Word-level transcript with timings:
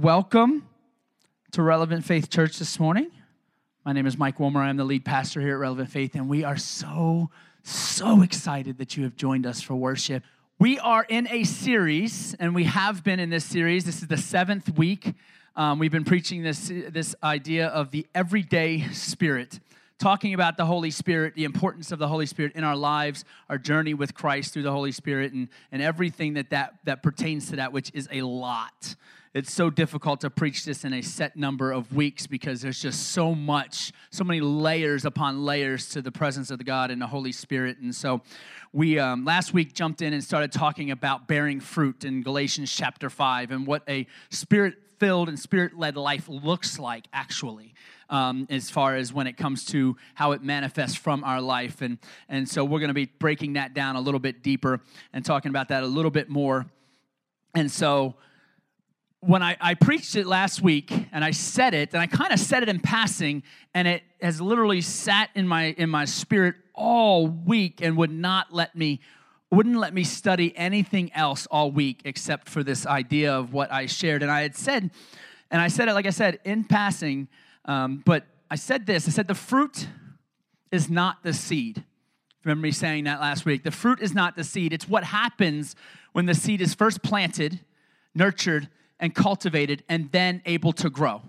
Welcome 0.00 0.66
to 1.50 1.60
Relevant 1.62 2.06
Faith 2.06 2.30
Church 2.30 2.58
this 2.58 2.80
morning. 2.80 3.10
My 3.84 3.92
name 3.92 4.06
is 4.06 4.16
Mike 4.16 4.40
Wilmer. 4.40 4.60
I'm 4.62 4.78
the 4.78 4.84
lead 4.86 5.04
pastor 5.04 5.42
here 5.42 5.50
at 5.52 5.56
Relevant 5.58 5.90
Faith, 5.90 6.14
and 6.14 6.30
we 6.30 6.44
are 6.44 6.56
so, 6.56 7.28
so 7.62 8.22
excited 8.22 8.78
that 8.78 8.96
you 8.96 9.04
have 9.04 9.16
joined 9.16 9.44
us 9.44 9.60
for 9.60 9.74
worship. 9.74 10.22
We 10.58 10.78
are 10.78 11.04
in 11.10 11.28
a 11.30 11.44
series, 11.44 12.32
and 12.40 12.54
we 12.54 12.64
have 12.64 13.04
been 13.04 13.20
in 13.20 13.28
this 13.28 13.44
series. 13.44 13.84
This 13.84 14.00
is 14.00 14.06
the 14.08 14.16
seventh 14.16 14.78
week. 14.78 15.12
Um, 15.56 15.78
we've 15.78 15.92
been 15.92 16.04
preaching 16.06 16.42
this, 16.42 16.68
this 16.72 17.14
idea 17.22 17.66
of 17.66 17.90
the 17.90 18.06
everyday 18.14 18.88
spirit 18.94 19.60
talking 19.98 20.32
about 20.32 20.56
the 20.56 20.64
Holy 20.64 20.90
Spirit, 20.90 21.34
the 21.34 21.44
importance 21.44 21.92
of 21.92 21.98
the 21.98 22.08
Holy 22.08 22.24
Spirit 22.24 22.52
in 22.54 22.64
our 22.64 22.76
lives, 22.76 23.26
our 23.50 23.58
journey 23.58 23.92
with 23.92 24.14
Christ 24.14 24.54
through 24.54 24.62
the 24.62 24.72
Holy 24.72 24.90
Spirit, 24.90 25.34
and, 25.34 25.48
and 25.70 25.82
everything 25.82 26.32
that, 26.34 26.48
that 26.48 26.76
that 26.84 27.02
pertains 27.02 27.50
to 27.50 27.56
that, 27.56 27.74
which 27.74 27.90
is 27.92 28.08
a 28.10 28.22
lot 28.22 28.96
it's 29.34 29.50
so 29.52 29.70
difficult 29.70 30.20
to 30.20 30.30
preach 30.30 30.64
this 30.66 30.84
in 30.84 30.92
a 30.92 31.00
set 31.00 31.36
number 31.36 31.72
of 31.72 31.94
weeks 31.94 32.26
because 32.26 32.60
there's 32.60 32.80
just 32.82 33.12
so 33.12 33.34
much, 33.34 33.92
so 34.10 34.24
many 34.24 34.40
layers 34.40 35.06
upon 35.06 35.42
layers 35.44 35.88
to 35.90 36.02
the 36.02 36.12
presence 36.12 36.50
of 36.50 36.58
the 36.58 36.64
God 36.64 36.90
and 36.90 37.00
the 37.00 37.06
Holy 37.06 37.32
Spirit. 37.32 37.78
And 37.78 37.94
so 37.94 38.20
we 38.74 38.98
um, 38.98 39.24
last 39.24 39.54
week 39.54 39.72
jumped 39.72 40.02
in 40.02 40.12
and 40.12 40.22
started 40.22 40.52
talking 40.52 40.90
about 40.90 41.28
bearing 41.28 41.60
fruit 41.60 42.04
in 42.04 42.22
Galatians 42.22 42.70
chapter 42.74 43.08
5 43.08 43.52
and 43.52 43.66
what 43.66 43.82
a 43.88 44.06
spirit 44.30 44.74
filled 44.98 45.30
and 45.30 45.38
spirit 45.38 45.78
led 45.78 45.96
life 45.96 46.28
looks 46.28 46.78
like 46.78 47.06
actually. 47.12 47.74
Um, 48.10 48.46
as 48.50 48.68
far 48.68 48.94
as 48.94 49.10
when 49.10 49.26
it 49.26 49.38
comes 49.38 49.64
to 49.66 49.96
how 50.14 50.32
it 50.32 50.42
manifests 50.42 50.96
from 50.96 51.24
our 51.24 51.40
life. 51.40 51.80
And, 51.80 51.96
and 52.28 52.46
so 52.46 52.62
we're 52.62 52.78
going 52.80 52.88
to 52.88 52.92
be 52.94 53.06
breaking 53.06 53.54
that 53.54 53.72
down 53.72 53.96
a 53.96 54.02
little 54.02 54.20
bit 54.20 54.42
deeper 54.42 54.80
and 55.14 55.24
talking 55.24 55.48
about 55.48 55.68
that 55.70 55.82
a 55.82 55.86
little 55.86 56.10
bit 56.10 56.28
more. 56.28 56.66
And 57.54 57.70
so 57.70 58.16
when 59.24 59.40
I, 59.40 59.56
I 59.60 59.74
preached 59.74 60.16
it 60.16 60.26
last 60.26 60.62
week 60.62 60.90
and 61.12 61.24
I 61.24 61.30
said 61.30 61.74
it, 61.74 61.92
and 61.92 62.02
I 62.02 62.08
kind 62.08 62.32
of 62.32 62.40
said 62.40 62.64
it 62.64 62.68
in 62.68 62.80
passing, 62.80 63.44
and 63.72 63.86
it 63.86 64.02
has 64.20 64.40
literally 64.40 64.80
sat 64.80 65.30
in 65.36 65.46
my 65.46 65.66
in 65.78 65.88
my 65.90 66.06
spirit 66.06 66.56
all 66.74 67.28
week 67.28 67.80
and 67.80 67.96
would 67.98 68.10
not 68.10 68.52
let 68.52 68.74
me 68.74 69.00
wouldn't 69.48 69.76
let 69.76 69.94
me 69.94 70.02
study 70.02 70.56
anything 70.56 71.12
else 71.12 71.46
all 71.52 71.70
week 71.70 72.02
except 72.04 72.48
for 72.48 72.64
this 72.64 72.84
idea 72.84 73.32
of 73.32 73.52
what 73.52 73.72
I 73.72 73.86
shared. 73.86 74.22
And 74.22 74.30
I 74.30 74.40
had 74.42 74.56
said, 74.56 74.90
and 75.52 75.60
I 75.62 75.68
said 75.68 75.88
it 75.88 75.92
like 75.92 76.06
I 76.06 76.10
said 76.10 76.40
in 76.44 76.64
passing, 76.64 77.28
um, 77.64 78.02
but 78.04 78.24
I 78.50 78.56
said 78.56 78.86
this 78.86 79.06
I 79.06 79.12
said, 79.12 79.28
the 79.28 79.34
fruit 79.36 79.86
is 80.72 80.90
not 80.90 81.22
the 81.22 81.32
seed. 81.32 81.84
Remember 82.44 82.62
me 82.62 82.72
saying 82.72 83.04
that 83.04 83.20
last 83.20 83.44
week. 83.44 83.62
The 83.62 83.70
fruit 83.70 84.00
is 84.02 84.14
not 84.14 84.34
the 84.34 84.42
seed, 84.42 84.72
it's 84.72 84.88
what 84.88 85.04
happens 85.04 85.76
when 86.12 86.26
the 86.26 86.34
seed 86.34 86.60
is 86.60 86.74
first 86.74 87.04
planted, 87.04 87.60
nurtured, 88.16 88.68
and 89.00 89.14
cultivated 89.14 89.84
and 89.88 90.10
then 90.12 90.42
able 90.44 90.72
to 90.74 90.90
grow. 90.90 91.22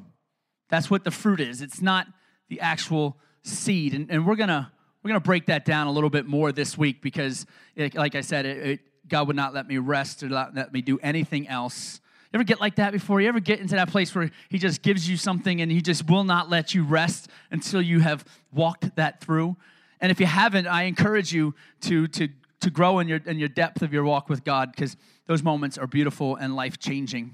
That's 0.69 0.89
what 0.89 1.03
the 1.03 1.11
fruit 1.11 1.39
is. 1.39 1.61
It's 1.61 1.81
not 1.81 2.07
the 2.49 2.59
actual 2.59 3.17
seed. 3.43 3.93
And, 3.93 4.09
and 4.09 4.25
we're 4.25 4.35
going 4.35 4.49
to 4.49 4.71
we're 5.03 5.09
going 5.09 5.19
to 5.19 5.25
break 5.25 5.47
that 5.47 5.65
down 5.65 5.87
a 5.87 5.91
little 5.91 6.09
bit 6.09 6.27
more 6.27 6.53
this 6.53 6.77
week 6.77 7.01
because, 7.01 7.45
it, 7.75 7.93
like 7.93 8.15
I 8.15 8.21
said, 8.21 8.45
it, 8.45 8.57
it, 8.65 8.79
God 9.09 9.27
would 9.27 9.35
not 9.35 9.53
let 9.53 9.67
me 9.67 9.77
rest 9.77 10.23
or 10.23 10.29
not 10.29 10.55
let 10.55 10.71
me 10.71 10.81
do 10.81 10.97
anything 11.03 11.45
else. 11.49 11.99
You 12.31 12.37
ever 12.37 12.45
get 12.45 12.61
like 12.61 12.77
that 12.77 12.93
before? 12.93 13.19
You 13.19 13.27
ever 13.27 13.41
get 13.41 13.59
into 13.59 13.75
that 13.75 13.89
place 13.89 14.15
where 14.15 14.31
He 14.47 14.57
just 14.59 14.81
gives 14.81 15.09
you 15.09 15.17
something 15.17 15.59
and 15.59 15.69
He 15.69 15.81
just 15.81 16.09
will 16.09 16.23
not 16.23 16.49
let 16.49 16.73
you 16.73 16.83
rest 16.85 17.27
until 17.51 17.81
you 17.81 17.99
have 17.99 18.23
walked 18.53 18.95
that 18.95 19.19
through? 19.19 19.57
And 19.99 20.09
if 20.09 20.21
you 20.21 20.25
haven't, 20.25 20.67
I 20.67 20.83
encourage 20.83 21.33
you 21.33 21.53
to, 21.81 22.07
to, 22.07 22.29
to 22.61 22.69
grow 22.69 22.99
in 22.99 23.09
your, 23.09 23.19
in 23.25 23.37
your 23.37 23.49
depth 23.49 23.81
of 23.81 23.91
your 23.91 24.05
walk 24.05 24.29
with 24.29 24.45
God 24.45 24.71
because 24.71 24.95
those 25.27 25.43
moments 25.43 25.77
are 25.77 25.85
beautiful 25.85 26.37
and 26.37 26.55
life 26.55 26.79
changing. 26.79 27.33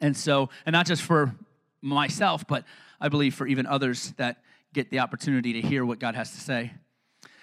And 0.00 0.16
so, 0.16 0.50
and 0.66 0.72
not 0.72 0.86
just 0.86 1.02
for 1.02 1.34
myself, 1.82 2.46
but 2.46 2.64
I 3.00 3.08
believe 3.08 3.34
for 3.34 3.46
even 3.46 3.66
others 3.66 4.12
that 4.16 4.42
get 4.72 4.90
the 4.90 4.98
opportunity 4.98 5.52
to 5.54 5.60
hear 5.60 5.84
what 5.84 5.98
God 5.98 6.14
has 6.14 6.30
to 6.32 6.40
say. 6.40 6.72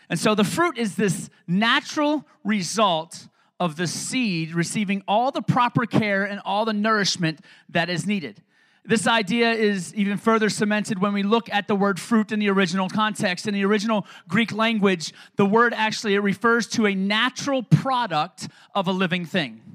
And 0.10 0.20
so 0.20 0.36
the 0.36 0.44
fruit 0.44 0.78
is 0.78 0.96
this 0.96 1.30
natural 1.48 2.28
result 2.44 3.28
of 3.60 3.76
the 3.76 3.88
seed 3.88 4.54
receiving 4.54 5.04
all 5.08 5.32
the 5.32 5.42
proper 5.42 5.86
care 5.86 6.24
and 6.24 6.42
all 6.46 6.66
the 6.66 6.74
nourishment 6.74 7.40
that 7.70 7.90
is 7.90 8.06
needed. 8.06 8.42
This 8.88 9.08
idea 9.08 9.52
is 9.54 9.96
even 9.96 10.20
further 10.20 10.48
cemented 10.48 11.00
when 11.02 11.12
we 11.12 11.24
look 11.24 11.52
at 11.52 11.68
the 11.68 11.74
word 11.76 12.00
fruit 12.00 12.32
in 12.32 12.38
the 12.38 12.50
original 12.50 12.88
context. 12.88 13.48
In 13.48 13.54
the 13.56 13.66
original 13.66 14.06
Greek 14.28 14.52
language, 14.52 15.12
the 15.38 15.46
word 15.46 15.74
actually 15.74 16.16
refers 16.20 16.68
to 16.68 16.86
a 16.86 16.94
natural 16.94 17.64
product 17.64 18.48
of 18.76 18.88
a 18.88 18.92
living 18.92 19.26
thing 19.26 19.75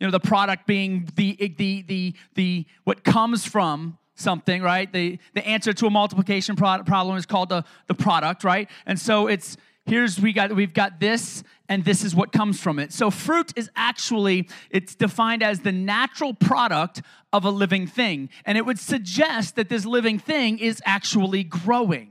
you 0.00 0.06
know 0.06 0.10
the 0.10 0.20
product 0.20 0.66
being 0.66 1.08
the 1.16 1.34
the 1.56 1.82
the 1.82 2.14
the 2.34 2.66
what 2.84 3.04
comes 3.04 3.44
from 3.44 3.98
something 4.14 4.62
right 4.62 4.92
the 4.92 5.18
the 5.34 5.46
answer 5.46 5.72
to 5.72 5.86
a 5.86 5.90
multiplication 5.90 6.56
pro- 6.56 6.82
problem 6.84 7.16
is 7.16 7.26
called 7.26 7.48
the 7.48 7.64
the 7.86 7.94
product 7.94 8.44
right 8.44 8.68
and 8.86 8.98
so 8.98 9.26
it's 9.26 9.56
here's 9.86 10.20
we 10.20 10.32
got 10.32 10.52
we've 10.54 10.74
got 10.74 11.00
this 11.00 11.42
and 11.68 11.84
this 11.84 12.02
is 12.04 12.14
what 12.14 12.32
comes 12.32 12.60
from 12.60 12.78
it 12.78 12.92
so 12.92 13.10
fruit 13.10 13.52
is 13.56 13.70
actually 13.76 14.48
it's 14.70 14.94
defined 14.94 15.42
as 15.42 15.60
the 15.60 15.72
natural 15.72 16.34
product 16.34 17.02
of 17.32 17.44
a 17.44 17.50
living 17.50 17.86
thing 17.86 18.28
and 18.44 18.56
it 18.58 18.64
would 18.66 18.78
suggest 18.78 19.56
that 19.56 19.68
this 19.68 19.84
living 19.84 20.18
thing 20.18 20.58
is 20.58 20.80
actually 20.84 21.42
growing 21.44 22.10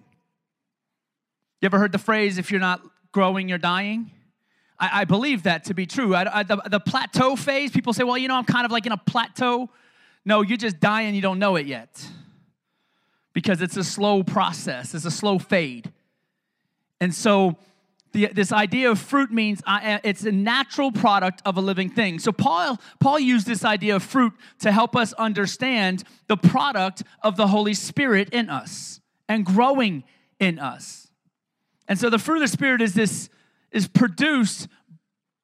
you 1.62 1.66
ever 1.66 1.80
heard 1.80 1.92
the 1.92 1.98
phrase 1.98 2.38
if 2.38 2.52
you're 2.52 2.59
not 2.59 2.81
growing 3.12 3.48
you're 3.50 3.58
dying 3.58 4.09
I, 4.79 5.01
I 5.01 5.05
believe 5.05 5.43
that 5.43 5.65
to 5.65 5.73
be 5.73 5.85
true. 5.85 6.13
I, 6.15 6.39
I, 6.39 6.43
the, 6.43 6.57
the 6.69 6.79
plateau 6.79 7.35
phase, 7.35 7.71
people 7.71 7.93
say, 7.93 8.03
well, 8.03 8.17
you 8.17 8.27
know, 8.27 8.35
I'm 8.35 8.45
kind 8.45 8.65
of 8.65 8.71
like 8.71 8.85
in 8.85 8.91
a 8.91 8.97
plateau. 8.97 9.69
No, 10.25 10.41
you're 10.41 10.57
just 10.57 10.79
dying, 10.79 11.15
you 11.15 11.21
don't 11.21 11.39
know 11.39 11.55
it 11.55 11.67
yet. 11.67 12.05
Because 13.33 13.61
it's 13.61 13.77
a 13.77 13.83
slow 13.83 14.23
process, 14.23 14.93
it's 14.93 15.05
a 15.05 15.11
slow 15.11 15.39
fade. 15.39 15.91
And 16.99 17.13
so, 17.13 17.57
the, 18.13 18.27
this 18.27 18.51
idea 18.51 18.89
of 18.89 18.99
fruit 18.99 19.31
means 19.31 19.61
I, 19.67 19.99
it's 20.03 20.23
a 20.23 20.31
natural 20.31 20.91
product 20.91 21.41
of 21.45 21.57
a 21.57 21.61
living 21.61 21.89
thing. 21.89 22.19
So 22.19 22.31
Paul 22.31 22.79
Paul 23.01 23.19
used 23.19 23.45
this 23.45 23.65
idea 23.65 23.97
of 23.97 24.01
fruit 24.03 24.31
to 24.61 24.71
help 24.71 24.95
us 24.95 25.11
understand 25.13 26.03
the 26.27 26.38
product 26.38 27.03
of 27.21 27.35
the 27.35 27.47
Holy 27.47 27.73
Spirit 27.73 28.29
in 28.31 28.49
us 28.49 29.01
and 29.27 29.45
growing 29.45 30.03
in 30.39 30.57
us. 30.57 31.09
And 31.89 31.99
so 31.99 32.09
the 32.09 32.17
fruit 32.17 32.35
of 32.38 32.41
the 32.44 32.47
Spirit 32.47 32.81
is 32.81 32.94
this 32.94 33.29
is 33.77 33.88
produced 33.88 34.67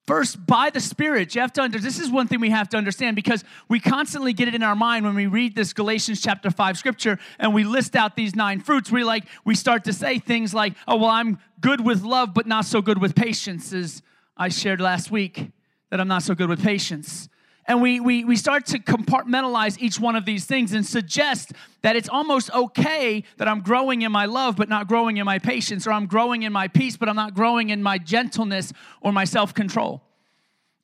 first 0.07 0.45
by 0.45 0.69
the 0.71 0.79
spirit 0.81 1.33
you 1.35 1.39
have 1.39 1.53
to 1.53 1.61
understand. 1.61 1.85
this 1.93 1.99
is 1.99 2.09
one 2.11 2.27
thing 2.27 2.39
we 2.41 2.49
have 2.49 2.67
to 2.67 2.75
understand 2.75 3.15
because 3.15 3.43
we 3.69 3.79
constantly 3.79 4.33
get 4.33 4.47
it 4.49 4.55
in 4.55 4.63
our 4.63 4.75
mind 4.75 5.05
when 5.05 5.13
we 5.15 5.27
read 5.27 5.55
this 5.55 5.71
galatians 5.71 6.19
chapter 6.19 6.49
5 6.49 6.75
scripture 6.77 7.17
and 7.39 7.53
we 7.53 7.63
list 7.63 7.95
out 7.95 8.15
these 8.17 8.35
nine 8.35 8.59
fruits 8.59 8.91
we 8.91 9.03
like 9.03 9.23
we 9.45 9.53
start 9.55 9.83
to 9.85 9.93
say 9.93 10.17
things 10.19 10.51
like 10.53 10.73
oh 10.87 10.95
well 10.97 11.11
i'm 11.11 11.37
good 11.61 11.79
with 11.85 12.01
love 12.01 12.33
but 12.33 12.47
not 12.47 12.65
so 12.65 12.81
good 12.81 12.99
with 12.99 13.13
patience 13.15 13.71
as 13.71 14.01
i 14.35 14.49
shared 14.49 14.81
last 14.81 15.09
week 15.11 15.51
that 15.91 16.01
i'm 16.01 16.07
not 16.07 16.23
so 16.23 16.33
good 16.35 16.49
with 16.49 16.61
patience 16.63 17.29
and 17.65 17.81
we, 17.81 17.99
we, 17.99 18.25
we 18.25 18.35
start 18.35 18.65
to 18.67 18.79
compartmentalize 18.79 19.79
each 19.79 19.99
one 19.99 20.15
of 20.15 20.25
these 20.25 20.45
things 20.45 20.73
and 20.73 20.85
suggest 20.85 21.53
that 21.81 21.95
it's 21.95 22.09
almost 22.09 22.51
okay 22.51 23.23
that 23.37 23.47
I'm 23.47 23.61
growing 23.61 24.01
in 24.01 24.11
my 24.11 24.25
love, 24.25 24.55
but 24.57 24.67
not 24.69 24.87
growing 24.87 25.17
in 25.17 25.25
my 25.25 25.39
patience, 25.39 25.87
or 25.87 25.91
I'm 25.93 26.05
growing 26.05 26.43
in 26.43 26.51
my 26.51 26.67
peace, 26.67 26.97
but 26.97 27.07
I'm 27.07 27.15
not 27.15 27.33
growing 27.33 27.69
in 27.69 27.81
my 27.81 27.97
gentleness 27.97 28.73
or 29.01 29.11
my 29.13 29.23
self 29.25 29.53
control. 29.53 30.01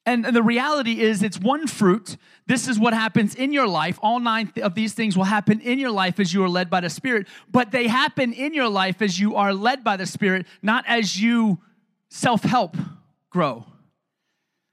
And, 0.06 0.25
and 0.25 0.34
the 0.35 0.41
reality 0.44 1.01
is, 1.01 1.22
it's 1.22 1.40
one 1.40 1.67
fruit. 1.67 2.16
This 2.47 2.67
is 2.69 2.79
what 2.79 2.94
happens 2.94 3.35
in 3.35 3.51
your 3.51 3.67
life. 3.67 4.00
All 4.01 4.19
nine 4.19 4.47
th- 4.47 4.63
of 4.66 4.73
these 4.73 4.94
things 4.94 5.16
will 5.17 5.25
happen 5.25 5.59
in 5.59 5.78
your 5.78 5.91
life 5.91 6.19
as 6.19 6.34
you 6.34 6.44
are 6.46 6.50
led 6.50 6.69
by 6.69 6.79
the 6.79 6.90
Spirit, 6.90 7.28
but 7.51 7.72
they 7.72 7.88
happen 7.88 8.31
in 8.34 8.53
your 8.53 8.69
life 8.69 9.01
as 9.01 9.19
you 9.19 9.35
are 9.35 9.53
led 9.53 9.84
by 9.84 9.97
the 9.97 10.06
Spirit, 10.06 10.46
not 10.61 10.85
as 10.88 11.22
you 11.22 11.59
self 12.07 12.41
help 12.44 12.78
grow 13.29 13.66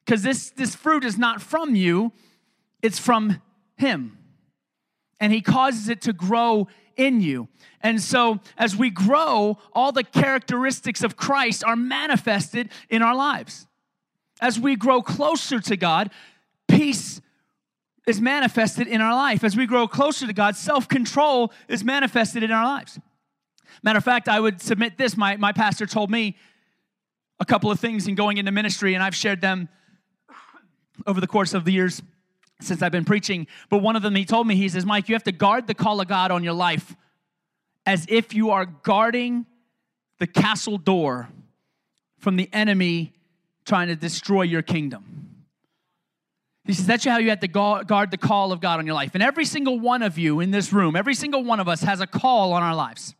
because 0.07 0.23
this, 0.23 0.51
this 0.51 0.75
fruit 0.75 1.05
is 1.05 1.19
not 1.19 1.43
from 1.43 1.75
you, 1.75 2.13
it's 2.81 2.99
from 2.99 3.43
Him. 3.77 4.17
And 5.19 5.33
He 5.33 5.41
causes 5.41 5.89
it 5.89 6.01
to 6.03 6.13
grow 6.13 6.69
in 6.97 7.21
you. 7.21 7.49
And 7.83 8.01
so, 8.01 8.39
as 8.57 8.77
we 8.77 8.89
grow, 8.89 9.59
all 9.73 9.93
the 9.93 10.05
characteristics 10.05 11.03
of 11.03 11.17
Christ 11.17 11.65
are 11.65 11.77
manifested 11.77 12.69
in 12.89 13.03
our 13.03 13.15
lives. 13.17 13.67
As 14.41 14.61
we 14.61 14.77
grow 14.77 15.03
closer 15.03 15.59
to 15.61 15.77
God, 15.77 16.11
peace 16.69 17.21
is 18.07 18.21
manifested 18.21 18.87
in 18.87 19.01
our 19.01 19.13
life. 19.15 19.43
As 19.43 19.57
we 19.57 19.67
grow 19.67 19.89
closer 19.89 20.27
to 20.27 20.33
God, 20.33 20.55
self 20.55 20.89
control 20.89 21.53
is 21.69 21.83
manifested 21.85 22.43
in 22.45 22.53
our 22.53 22.65
lives. 22.65 22.99
Matter 23.83 23.99
of 23.99 24.05
fact, 24.05 24.29
I 24.29 24.39
would 24.41 24.63
submit 24.63 24.97
this. 24.97 25.17
My, 25.17 25.37
my 25.37 25.53
pastor 25.53 25.87
told 25.87 26.11
me 26.11 26.37
a 27.41 27.45
couple 27.45 27.71
of 27.71 27.79
things 27.81 28.07
in 28.09 28.15
going 28.15 28.37
into 28.39 28.53
ministry, 28.53 28.95
and 28.95 29.03
I've 29.03 29.15
shared 29.15 29.41
them 29.41 29.69
over 31.07 31.21
the 31.21 31.27
course 31.27 31.55
of 31.55 31.65
the 31.65 31.73
years 31.73 32.03
since 32.61 32.83
I've 32.83 32.93
been 32.93 33.05
preaching. 33.05 33.47
But 33.71 33.79
one 33.79 33.97
of 33.97 34.03
them, 34.03 34.15
he 34.15 34.25
told 34.25 34.47
me, 34.47 34.57
he 34.57 34.69
says, 34.69 34.85
Mike, 34.85 35.09
you 35.09 35.15
have 35.15 35.25
to 35.25 35.33
guard 35.33 35.67
the 35.67 35.75
call 35.75 36.01
of 36.01 36.09
God 36.09 36.31
on 36.31 36.43
your 36.45 36.53
life 36.55 36.95
as 37.85 38.05
if 38.09 38.35
you 38.35 38.51
are 38.51 38.67
guarding 38.67 39.47
the 40.19 40.27
castle 40.27 40.79
door 40.79 41.29
from 42.19 42.37
the 42.37 42.49
enemy 42.53 43.13
trying 43.65 43.89
to 43.89 43.97
destroy 43.97 44.43
your 44.43 44.63
kingdom. 44.63 45.37
He 46.65 46.73
says, 46.73 46.87
That's 46.87 47.05
how 47.05 47.19
you 47.19 47.31
have 47.31 47.41
to 47.41 47.49
guard 47.49 48.11
the 48.11 48.17
call 48.19 48.51
of 48.53 48.61
God 48.61 48.81
on 48.81 48.87
your 48.87 48.95
life. 48.97 49.13
And 49.15 49.23
every 49.23 49.45
single 49.45 49.79
one 49.79 50.03
of 50.03 50.19
you 50.19 50.41
in 50.41 50.51
this 50.51 50.73
room, 50.73 50.97
every 50.97 51.15
single 51.15 51.45
one 51.45 51.61
of 51.61 51.69
us 51.69 51.83
has 51.83 52.01
a 52.01 52.07
call 52.09 52.53
on 52.55 52.63
our 52.63 52.75
lives. 52.75 53.15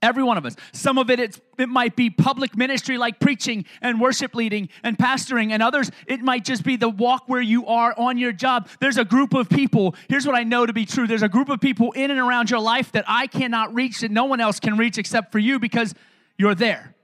Every 0.00 0.22
one 0.22 0.38
of 0.38 0.46
us. 0.46 0.54
Some 0.72 0.96
of 0.96 1.10
it, 1.10 1.18
it 1.58 1.68
might 1.68 1.96
be 1.96 2.08
public 2.08 2.56
ministry 2.56 2.98
like 2.98 3.18
preaching 3.18 3.64
and 3.82 4.00
worship 4.00 4.36
leading 4.36 4.68
and 4.84 4.96
pastoring, 4.96 5.50
and 5.50 5.60
others, 5.60 5.90
it 6.06 6.20
might 6.20 6.44
just 6.44 6.62
be 6.62 6.76
the 6.76 6.88
walk 6.88 7.24
where 7.26 7.40
you 7.40 7.66
are 7.66 7.92
on 7.98 8.16
your 8.16 8.30
job. 8.30 8.68
There's 8.80 8.96
a 8.98 9.04
group 9.04 9.34
of 9.34 9.48
people, 9.48 9.96
here's 10.08 10.24
what 10.26 10.36
I 10.36 10.44
know 10.44 10.66
to 10.66 10.72
be 10.72 10.84
true 10.86 11.08
there's 11.08 11.22
a 11.22 11.28
group 11.28 11.48
of 11.48 11.60
people 11.60 11.90
in 11.92 12.10
and 12.10 12.20
around 12.20 12.50
your 12.50 12.60
life 12.60 12.92
that 12.92 13.04
I 13.08 13.26
cannot 13.26 13.74
reach, 13.74 14.00
that 14.00 14.10
no 14.12 14.26
one 14.26 14.40
else 14.40 14.60
can 14.60 14.76
reach 14.76 14.98
except 14.98 15.32
for 15.32 15.38
you 15.40 15.58
because 15.58 15.94
you're 16.36 16.54
there. 16.54 16.94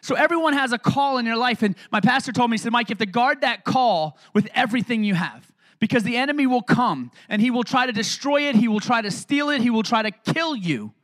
So 0.00 0.14
everyone 0.14 0.54
has 0.54 0.72
a 0.72 0.78
call 0.78 1.18
in 1.18 1.26
your 1.26 1.36
life, 1.36 1.62
and 1.62 1.76
my 1.92 2.00
pastor 2.00 2.32
told 2.32 2.50
me, 2.50 2.54
he 2.54 2.60
said, 2.62 2.72
Mike, 2.72 2.88
you 2.88 2.94
have 2.94 2.98
to 2.98 3.06
guard 3.06 3.42
that 3.42 3.64
call 3.64 4.16
with 4.32 4.48
everything 4.54 5.04
you 5.04 5.14
have 5.14 5.46
because 5.80 6.02
the 6.02 6.16
enemy 6.16 6.46
will 6.46 6.62
come 6.62 7.10
and 7.28 7.42
he 7.42 7.50
will 7.50 7.64
try 7.64 7.84
to 7.84 7.92
destroy 7.92 8.42
it, 8.48 8.54
he 8.54 8.68
will 8.68 8.80
try 8.80 9.02
to 9.02 9.10
steal 9.10 9.50
it, 9.50 9.60
he 9.60 9.68
will 9.68 9.82
try 9.82 10.00
to 10.00 10.10
kill 10.32 10.56
you 10.56 10.94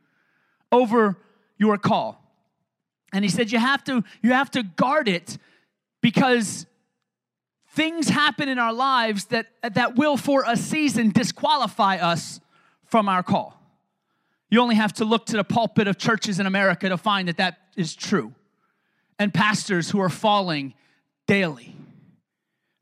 over 0.71 1.19
your 1.57 1.77
call. 1.77 2.21
And 3.13 3.23
he 3.23 3.29
said 3.29 3.51
you 3.51 3.59
have 3.59 3.83
to 3.85 4.03
you 4.21 4.33
have 4.33 4.51
to 4.51 4.63
guard 4.63 5.07
it 5.07 5.37
because 6.01 6.65
things 7.71 8.09
happen 8.09 8.49
in 8.49 8.59
our 8.59 8.73
lives 8.73 9.25
that 9.25 9.47
that 9.73 9.95
will 9.95 10.17
for 10.17 10.43
a 10.45 10.57
season 10.57 11.11
disqualify 11.11 11.97
us 11.97 12.39
from 12.85 13.07
our 13.07 13.23
call. 13.23 13.59
You 14.49 14.59
only 14.61 14.75
have 14.75 14.93
to 14.93 15.05
look 15.05 15.27
to 15.27 15.37
the 15.37 15.43
pulpit 15.43 15.87
of 15.87 15.97
churches 15.97 16.39
in 16.39 16.45
America 16.45 16.89
to 16.89 16.97
find 16.97 17.27
that 17.29 17.37
that 17.37 17.57
is 17.75 17.95
true. 17.95 18.33
And 19.17 19.33
pastors 19.33 19.89
who 19.89 19.99
are 20.01 20.09
falling 20.09 20.73
daily, 21.25 21.75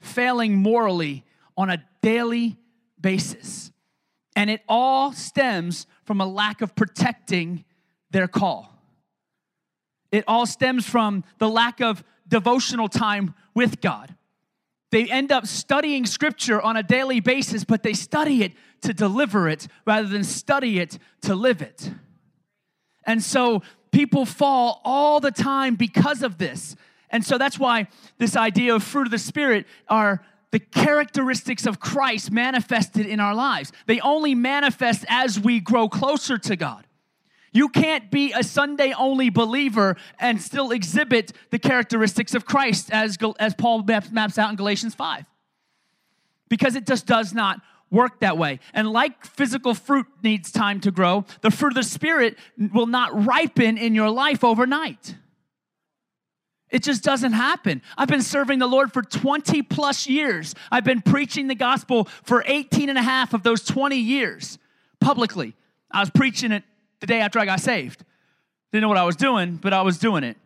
failing 0.01 0.55
morally 0.57 1.23
on 1.55 1.69
a 1.69 1.83
daily 2.01 2.57
basis. 2.99 3.71
And 4.35 4.49
it 4.49 4.61
all 4.67 5.13
stems 5.13 5.85
from 6.03 6.19
a 6.19 6.25
lack 6.25 6.61
of 6.61 6.75
protecting 6.75 7.63
their 8.13 8.29
call. 8.29 8.69
It 10.11 10.23
all 10.27 10.45
stems 10.45 10.87
from 10.87 11.25
the 11.39 11.49
lack 11.49 11.81
of 11.81 12.03
devotional 12.27 12.87
time 12.87 13.33
with 13.53 13.81
God. 13.81 14.15
They 14.91 15.05
end 15.09 15.31
up 15.31 15.47
studying 15.47 16.05
scripture 16.05 16.61
on 16.61 16.77
a 16.77 16.83
daily 16.83 17.19
basis, 17.19 17.63
but 17.63 17.81
they 17.81 17.93
study 17.93 18.43
it 18.43 18.53
to 18.83 18.93
deliver 18.93 19.49
it 19.49 19.67
rather 19.85 20.07
than 20.07 20.23
study 20.23 20.79
it 20.79 20.99
to 21.23 21.33
live 21.33 21.63
it. 21.63 21.89
And 23.05 23.21
so 23.21 23.63
people 23.91 24.25
fall 24.25 24.79
all 24.85 25.19
the 25.19 25.31
time 25.31 25.75
because 25.75 26.21
of 26.21 26.37
this. 26.37 26.75
And 27.09 27.25
so 27.25 27.39
that's 27.39 27.57
why 27.57 27.87
this 28.19 28.35
idea 28.35 28.75
of 28.75 28.83
fruit 28.83 29.07
of 29.07 29.11
the 29.11 29.17
Spirit 29.19 29.65
are 29.89 30.23
the 30.51 30.59
characteristics 30.59 31.65
of 31.65 31.79
Christ 31.79 32.31
manifested 32.31 33.07
in 33.07 33.19
our 33.19 33.33
lives. 33.33 33.71
They 33.87 33.99
only 33.99 34.35
manifest 34.35 35.05
as 35.09 35.39
we 35.39 35.59
grow 35.59 35.89
closer 35.89 36.37
to 36.37 36.55
God. 36.55 36.85
You 37.53 37.69
can't 37.69 38.09
be 38.09 38.33
a 38.33 38.43
Sunday 38.43 38.93
only 38.97 39.29
believer 39.29 39.95
and 40.19 40.41
still 40.41 40.71
exhibit 40.71 41.31
the 41.51 41.59
characteristics 41.59 42.33
of 42.33 42.45
Christ 42.45 42.91
as, 42.91 43.17
as 43.39 43.53
Paul 43.53 43.83
maps 43.83 44.37
out 44.37 44.49
in 44.49 44.55
Galatians 44.55 44.95
5 44.95 45.25
because 46.49 46.75
it 46.75 46.85
just 46.87 47.05
does 47.05 47.31
not 47.33 47.61
work 47.91 48.21
that 48.21 48.39
way. 48.39 48.59
And 48.73 48.89
like 48.91 49.23
physical 49.23 49.75
fruit 49.75 50.07
needs 50.23 50.51
time 50.51 50.79
to 50.81 50.89
grow, 50.89 51.25
the 51.41 51.51
fruit 51.51 51.69
of 51.69 51.75
the 51.75 51.83
Spirit 51.83 52.39
will 52.73 52.87
not 52.87 53.25
ripen 53.27 53.77
in 53.77 53.93
your 53.93 54.09
life 54.09 54.43
overnight. 54.43 55.15
It 56.71 56.81
just 56.81 57.03
doesn't 57.03 57.33
happen. 57.33 57.83
I've 57.95 58.07
been 58.07 58.23
serving 58.23 58.57
the 58.57 58.65
Lord 58.65 58.91
for 58.91 59.03
20 59.03 59.61
plus 59.61 60.07
years. 60.09 60.55
I've 60.71 60.83
been 60.83 61.03
preaching 61.03 61.47
the 61.47 61.53
gospel 61.53 62.05
for 62.23 62.43
18 62.47 62.89
and 62.89 62.97
a 62.97 63.03
half 63.03 63.35
of 63.35 63.43
those 63.43 63.63
20 63.63 63.95
years 63.95 64.57
publicly. 64.99 65.55
I 65.91 65.99
was 65.99 66.09
preaching 66.09 66.51
it 66.51 66.63
the 67.03 67.07
day 67.07 67.19
after 67.19 67.37
I 67.37 67.43
got 67.43 67.59
saved. 67.59 68.01
Didn't 68.71 68.83
know 68.83 68.87
what 68.87 68.95
I 68.97 69.03
was 69.03 69.17
doing, 69.17 69.57
but 69.57 69.73
I 69.73 69.81
was 69.81 69.97
doing 69.97 70.23
it. 70.23 70.37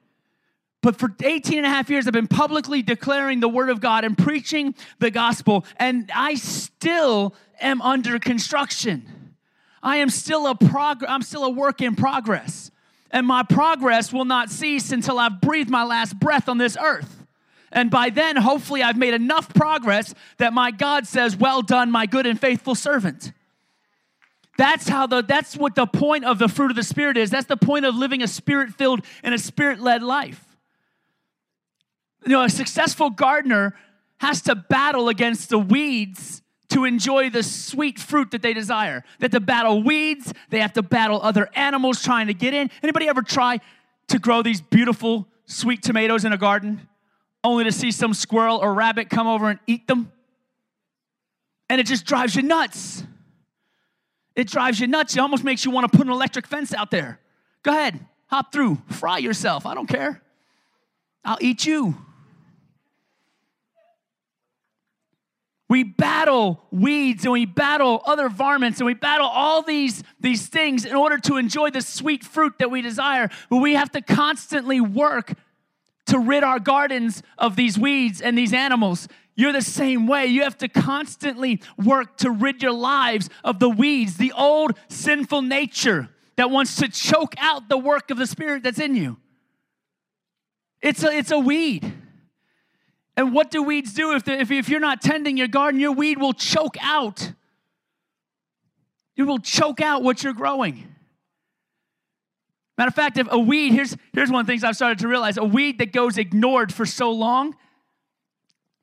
But 0.82 0.98
for 0.98 1.14
18 1.24 1.60
and 1.60 1.68
a 1.68 1.70
half 1.70 1.88
years, 1.92 2.08
I've 2.08 2.14
been 2.14 2.28
publicly 2.28 2.82
declaring 2.82 3.42
the 3.42 3.48
word 3.48 3.70
of 3.70 3.80
God 3.80 4.04
and 4.04 4.18
preaching 4.18 4.74
the 4.98 5.12
gospel, 5.12 5.68
and 5.78 6.10
I 6.16 6.34
still 6.34 7.36
am 7.62 7.80
under 7.84 8.18
construction. 8.18 9.36
I 9.84 9.98
am 9.98 10.10
still 10.10 10.48
a 10.48 10.56
prog- 10.56 11.06
I'm 11.08 11.22
still 11.22 11.44
a 11.44 11.50
work 11.52 11.80
in 11.80 11.96
progress. 11.96 12.72
And 13.12 13.28
my 13.28 13.44
progress 13.44 14.12
will 14.12 14.26
not 14.26 14.50
cease 14.50 14.92
until 14.92 15.20
I've 15.20 15.40
breathed 15.40 15.70
my 15.70 15.84
last 15.84 16.20
breath 16.20 16.50
on 16.50 16.58
this 16.58 16.76
earth. 16.84 17.24
And 17.72 17.92
by 17.92 18.10
then, 18.10 18.36
hopefully, 18.36 18.82
I've 18.82 18.98
made 18.98 19.14
enough 19.14 19.54
progress 19.54 20.16
that 20.38 20.54
my 20.54 20.72
God 20.72 21.06
says, 21.06 21.36
Well 21.38 21.62
done, 21.62 21.92
my 21.92 22.08
good 22.08 22.26
and 22.26 22.42
faithful 22.42 22.74
servant. 22.74 23.32
That's 24.58 24.90
how 24.90 25.06
the 25.06 25.22
that's 25.22 25.56
what 25.56 25.76
the 25.76 25.86
point 25.86 26.26
of 26.26 26.40
the 26.40 26.48
fruit 26.48 26.72
of 26.72 26.76
the 26.76 26.84
spirit 26.84 27.16
is. 27.16 27.30
That's 27.30 27.46
the 27.46 27.58
point 27.58 27.86
of 27.86 27.96
living 27.96 28.24
a 28.24 28.28
spirit-filled 28.28 29.06
and 29.24 29.34
a 29.36 29.38
spirit-led 29.38 30.02
life. 30.02 30.44
You 32.26 32.34
know, 32.34 32.44
a 32.44 32.50
successful 32.50 33.12
gardener 33.12 33.76
has 34.20 34.42
to 34.42 34.56
battle 34.56 35.10
against 35.10 35.50
the 35.50 35.60
weeds 35.60 36.42
to 36.70 36.86
enjoy 36.86 37.30
the 37.30 37.44
sweet 37.44 38.00
fruit 38.00 38.32
that 38.32 38.42
they 38.42 38.54
desire. 38.54 39.04
They 39.20 39.26
have 39.26 39.32
to 39.32 39.40
battle 39.40 39.84
weeds, 39.84 40.34
they 40.50 40.60
have 40.60 40.74
to 40.74 40.82
battle 40.82 41.22
other 41.22 41.50
animals 41.54 42.04
trying 42.04 42.26
to 42.28 42.34
get 42.34 42.56
in. 42.56 42.72
Anybody 42.82 43.08
ever 43.08 43.22
try 43.22 43.60
to 44.08 44.20
grow 44.20 44.42
these 44.42 44.60
beautiful 44.60 45.28
sweet 45.46 45.84
tomatoes 45.84 46.26
in 46.26 46.34
a 46.34 46.38
garden 46.38 46.90
only 47.44 47.64
to 47.64 47.72
see 47.72 47.92
some 47.92 48.14
squirrel 48.14 48.58
or 48.58 48.74
rabbit 48.74 49.10
come 49.12 49.28
over 49.28 49.50
and 49.52 49.60
eat 49.68 49.88
them? 49.88 50.12
And 51.70 51.80
it 51.80 51.86
just 51.86 52.06
drives 52.08 52.36
you 52.36 52.42
nuts. 52.42 53.04
It 54.38 54.48
drives 54.48 54.80
you 54.80 54.88
nuts. 54.88 55.16
It 55.16 55.20
almost 55.20 55.44
makes 55.44 55.66
you 55.66 55.72
want 55.72 55.92
to 55.92 55.98
put 55.98 56.06
an 56.06 56.14
electric 56.14 56.46
fence 56.46 56.72
out 56.74 56.92
there. 56.92 57.20
Go 57.64 57.72
ahead, 57.72 58.00
hop 58.28 58.54
through, 58.54 58.78
fry 58.88 59.18
yourself. 59.18 59.66
I 59.66 59.74
don't 59.74 59.88
care. 59.88 60.22
I'll 61.26 61.40
eat 61.42 61.66
you. 61.66 61.98
We 65.70 65.84
battle 65.84 66.64
weeds 66.72 67.26
and 67.26 67.34
we 67.34 67.46
battle 67.46 68.02
other 68.06 68.30
varmints 68.30 68.80
and 68.80 68.86
we 68.86 68.94
battle 68.94 69.28
all 69.28 69.64
these, 69.64 70.04
these 70.20 70.48
things 70.48 70.86
in 70.86 70.96
order 70.96 71.18
to 71.18 71.36
enjoy 71.38 71.72
the 71.72 71.82
sweet 71.82 72.24
fruit 72.24 72.54
that 72.60 72.70
we 72.70 72.82
desire. 72.84 73.30
But 73.50 73.58
we 73.58 73.74
have 73.74 73.92
to 73.94 74.02
constantly 74.02 74.80
work 74.80 75.34
to 76.06 76.20
rid 76.20 76.44
our 76.44 76.60
gardens 76.60 77.22
of 77.40 77.56
these 77.56 77.78
weeds 77.78 78.22
and 78.22 78.38
these 78.38 78.54
animals. 78.54 79.10
You're 79.38 79.54
the 79.54 79.62
same 79.62 80.08
way. 80.08 80.26
You 80.26 80.42
have 80.42 80.58
to 80.58 80.68
constantly 80.68 81.62
work 81.78 82.18
to 82.18 82.32
rid 82.32 82.64
your 82.64 82.72
lives 82.72 83.30
of 83.44 83.60
the 83.60 83.70
weeds, 83.70 84.18
the 84.18 84.34
old 84.36 84.72
sinful 84.90 85.44
nature 85.44 86.10
that 86.38 86.50
wants 86.50 86.76
to 86.78 86.90
choke 86.90 87.36
out 87.38 87.70
the 87.70 87.78
work 87.78 88.10
of 88.10 88.18
the 88.18 88.26
Spirit 88.26 88.64
that's 88.64 88.80
in 88.80 88.96
you. 88.96 89.16
It's 90.82 91.04
a, 91.04 91.10
it's 91.12 91.30
a 91.30 91.38
weed. 91.38 91.94
And 93.16 93.32
what 93.34 93.52
do 93.52 93.62
weeds 93.62 93.94
do? 93.94 94.14
If, 94.16 94.28
if, 94.28 94.50
if 94.50 94.70
you're 94.70 94.80
not 94.80 95.02
tending 95.04 95.38
your 95.38 95.48
garden, 95.48 95.80
your 95.80 95.92
weed 95.92 96.20
will 96.20 96.34
choke 96.34 96.76
out. 96.82 97.32
It 99.16 99.24
will 99.24 99.40
choke 99.40 99.82
out 99.82 100.02
what 100.02 100.24
you're 100.24 100.34
growing. 100.34 100.88
Matter 102.76 102.90
of 102.90 102.96
fact, 102.96 103.18
if 103.18 103.28
a 103.32 103.40
weed, 103.40 103.74
here's, 103.74 103.96
here's 104.14 104.32
one 104.32 104.42
of 104.42 104.48
the 104.48 104.52
things 104.52 104.64
I've 104.64 104.76
started 104.76 105.00
to 105.00 105.08
realize 105.08 105.38
a 105.38 105.44
weed 105.44 105.78
that 105.78 105.92
goes 105.92 106.18
ignored 106.18 106.74
for 106.74 106.88
so 106.88 107.12
long 107.12 107.56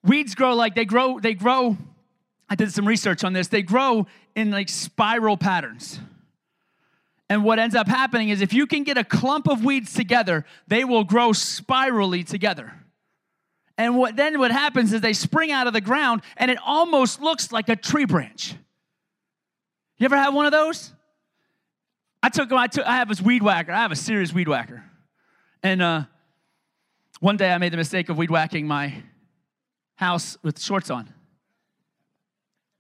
weeds 0.05 0.35
grow 0.35 0.55
like 0.55 0.75
they 0.75 0.85
grow, 0.85 1.19
they 1.19 1.35
grow. 1.35 1.77
I 2.49 2.55
did 2.55 2.73
some 2.73 2.87
research 2.87 3.25
on 3.25 3.33
this. 3.33 3.49
They 3.49 3.63
grow 3.63 4.07
in 4.37 4.51
like 4.51 4.69
spiral 4.69 5.37
patterns. 5.37 5.99
And 7.31 7.43
what 7.43 7.59
ends 7.59 7.75
up 7.75 7.89
happening 7.89 8.29
is 8.29 8.43
if 8.43 8.53
you 8.53 8.67
can 8.67 8.85
get 8.85 8.99
a 8.99 9.03
clump 9.05 9.49
of 9.49 9.65
weeds 9.65 9.95
together, 9.95 10.45
they 10.69 10.85
will 10.85 11.05
grow 11.05 11.33
spirally 11.33 12.23
together. 12.23 12.73
And 13.79 13.97
what 13.97 14.15
then 14.15 14.39
what 14.39 14.53
happens 14.53 14.93
is 14.93 15.01
they 15.01 15.15
spring 15.15 15.51
out 15.51 15.67
of 15.67 15.73
the 15.73 15.81
ground 15.81 16.21
and 16.37 16.51
it 16.51 16.59
almost 16.65 17.21
looks 17.21 17.51
like 17.51 17.69
a 17.69 17.75
tree 17.77 18.05
branch. 18.05 18.55
You 19.99 20.05
ever 20.05 20.17
have 20.17 20.35
one 20.35 20.47
of 20.47 20.53
those? 20.53 20.93
I 22.23 22.29
took 22.29 22.53
I 22.53 22.67
took 22.69 22.87
I 22.87 22.97
have 22.97 23.09
this 23.09 23.21
weed 23.23 23.43
whacker. 23.43 23.73
I 23.73 23.77
have 23.79 23.91
a 23.91 23.97
serious 23.97 24.33
weed 24.33 24.47
whacker. 24.49 24.85
And 25.63 25.83
uh, 25.83 26.03
one 27.21 27.37
day 27.39 27.51
I 27.53 27.59
made 27.59 27.73
the 27.73 27.79
mistake 27.79 28.11
of 28.11 28.19
weed 28.19 28.31
whacking 28.31 28.67
my 28.69 29.03
house 29.97 30.37
with 30.43 30.61
shorts 30.61 30.91
on 30.91 31.13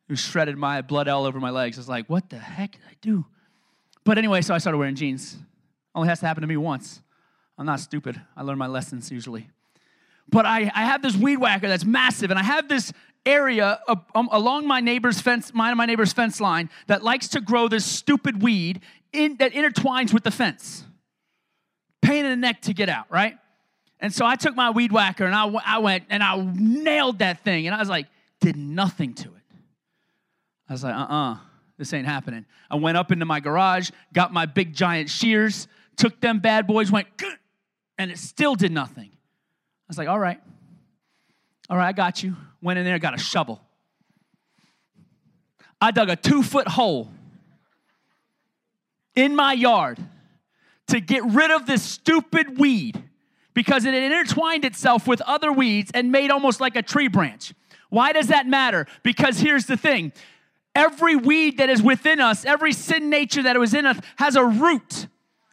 who 0.08 0.16
shredded 0.16 0.56
my 0.58 0.82
blood 0.82 1.08
all 1.08 1.24
over 1.24 1.40
my 1.40 1.48
legs. 1.50 1.78
I 1.78 1.80
was 1.80 1.88
like, 1.88 2.08
what 2.10 2.28
the 2.30 2.36
heck 2.38 2.72
did 2.72 2.80
I 2.82 2.92
do? 3.00 3.24
But 4.04 4.18
anyway, 4.18 4.42
so 4.42 4.52
I 4.54 4.58
started 4.58 4.76
wearing 4.78 4.96
jeans. 4.96 5.36
Only 5.94 6.08
has 6.08 6.20
to 6.20 6.26
happen 6.26 6.42
to 6.42 6.46
me 6.46 6.56
once. 6.58 7.00
I'm 7.56 7.64
not 7.66 7.80
stupid. 7.80 8.20
I 8.36 8.42
learn 8.42 8.58
my 8.58 8.66
lessons 8.66 9.10
usually. 9.10 9.48
But 10.28 10.44
I, 10.44 10.70
I 10.74 10.84
have 10.84 11.00
this 11.02 11.16
weed 11.16 11.38
whacker 11.38 11.68
that's 11.68 11.84
massive, 11.86 12.30
and 12.30 12.38
I 12.38 12.42
have 12.42 12.68
this 12.68 12.92
area 13.24 13.80
up, 13.88 14.10
um, 14.14 14.28
along 14.32 14.66
my 14.66 14.80
neighbor's 14.80 15.20
fence, 15.22 15.54
mine 15.54 15.70
and 15.70 15.78
my 15.78 15.86
neighbor's 15.86 16.12
fence 16.12 16.38
line, 16.40 16.68
that 16.86 17.02
likes 17.02 17.28
to 17.28 17.40
grow 17.40 17.68
this 17.68 17.86
stupid 17.86 18.42
weed 18.42 18.80
in, 19.12 19.36
that 19.38 19.52
intertwines 19.52 20.12
with 20.12 20.24
the 20.24 20.30
fence. 20.30 20.84
Pain 22.02 22.26
in 22.26 22.30
the 22.30 22.36
neck 22.36 22.60
to 22.62 22.74
get 22.74 22.90
out, 22.90 23.06
right? 23.10 23.36
And 24.00 24.12
so 24.12 24.26
I 24.26 24.36
took 24.36 24.54
my 24.56 24.70
weed 24.70 24.92
whacker 24.92 25.24
and 25.24 25.34
I, 25.34 25.46
I 25.64 25.78
went 25.78 26.04
and 26.10 26.22
I 26.22 26.36
nailed 26.54 27.20
that 27.20 27.44
thing. 27.44 27.66
And 27.66 27.74
I 27.74 27.78
was 27.78 27.88
like, 27.88 28.06
did 28.40 28.56
nothing 28.56 29.14
to 29.14 29.28
it. 29.28 29.34
I 30.68 30.72
was 30.72 30.84
like, 30.84 30.94
uh 30.94 30.98
uh-uh, 30.98 31.32
uh 31.32 31.36
this 31.78 31.92
ain't 31.92 32.06
happening. 32.06 32.44
I 32.70 32.76
went 32.76 32.96
up 32.96 33.10
into 33.12 33.24
my 33.24 33.40
garage, 33.40 33.90
got 34.12 34.32
my 34.32 34.46
big 34.46 34.74
giant 34.74 35.10
shears, 35.10 35.66
took 35.96 36.20
them 36.20 36.38
bad 36.38 36.66
boys, 36.66 36.90
went, 36.90 37.08
and 37.98 38.10
it 38.10 38.18
still 38.18 38.54
did 38.54 38.70
nothing. 38.72 39.10
I 39.12 39.88
was 39.88 39.98
like, 39.98 40.08
all 40.08 40.18
right, 40.18 40.40
all 41.68 41.76
right, 41.76 41.88
I 41.88 41.92
got 41.92 42.22
you. 42.22 42.36
Went 42.62 42.78
in 42.78 42.84
there, 42.84 42.98
got 42.98 43.14
a 43.14 43.18
shovel. 43.18 43.60
I 45.80 45.90
dug 45.90 46.08
a 46.08 46.16
two 46.16 46.42
foot 46.42 46.68
hole 46.68 47.10
in 49.16 49.34
my 49.36 49.52
yard 49.52 49.98
to 50.88 51.00
get 51.00 51.24
rid 51.24 51.50
of 51.50 51.66
this 51.66 51.82
stupid 51.82 52.56
weed 52.58 53.02
because 53.54 53.84
it 53.84 53.94
had 53.94 54.02
intertwined 54.02 54.64
itself 54.64 55.06
with 55.06 55.20
other 55.22 55.52
weeds 55.52 55.90
and 55.94 56.12
made 56.12 56.30
almost 56.30 56.60
like 56.60 56.76
a 56.76 56.82
tree 56.82 57.08
branch. 57.08 57.54
Why 57.88 58.12
does 58.12 58.26
that 58.26 58.46
matter? 58.46 58.86
Because 59.02 59.38
here's 59.38 59.66
the 59.66 59.76
thing 59.76 60.12
every 60.74 61.14
weed 61.14 61.58
that 61.58 61.70
is 61.70 61.80
within 61.80 62.20
us, 62.20 62.44
every 62.44 62.72
sin 62.72 63.08
nature 63.08 63.44
that 63.44 63.56
was 63.58 63.72
in 63.72 63.86
us, 63.86 63.96
has 64.16 64.34
a 64.34 64.44
root 64.44 65.06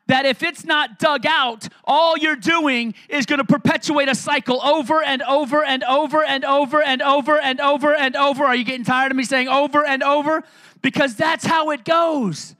that 0.08 0.26
if 0.26 0.42
it's 0.42 0.66
not 0.66 0.98
dug 0.98 1.26
out, 1.28 1.70
all 1.86 2.18
you're 2.18 2.36
doing 2.36 2.96
is 3.08 3.28
going 3.28 3.38
to 3.38 3.46
perpetuate 3.46 4.10
a 4.10 4.16
cycle 4.16 4.60
over 4.66 5.02
and 5.04 5.22
over 5.22 5.64
and 5.64 5.84
over 5.84 6.24
and 6.24 6.44
over 6.44 6.82
and 6.82 7.02
over 7.04 7.40
and 7.40 7.62
over 7.62 7.96
and 7.96 8.16
over. 8.18 8.44
Are 8.44 8.56
you 8.56 8.66
getting 8.66 8.84
tired 8.84 9.12
of 9.12 9.16
me 9.16 9.24
saying 9.24 9.48
over 9.48 9.86
and 9.86 10.02
over? 10.02 10.44
Because 10.82 11.16
that's 11.16 11.46
how 11.46 11.70
it 11.70 11.86
goes. 11.86 12.56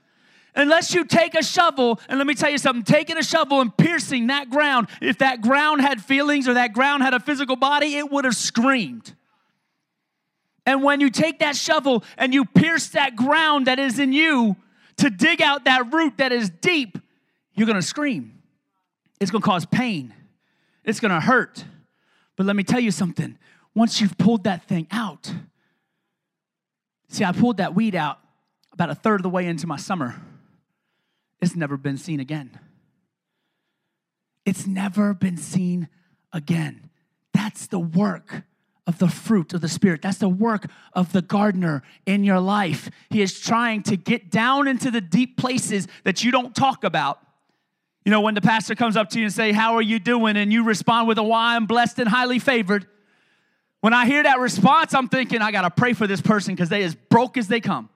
Unless 0.54 0.94
you 0.94 1.06
take 1.06 1.36
a 1.36 1.44
shovel, 1.44 2.00
and 2.10 2.18
let 2.18 2.28
me 2.28 2.34
tell 2.34 2.50
you 2.50 2.58
something, 2.58 2.84
taking 2.84 3.18
a 3.18 3.24
shovel 3.24 3.62
and 3.62 3.76
piercing 3.76 4.28
that 4.28 4.50
ground, 4.50 4.88
if 5.02 5.20
that 5.20 5.42
ground 5.42 5.82
had 5.82 6.04
feelings 6.04 6.48
or 6.48 6.56
that 6.56 6.74
ground 6.74 7.04
had 7.04 7.14
a 7.14 7.20
physical 7.20 7.56
body, 7.56 7.96
it 7.96 8.12
would 8.12 8.26
have 8.26 8.36
screamed. 8.36 9.16
And 10.66 10.84
when 10.84 11.00
you 11.00 11.10
take 11.10 11.40
that 11.40 11.56
shovel 11.56 12.04
and 12.18 12.34
you 12.34 12.44
pierce 12.44 12.90
that 12.90 13.16
ground 13.16 13.68
that 13.68 13.80
is 13.80 13.98
in 13.98 14.12
you 14.12 14.58
to 14.98 15.10
dig 15.10 15.42
out 15.42 15.66
that 15.66 15.92
root 15.94 16.18
that 16.18 16.32
is 16.34 16.50
deep, 16.50 16.98
you're 17.54 17.68
gonna 17.68 17.82
scream. 17.82 18.42
It's 19.22 19.32
gonna 19.32 19.42
cause 19.42 19.66
pain, 19.66 20.14
it's 20.84 21.00
gonna 21.00 21.22
hurt. 21.22 21.64
But 22.36 22.46
let 22.46 22.56
me 22.56 22.64
tell 22.64 22.80
you 22.80 22.92
something 22.92 23.38
once 23.76 24.02
you've 24.02 24.18
pulled 24.18 24.44
that 24.46 24.64
thing 24.66 24.88
out, 24.92 25.34
see, 27.08 27.24
I 27.24 27.32
pulled 27.32 27.58
that 27.58 27.74
weed 27.74 27.96
out 27.96 28.20
about 28.74 28.90
a 28.90 28.96
third 28.96 29.16
of 29.16 29.24
the 29.24 29.30
way 29.30 29.46
into 29.48 29.66
my 29.66 29.78
summer 29.78 30.16
it's 31.42 31.56
never 31.56 31.76
been 31.76 31.98
seen 31.98 32.20
again. 32.20 32.58
It's 34.46 34.68
never 34.68 35.14
been 35.14 35.38
seen 35.38 35.90
again. 36.32 36.90
That's 37.34 37.68
the 37.68 37.80
work 37.80 38.44
of 38.88 39.00
the 39.00 39.08
fruit 39.08 39.54
of 39.54 39.62
the 39.62 39.70
Spirit. 39.70 40.02
That's 40.02 40.18
the 40.20 40.30
work 40.30 40.68
of 40.94 41.12
the 41.14 41.22
gardener 41.22 41.82
in 42.06 42.24
your 42.24 42.40
life. 42.40 42.90
He 43.10 43.22
is 43.22 43.40
trying 43.40 43.84
to 43.84 43.98
get 43.98 44.30
down 44.32 44.68
into 44.68 44.92
the 44.92 45.02
deep 45.02 45.38
places 45.38 45.88
that 46.04 46.24
you 46.24 46.32
don't 46.32 46.54
talk 46.56 46.84
about. 46.84 47.20
You 48.06 48.12
know, 48.12 48.22
when 48.22 48.34
the 48.34 48.42
pastor 48.42 48.74
comes 48.74 48.98
up 48.98 49.10
to 49.12 49.20
you 49.20 49.26
and 49.26 49.34
say, 49.34 49.52
"How 49.52 49.76
are 49.76 49.82
you 49.82 50.00
doing?" 50.00 50.36
and 50.36 50.52
you 50.52 50.64
respond 50.64 51.08
with 51.08 51.18
a 51.20 51.24
"Why 51.24 51.56
I'm 51.56 51.68
blessed 51.68 52.00
and 52.00 52.10
highly 52.10 52.40
favored." 52.40 52.88
When 53.82 53.94
I 53.94 54.06
hear 54.08 54.24
that 54.24 54.40
response, 54.40 54.94
I'm 54.96 55.08
thinking, 55.08 55.42
"I 55.42 55.52
got 55.52 55.62
to 55.62 55.70
pray 55.70 55.94
for 55.94 56.08
this 56.08 56.20
person 56.22 56.56
cuz 56.56 56.68
they 56.70 56.84
as 56.84 56.96
broke 56.96 57.38
as 57.38 57.48
they 57.48 57.60
come." 57.62 57.90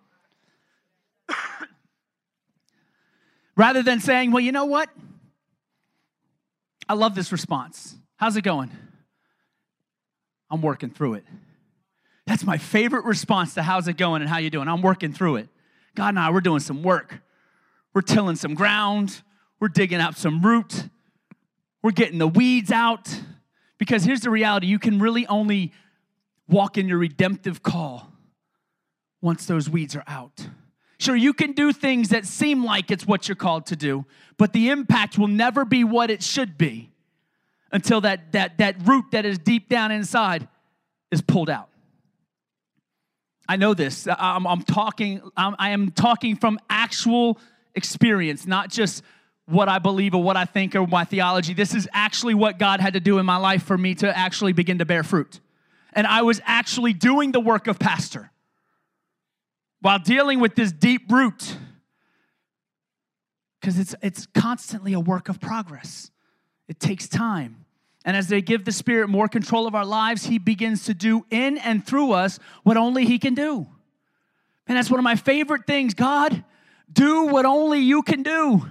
Rather 3.57 3.81
than 3.83 3.99
saying, 3.99 4.31
well, 4.31 4.41
you 4.41 4.51
know 4.51 4.65
what? 4.65 4.89
I 6.89 6.93
love 6.93 7.15
this 7.15 7.31
response. 7.31 7.95
How's 8.17 8.35
it 8.35 8.43
going? 8.43 8.69
I'm 10.51 10.61
working 10.61 10.89
through 10.89 11.15
it. 11.15 11.25
That's 12.27 12.43
my 12.43 12.57
favorite 12.57 13.05
response 13.05 13.53
to 13.53 13.63
how's 13.63 13.87
it 13.87 13.97
going 13.97 14.21
and 14.21 14.29
how 14.29 14.39
you 14.39 14.49
doing. 14.49 14.67
I'm 14.67 14.81
working 14.81 15.13
through 15.13 15.37
it. 15.37 15.49
God 15.95 16.09
and 16.09 16.19
I, 16.19 16.31
we're 16.31 16.41
doing 16.41 16.59
some 16.59 16.83
work. 16.83 17.19
We're 17.93 18.01
tilling 18.01 18.35
some 18.35 18.55
ground. 18.55 19.21
We're 19.59 19.67
digging 19.69 19.99
up 20.01 20.15
some 20.15 20.41
root. 20.41 20.89
We're 21.81 21.91
getting 21.91 22.17
the 22.17 22.27
weeds 22.27 22.71
out. 22.71 23.07
Because 23.77 24.03
here's 24.03 24.21
the 24.21 24.29
reality 24.29 24.67
you 24.67 24.79
can 24.79 24.99
really 24.99 25.25
only 25.27 25.71
walk 26.47 26.77
in 26.77 26.87
your 26.87 26.97
redemptive 26.97 27.63
call 27.63 28.11
once 29.21 29.45
those 29.45 29.69
weeds 29.69 29.95
are 29.95 30.03
out. 30.07 30.47
Sure, 30.97 31.15
you 31.15 31.33
can 31.33 31.51
do 31.51 31.73
things 31.73 32.09
that 32.09 32.25
seem 32.25 32.63
like 32.63 32.89
it's 32.89 33.05
what 33.05 33.27
you're 33.27 33.35
called 33.35 33.65
to 33.67 33.75
do, 33.75 34.05
but 34.37 34.53
the 34.53 34.69
impact 34.69 35.17
will 35.17 35.27
never 35.27 35.65
be 35.65 35.83
what 35.83 36.09
it 36.09 36.23
should 36.23 36.57
be 36.57 36.89
until 37.71 38.01
that, 38.01 38.31
that, 38.31 38.57
that 38.59 38.75
root 38.87 39.05
that 39.11 39.25
is 39.25 39.37
deep 39.37 39.67
down 39.67 39.91
inside 39.91 40.47
is 41.11 41.21
pulled 41.21 41.49
out. 41.49 41.69
I 43.47 43.57
know 43.57 43.73
this. 43.73 44.07
I'm, 44.07 44.47
I'm 44.47 44.63
talking, 44.63 45.21
I'm, 45.35 45.55
I 45.59 45.71
am 45.71 45.91
talking 45.91 46.35
from 46.37 46.59
actual 46.69 47.37
experience, 47.75 48.47
not 48.47 48.69
just 48.71 49.03
what 49.47 49.69
I 49.69 49.77
believe 49.79 50.15
or 50.15 50.23
what 50.23 50.37
I 50.37 50.45
think 50.45 50.75
or 50.75 50.87
my 50.87 51.03
theology. 51.03 51.53
This 51.53 51.75
is 51.75 51.87
actually 51.93 52.33
what 52.33 52.57
God 52.57 52.79
had 52.79 52.93
to 52.93 52.99
do 52.99 53.19
in 53.19 53.25
my 53.25 53.37
life 53.37 53.63
for 53.63 53.77
me 53.77 53.93
to 53.95 54.17
actually 54.17 54.53
begin 54.53 54.77
to 54.79 54.85
bear 54.85 55.03
fruit. 55.03 55.39
And 55.93 56.07
I 56.07 56.21
was 56.23 56.41
actually 56.45 56.93
doing 56.93 57.33
the 57.33 57.39
work 57.39 57.67
of 57.67 57.77
pastor 57.79 58.31
while 59.85 59.99
dealing 59.99 60.39
with 60.39 60.55
this 60.55 60.71
deep 60.71 61.11
root 61.11 61.57
because 63.61 63.77
it's, 63.77 63.93
it's 64.01 64.25
constantly 64.33 64.93
a 64.93 64.99
work 64.99 65.29
of 65.29 65.39
progress. 65.39 66.09
It 66.67 66.79
takes 66.79 67.07
time. 67.07 67.65
And 68.03 68.17
as 68.17 68.27
they 68.27 68.41
give 68.41 68.65
the 68.65 68.71
Spirit 68.71 69.09
more 69.09 69.27
control 69.27 69.67
of 69.67 69.75
our 69.75 69.85
lives, 69.85 70.23
He 70.25 70.39
begins 70.39 70.85
to 70.85 70.95
do 70.95 71.23
in 71.29 71.59
and 71.59 71.85
through 71.85 72.13
us 72.13 72.39
what 72.63 72.77
only 72.77 73.05
He 73.05 73.19
can 73.19 73.35
do. 73.35 73.67
And 74.65 74.75
that's 74.75 74.89
one 74.89 74.99
of 74.99 75.03
my 75.03 75.15
favorite 75.15 75.67
things. 75.67 75.93
God, 75.93 76.43
do 76.91 77.27
what 77.27 77.45
only 77.45 77.77
you 77.81 78.01
can 78.01 78.23
do. 78.23 78.65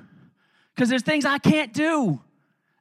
Because 0.74 0.88
there's 0.88 1.02
things 1.02 1.24
I 1.24 1.38
can't 1.38 1.72
do. 1.72 2.20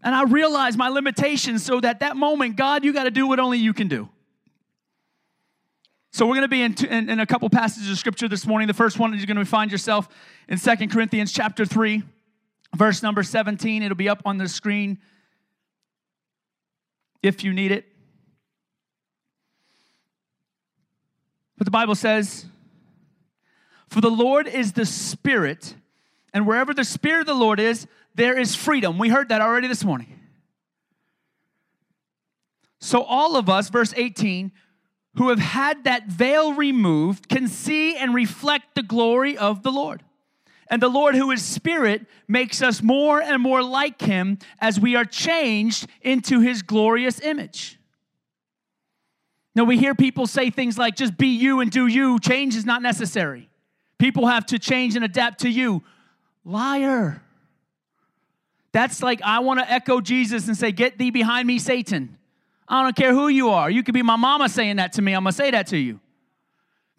And 0.04 0.16
I 0.16 0.24
realize 0.24 0.75
my 0.75 0.90
limitations 0.90 1.63
so 1.63 1.80
that 1.82 2.00
that 2.00 2.18
moment, 2.18 2.56
God, 2.56 2.84
you 2.84 2.94
got 2.94 3.04
to 3.04 3.12
do 3.12 3.28
what 3.28 3.40
only 3.40 3.60
you 3.60 3.74
can 3.74 3.88
do. 3.90 4.10
So 6.13 6.27
we're 6.27 6.36
going 6.36 6.41
to 6.43 6.48
be 6.48 6.62
in, 6.62 6.75
in, 6.93 7.10
in, 7.10 7.20
a 7.20 7.25
couple 7.25 7.50
passages 7.50 7.89
of 7.89 7.98
scripture 7.98 8.27
this 8.29 8.46
morning. 8.46 8.67
The 8.67 8.74
first 8.75 9.00
one 9.00 9.15
is 9.15 9.20
you're 9.20 9.25
going 9.25 9.43
to 9.43 9.46
find 9.50 9.72
yourself 9.72 10.08
in 10.48 10.60
Second 10.60 10.91
Corinthians 10.91 11.32
chapter 11.34 11.65
3, 11.65 12.03
verse 12.77 13.01
number 13.01 13.24
17. 13.24 13.82
It'll 13.82 13.96
be 13.98 14.08
up 14.10 14.22
on 14.24 14.38
the 14.38 14.48
screen 14.48 15.00
if 17.24 17.43
you 17.43 17.51
need 17.51 17.72
it. 17.72 17.86
But 21.58 21.65
the 21.65 21.72
Bible 21.72 21.96
says, 21.96 22.46
For 23.89 24.00
the 24.00 24.12
Lord 24.12 24.48
is 24.48 24.74
the 24.74 24.86
Spirit, 24.86 25.74
and 26.32 26.46
wherever 26.46 26.75
the 26.75 26.84
Spirit 26.84 27.22
of 27.22 27.25
the 27.25 27.34
Lord 27.34 27.60
is, 27.60 27.88
there 28.13 28.38
is 28.38 28.53
freedom. 28.53 29.00
We 29.00 29.10
heard 29.10 29.29
that 29.29 29.41
already 29.41 29.67
this 29.67 29.84
morning. 29.84 30.20
So, 32.79 33.01
all 33.01 33.38
of 33.38 33.48
us, 33.50 33.70
verse 33.70 33.93
18, 33.96 34.51
who 35.15 35.29
have 35.29 35.39
had 35.39 35.84
that 35.84 36.08
veil 36.08 36.53
removed 36.53 37.29
can 37.29 37.48
see 37.48 37.96
and 37.96 38.15
reflect 38.15 38.75
the 38.75 38.84
glory 38.84 39.38
of 39.38 39.63
the 39.63 39.72
Lord. 39.72 40.03
And 40.70 40.82
the 40.82 40.89
Lord, 40.89 41.13
who 41.13 41.29
is 41.29 41.43
Spirit, 41.43 42.08
makes 42.27 42.62
us 42.62 42.82
more 42.82 43.22
and 43.22 43.41
more 43.41 43.62
like 43.62 44.01
Him 44.01 44.39
as 44.60 44.79
we 44.79 44.96
are 44.96 45.05
changed 45.05 45.88
into 46.01 46.39
His 46.39 46.62
glorious 46.63 47.20
image. 47.22 47.77
Now, 49.55 49.65
we 49.65 49.77
hear 49.77 49.93
people 49.93 50.25
say 50.25 50.50
things 50.50 50.79
like, 50.79 50.96
just 50.96 51.15
be 51.15 51.27
you 51.27 51.60
and 51.60 51.70
do 51.70 51.86
you. 51.86 52.17
Change 52.20 52.55
is 52.55 52.65
not 52.65 52.82
necessary. 52.82 53.50
People 54.00 54.25
have 54.25 54.48
to 54.48 54.58
change 54.58 54.96
and 54.96 55.05
adapt 55.05 55.41
to 55.41 55.50
you. 55.50 55.84
Liar. 56.43 57.22
That's 58.72 59.03
like, 59.03 59.22
I 59.22 59.41
want 59.41 59.60
to 59.60 59.72
echo 59.72 60.01
Jesus 60.01 60.48
and 60.48 60.58
say, 60.58 60.72
Get 60.72 60.98
thee 60.98 61.12
behind 61.12 61.46
me, 61.46 61.60
Satan. 61.60 62.17
I 62.67 62.84
don't 62.84 62.96
care 62.96 63.13
who 63.13 63.27
you 63.27 63.50
are. 63.50 63.70
You 63.70 63.84
could 63.84 63.93
be 63.93 64.01
my 64.01 64.15
mama 64.15 64.48
saying 64.50 64.77
that 64.77 64.93
to 64.93 65.01
me. 65.01 65.13
I'm 65.13 65.24
going 65.24 65.34
to 65.34 65.38
say 65.38 65.51
that 65.51 65.67
to 65.67 65.77
you. 65.77 66.00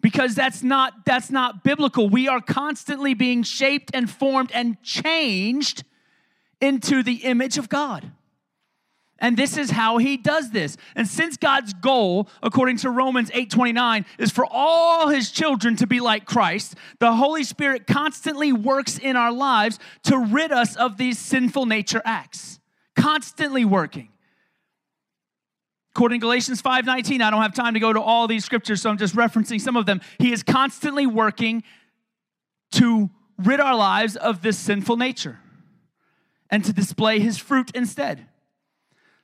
Because 0.01 0.35
that's 0.35 0.61
not 0.61 1.03
that's 1.05 1.31
not 1.31 1.63
biblical. 1.63 2.07
We 2.07 2.27
are 2.27 2.39
constantly 2.41 3.15
being 3.15 3.41
shaped 3.41 3.89
and 3.95 4.09
formed 4.09 4.51
and 4.53 4.81
changed 4.83 5.83
into 6.61 7.01
the 7.01 7.15
image 7.23 7.57
of 7.57 7.69
God. 7.69 8.11
And 9.17 9.35
this 9.35 9.57
is 9.57 9.71
how 9.71 9.97
he 9.97 10.17
does 10.17 10.51
this. 10.51 10.77
And 10.95 11.07
since 11.07 11.37
God's 11.37 11.73
goal, 11.73 12.29
according 12.43 12.77
to 12.79 12.89
Romans 12.91 13.31
8:29, 13.31 14.05
is 14.19 14.29
for 14.31 14.45
all 14.45 15.07
his 15.07 15.31
children 15.31 15.75
to 15.77 15.87
be 15.87 15.99
like 15.99 16.25
Christ, 16.25 16.75
the 16.99 17.13
Holy 17.13 17.43
Spirit 17.43 17.87
constantly 17.87 18.53
works 18.53 18.99
in 18.99 19.15
our 19.15 19.31
lives 19.31 19.79
to 20.03 20.19
rid 20.19 20.51
us 20.51 20.75
of 20.75 20.97
these 20.97 21.17
sinful 21.17 21.65
nature 21.65 22.01
acts. 22.05 22.59
Constantly 22.95 23.65
working. 23.65 24.09
According 25.95 26.19
to 26.19 26.25
Galatians 26.25 26.61
5:19, 26.61 27.21
I 27.21 27.29
don't 27.31 27.41
have 27.41 27.53
time 27.53 27.73
to 27.75 27.79
go 27.79 27.93
to 27.93 28.01
all 28.01 28.27
these 28.27 28.43
scriptures, 28.43 28.81
so 28.81 28.89
I'm 28.89 28.97
just 28.97 29.15
referencing 29.15 29.61
some 29.61 29.77
of 29.77 29.85
them. 29.85 30.01
He 30.19 30.33
is 30.33 30.43
constantly 30.43 31.07
working 31.07 31.63
to 32.73 33.09
rid 33.37 33.61
our 33.61 33.75
lives 33.75 34.17
of 34.17 34.41
this 34.41 34.57
sinful 34.59 34.97
nature 34.97 35.39
and 36.49 36.65
to 36.65 36.73
display 36.73 37.21
his 37.21 37.37
fruit 37.37 37.71
instead. 37.73 38.27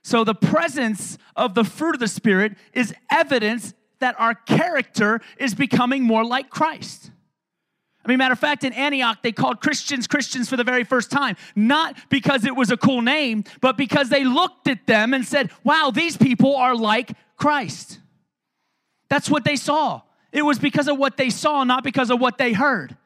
So 0.02 0.24
the 0.24 0.34
presence 0.34 1.18
of 1.36 1.52
the 1.52 1.62
fruit 1.62 1.94
of 1.96 2.00
the 2.00 2.08
spirit 2.08 2.56
is 2.72 2.94
evidence 3.10 3.74
that 3.98 4.16
our 4.18 4.34
character 4.34 5.20
is 5.36 5.54
becoming 5.54 6.02
more 6.02 6.24
like 6.24 6.48
Christ. 6.48 7.11
I 8.04 8.08
mean, 8.08 8.18
matter 8.18 8.32
of 8.32 8.38
fact, 8.38 8.64
in 8.64 8.72
Antioch, 8.72 9.18
they 9.22 9.32
called 9.32 9.60
Christians 9.60 10.06
Christians 10.06 10.48
for 10.48 10.56
the 10.56 10.64
very 10.64 10.84
first 10.84 11.10
time, 11.10 11.36
not 11.54 11.96
because 12.08 12.44
it 12.44 12.54
was 12.56 12.70
a 12.70 12.76
cool 12.76 13.00
name, 13.00 13.44
but 13.60 13.76
because 13.76 14.08
they 14.08 14.24
looked 14.24 14.66
at 14.66 14.86
them 14.86 15.14
and 15.14 15.24
said, 15.24 15.50
wow, 15.62 15.92
these 15.94 16.16
people 16.16 16.56
are 16.56 16.74
like 16.74 17.12
Christ. 17.36 18.00
That's 19.08 19.30
what 19.30 19.44
they 19.44 19.56
saw. 19.56 20.00
It 20.32 20.42
was 20.42 20.58
because 20.58 20.88
of 20.88 20.98
what 20.98 21.16
they 21.16 21.30
saw, 21.30 21.64
not 21.64 21.84
because 21.84 22.10
of 22.10 22.20
what 22.20 22.38
they 22.38 22.52
heard. 22.54 22.96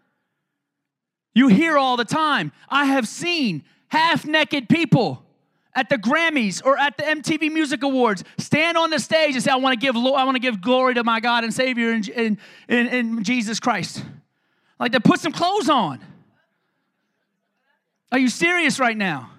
You 1.34 1.48
hear 1.48 1.76
all 1.76 1.96
the 1.98 2.04
time, 2.04 2.50
I 2.70 2.86
have 2.86 3.06
seen 3.06 3.64
half 3.88 4.24
naked 4.24 4.68
people 4.68 5.22
at 5.74 5.90
the 5.90 5.96
Grammys 5.98 6.64
or 6.64 6.78
at 6.78 6.96
the 6.96 7.02
MTV 7.02 7.52
Music 7.52 7.82
Awards 7.82 8.24
stand 8.38 8.78
on 8.78 8.88
the 8.88 8.98
stage 8.98 9.34
and 9.34 9.44
say, 9.44 9.50
I 9.50 9.56
want 9.56 9.78
to 9.78 9.84
give, 9.86 9.94
I 9.94 10.24
want 10.24 10.36
to 10.36 10.40
give 10.40 10.62
glory 10.62 10.94
to 10.94 11.04
my 11.04 11.20
God 11.20 11.44
and 11.44 11.52
Savior 11.52 11.92
in, 11.92 12.08
in, 12.10 12.38
in, 12.68 12.86
in 12.86 13.24
Jesus 13.24 13.60
Christ. 13.60 14.02
Like 14.78 14.92
to 14.92 15.00
put 15.00 15.20
some 15.20 15.32
clothes 15.32 15.68
on. 15.68 16.00
Are 18.12 18.18
you 18.18 18.28
serious 18.28 18.78
right 18.78 18.96
now? 18.96 19.30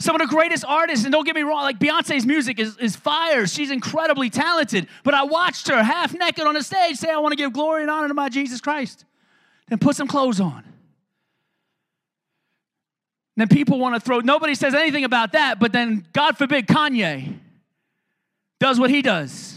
Some 0.00 0.16
of 0.20 0.28
the 0.28 0.34
greatest 0.34 0.64
artists, 0.64 1.04
and 1.04 1.12
don't 1.12 1.24
get 1.24 1.36
me 1.36 1.42
wrong, 1.42 1.62
like 1.62 1.78
Beyonce's 1.78 2.26
music 2.26 2.58
is, 2.58 2.76
is 2.78 2.96
fire. 2.96 3.46
She's 3.46 3.70
incredibly 3.70 4.30
talented. 4.30 4.88
But 5.04 5.14
I 5.14 5.24
watched 5.24 5.68
her 5.68 5.80
half 5.82 6.12
naked 6.12 6.44
on 6.44 6.54
the 6.54 6.62
stage 6.62 6.96
say, 6.96 7.08
I 7.10 7.18
want 7.18 7.32
to 7.32 7.36
give 7.36 7.52
glory 7.52 7.82
and 7.82 7.90
honor 7.90 8.08
to 8.08 8.14
my 8.14 8.28
Jesus 8.28 8.60
Christ. 8.60 9.04
Then 9.68 9.78
put 9.78 9.94
some 9.94 10.08
clothes 10.08 10.40
on. 10.40 10.64
then 13.36 13.46
people 13.48 13.78
want 13.78 13.94
to 13.94 14.00
throw, 14.00 14.18
nobody 14.20 14.54
says 14.56 14.74
anything 14.74 15.04
about 15.04 15.32
that, 15.32 15.58
but 15.60 15.72
then 15.72 16.04
God 16.12 16.36
forbid 16.36 16.66
Kanye 16.66 17.38
does 18.60 18.78
what 18.80 18.90
he 18.90 19.02
does. 19.02 19.54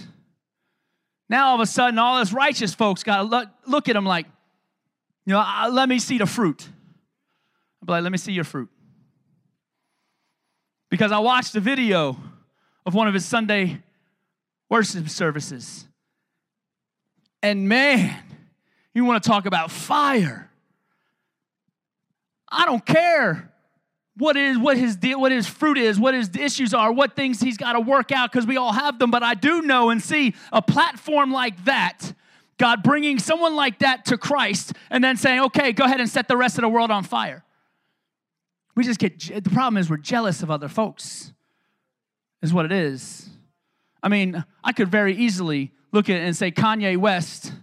Now 1.30 1.50
all 1.50 1.56
of 1.56 1.62
a 1.62 1.66
sudden, 1.66 1.98
all 2.00 2.18
us 2.18 2.32
righteous 2.34 2.74
folks 2.76 3.04
got 3.04 3.18
to 3.18 3.24
look, 3.24 3.50
look 3.66 3.90
at 3.90 3.96
him 3.96 4.06
like, 4.06 4.28
you 5.26 5.34
know, 5.34 5.44
let 5.72 5.90
me 5.90 5.98
see 6.00 6.20
the 6.20 6.28
fruit. 6.28 6.68
i 7.88 7.92
like, 7.94 8.04
let 8.04 8.12
me 8.12 8.18
see 8.18 8.32
your 8.32 8.44
fruit. 8.44 8.70
Because 10.90 11.12
I 11.12 11.18
watched 11.18 11.56
a 11.56 11.60
video 11.60 12.16
of 12.86 12.94
one 12.94 13.08
of 13.08 13.14
his 13.16 13.26
Sunday 13.26 13.82
worship 14.70 15.10
services. 15.10 15.88
And 17.42 17.68
man, 17.68 18.16
you 18.94 19.04
want 19.04 19.22
to 19.24 19.28
talk 19.28 19.46
about 19.48 19.72
fire. 19.72 20.50
I 22.52 22.66
don't 22.66 22.86
care 22.86 23.52
what 24.18 24.38
is 24.38 24.58
what 24.58 24.78
his 24.78 24.98
what 25.16 25.32
his 25.32 25.48
fruit 25.48 25.78
is, 25.78 26.00
what 26.00 26.14
his 26.14 26.30
issues 26.38 26.74
are, 26.74 26.92
what 26.92 27.16
things 27.16 27.42
he's 27.42 27.58
got 27.58 27.74
to 27.74 27.82
work 27.82 28.12
out 28.12 28.32
because 28.32 28.48
we 28.48 28.58
all 28.58 28.72
have 28.72 28.98
them, 28.98 29.12
but 29.12 29.24
I 29.24 29.34
do 29.34 29.62
know 29.62 29.90
and 29.90 30.02
see 30.02 30.34
a 30.54 30.62
platform 30.62 31.32
like 31.32 31.66
that 31.66 32.14
God 32.58 32.84
bringing 32.84 33.20
someone 33.20 33.56
like 33.56 33.80
that 33.80 34.06
to 34.06 34.18
Christ 34.18 34.74
and 34.90 35.04
then 35.04 35.18
saying, 35.18 35.42
okay, 35.42 35.72
go 35.74 35.84
ahead 35.86 36.00
and 36.00 36.10
set 36.10 36.28
the 36.28 36.38
rest 36.38 36.58
of 36.58 36.62
the 36.62 36.70
world 36.70 36.92
on 36.92 37.04
fire. 37.04 37.44
We 38.76 38.84
just 38.84 39.00
get, 39.00 39.20
the 39.44 39.50
problem 39.50 39.78
is 39.78 39.90
we're 39.90 39.98
jealous 39.98 40.42
of 40.44 40.52
other 40.52 40.68
folks, 40.68 41.34
is 42.42 42.54
what 42.54 42.66
it 42.66 42.72
is. 42.72 43.30
I 44.04 44.10
mean, 44.10 44.44
I 44.64 44.72
could 44.72 44.90
very 44.90 45.16
easily 45.16 45.72
look 45.92 46.10
at 46.10 46.18
it 46.18 46.24
and 46.26 46.36
say, 46.36 46.52
Kanye 46.52 46.98
West, 46.98 47.54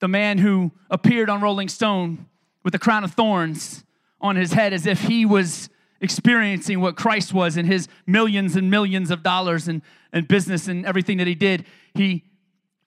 the 0.00 0.08
man 0.08 0.38
who 0.38 0.72
appeared 0.90 1.30
on 1.30 1.40
Rolling 1.40 1.68
Stone 1.68 2.26
with 2.64 2.74
a 2.74 2.78
crown 2.78 3.04
of 3.04 3.12
thorns 3.12 3.84
on 4.20 4.36
his 4.36 4.52
head 4.52 4.72
as 4.72 4.86
if 4.86 5.02
he 5.02 5.24
was 5.24 5.68
experiencing 6.00 6.80
what 6.80 6.96
Christ 6.96 7.32
was 7.32 7.56
in 7.56 7.66
his 7.66 7.88
millions 8.06 8.56
and 8.56 8.70
millions 8.70 9.10
of 9.10 9.22
dollars 9.22 9.68
and, 9.68 9.80
and 10.12 10.26
business 10.28 10.68
and 10.68 10.84
everything 10.84 11.16
that 11.18 11.26
he 11.26 11.34
did, 11.34 11.64
he 11.94 12.24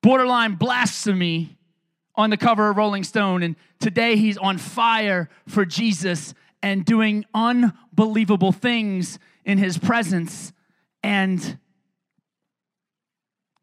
borderline 0.02 0.56
blasphemy 0.56 1.58
on 2.16 2.30
the 2.30 2.38
cover 2.38 2.70
of 2.70 2.78
Rolling 2.78 3.04
Stone. 3.04 3.44
And 3.44 3.56
today 3.80 4.16
he's 4.16 4.38
on 4.38 4.58
fire 4.58 5.30
for 5.48 5.66
Jesus 5.66 6.34
and 6.62 6.84
doing 6.84 7.26
unbelievable 7.34 8.52
things 8.52 9.20
in 9.46 9.58
his 9.58 9.78
presence. 9.78 10.52
And 11.04 11.58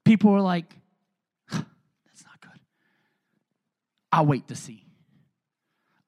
people 0.05 0.31
are 0.33 0.41
like, 0.41 0.65
that's 1.51 2.25
not 2.25 2.41
good. 2.41 2.61
I'll 4.13 4.27
wait 4.27 4.49
to 4.49 4.55
see. 4.57 4.83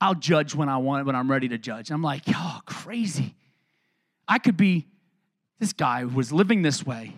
I'll 0.00 0.14
judge 0.14 0.54
when 0.54 0.68
I 0.68 0.76
want, 0.78 1.06
when 1.06 1.16
I'm 1.16 1.30
ready 1.30 1.48
to 1.48 1.58
judge. 1.58 1.90
I'm 1.90 2.02
like, 2.02 2.22
oh, 2.28 2.60
crazy. 2.66 3.34
I 4.26 4.38
could 4.38 4.56
be, 4.56 4.86
this 5.58 5.72
guy 5.72 6.04
was 6.04 6.32
living 6.32 6.62
this 6.62 6.86
way 6.86 7.14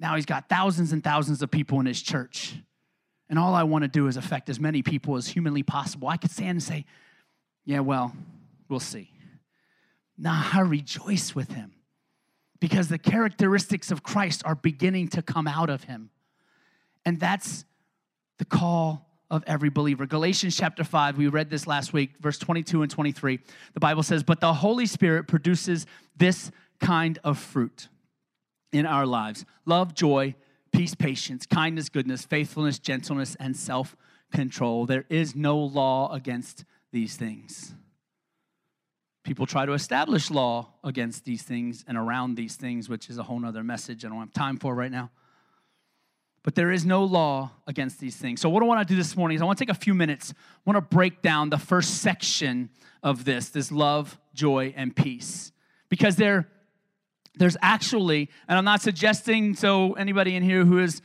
now 0.00 0.14
he's 0.14 0.26
got 0.26 0.48
thousands 0.48 0.92
and 0.92 1.02
thousands 1.02 1.42
of 1.42 1.50
people 1.50 1.80
in 1.80 1.86
his 1.86 2.00
church. 2.00 2.54
And 3.28 3.38
all 3.38 3.54
I 3.54 3.64
want 3.64 3.82
to 3.82 3.88
do 3.88 4.06
is 4.06 4.16
affect 4.16 4.48
as 4.48 4.60
many 4.60 4.82
people 4.82 5.16
as 5.16 5.28
humanly 5.28 5.62
possible. 5.62 6.08
I 6.08 6.16
could 6.16 6.30
stand 6.30 6.50
and 6.50 6.62
say, 6.62 6.86
Yeah, 7.64 7.80
well, 7.80 8.14
we'll 8.68 8.80
see. 8.80 9.10
Nah, 10.16 10.50
I 10.54 10.60
rejoice 10.60 11.34
with 11.34 11.52
him 11.52 11.72
because 12.60 12.88
the 12.88 12.98
characteristics 12.98 13.90
of 13.90 14.02
Christ 14.02 14.42
are 14.44 14.56
beginning 14.56 15.08
to 15.08 15.22
come 15.22 15.46
out 15.46 15.70
of 15.70 15.84
him. 15.84 16.10
And 17.04 17.20
that's 17.20 17.64
the 18.38 18.44
call 18.44 19.04
of 19.30 19.44
every 19.46 19.68
believer. 19.68 20.06
Galatians 20.06 20.56
chapter 20.56 20.82
5, 20.82 21.18
we 21.18 21.28
read 21.28 21.50
this 21.50 21.66
last 21.66 21.92
week, 21.92 22.12
verse 22.20 22.38
22 22.38 22.82
and 22.82 22.90
23. 22.90 23.38
The 23.74 23.80
Bible 23.80 24.02
says, 24.02 24.22
But 24.22 24.40
the 24.40 24.54
Holy 24.54 24.86
Spirit 24.86 25.28
produces 25.28 25.86
this 26.16 26.50
kind 26.80 27.18
of 27.24 27.38
fruit 27.38 27.88
in 28.72 28.86
our 28.86 29.06
lives 29.06 29.44
love, 29.64 29.94
joy, 29.94 30.34
peace, 30.72 30.94
patience, 30.94 31.46
kindness, 31.46 31.88
goodness, 31.88 32.24
faithfulness, 32.24 32.78
gentleness, 32.78 33.36
and 33.40 33.56
self 33.56 33.96
control. 34.32 34.84
There 34.86 35.04
is 35.08 35.34
no 35.34 35.58
law 35.58 36.12
against 36.12 36.64
these 36.92 37.16
things. 37.16 37.74
People 39.24 39.46
try 39.46 39.66
to 39.66 39.72
establish 39.72 40.30
law 40.30 40.72
against 40.84 41.24
these 41.24 41.42
things 41.42 41.84
and 41.86 41.96
around 41.98 42.34
these 42.34 42.56
things, 42.56 42.88
which 42.88 43.08
is 43.10 43.18
a 43.18 43.22
whole 43.22 43.44
other 43.44 43.62
message 43.62 44.04
I 44.04 44.08
don't 44.08 44.18
have 44.20 44.32
time 44.32 44.56
for 44.58 44.74
right 44.74 44.90
now. 44.90 45.10
But 46.44 46.54
there 46.54 46.70
is 46.70 46.86
no 46.86 47.04
law 47.04 47.50
against 47.66 48.00
these 48.00 48.16
things. 48.16 48.40
So, 48.40 48.48
what 48.48 48.62
I 48.62 48.66
want 48.66 48.86
to 48.86 48.90
do 48.92 48.96
this 48.96 49.16
morning 49.16 49.36
is 49.36 49.42
I 49.42 49.44
want 49.44 49.58
to 49.58 49.64
take 49.64 49.74
a 49.74 49.78
few 49.78 49.94
minutes. 49.94 50.32
I 50.36 50.70
want 50.70 50.76
to 50.76 50.94
break 50.94 51.20
down 51.20 51.50
the 51.50 51.58
first 51.58 51.96
section 51.98 52.70
of 53.02 53.24
this 53.24 53.50
this 53.50 53.70
love, 53.72 54.18
joy, 54.34 54.72
and 54.76 54.94
peace. 54.94 55.52
Because 55.90 56.16
they're 56.16 56.46
there's 57.38 57.56
actually, 57.62 58.28
and 58.48 58.58
I'm 58.58 58.64
not 58.64 58.80
suggesting 58.82 59.54
so 59.54 59.92
anybody 59.92 60.34
in 60.34 60.42
here 60.42 60.64
who 60.64 60.78
is 60.80 61.00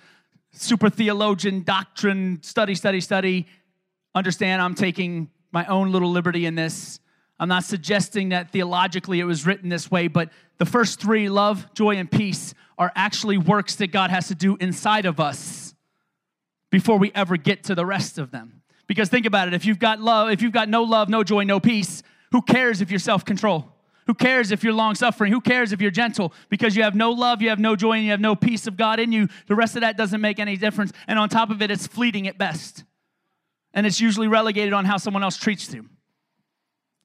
super 0.52 0.90
theologian, 0.90 1.62
doctrine, 1.62 2.42
study, 2.42 2.76
study, 2.76 3.02
study, 3.02 3.46
understand 4.16 4.62
I'm 4.62 4.74
taking 4.76 5.30
my 5.52 5.66
own 5.66 5.92
little 5.92 6.10
liberty 6.12 6.46
in 6.48 6.56
this. 6.56 7.00
I'm 7.40 7.50
not 7.50 7.64
suggesting 7.64 8.30
that 8.30 8.52
theologically 8.52 9.20
it 9.20 9.26
was 9.26 9.46
written 9.46 9.70
this 9.70 9.92
way, 9.92 10.08
but 10.08 10.30
the 10.58 10.66
first 10.66 11.00
three 11.00 11.30
love, 11.30 11.72
joy, 11.76 11.96
and 11.98 12.10
peace 12.10 12.54
are 12.80 12.92
actually 12.96 13.38
works 13.38 13.76
that 13.76 13.92
God 13.92 14.10
has 14.10 14.28
to 14.30 14.36
do 14.36 14.56
inside 14.58 15.06
of 15.06 15.20
us 15.20 15.76
before 16.72 16.98
we 16.98 17.12
ever 17.14 17.38
get 17.38 17.64
to 17.66 17.76
the 17.76 17.86
rest 17.86 18.18
of 18.18 18.32
them. 18.32 18.62
Because 18.88 19.08
think 19.10 19.28
about 19.28 19.48
it 19.48 19.54
if 19.54 19.66
you've 19.66 19.80
got 19.80 20.00
love, 20.00 20.32
if 20.32 20.42
you've 20.42 20.52
got 20.52 20.68
no 20.70 20.82
love, 20.84 21.10
no 21.10 21.24
joy, 21.24 21.44
no 21.44 21.60
peace, 21.60 22.02
who 22.32 22.42
cares 22.42 22.82
if 22.82 22.90
you're 22.90 23.00
self 23.00 23.24
control? 23.24 23.73
Who 24.06 24.14
cares 24.14 24.52
if 24.52 24.64
you're 24.64 24.74
long 24.74 24.96
suffering? 24.96 25.32
Who 25.32 25.42
cares 25.42 25.72
if 25.72 25.82
you're 25.82 25.92
gentle? 25.92 26.34
Because 26.50 26.76
you 26.76 26.84
have 26.84 26.96
no 26.96 27.12
love, 27.12 27.42
you 27.42 27.50
have 27.50 27.60
no 27.60 27.76
joy, 27.76 27.94
and 27.94 28.04
you 28.06 28.12
have 28.12 28.20
no 28.20 28.36
peace 28.36 28.68
of 28.68 28.76
God 28.76 29.00
in 29.00 29.12
you. 29.12 29.28
The 29.48 29.56
rest 29.56 29.76
of 29.76 29.82
that 29.82 29.98
doesn't 29.98 30.20
make 30.20 30.40
any 30.40 30.58
difference. 30.58 30.92
And 31.08 31.18
on 31.18 31.30
top 31.30 31.50
of 31.50 31.62
it, 31.62 31.72
it's 31.72 31.88
fleeting 31.88 32.28
at 32.28 32.38
best. 32.38 32.84
And 33.74 33.86
it's 33.88 34.02
usually 34.02 34.28
relegated 34.28 34.74
on 34.74 34.86
how 34.86 34.98
someone 34.98 35.24
else 35.24 35.38
treats 35.38 35.74
you. 35.74 35.86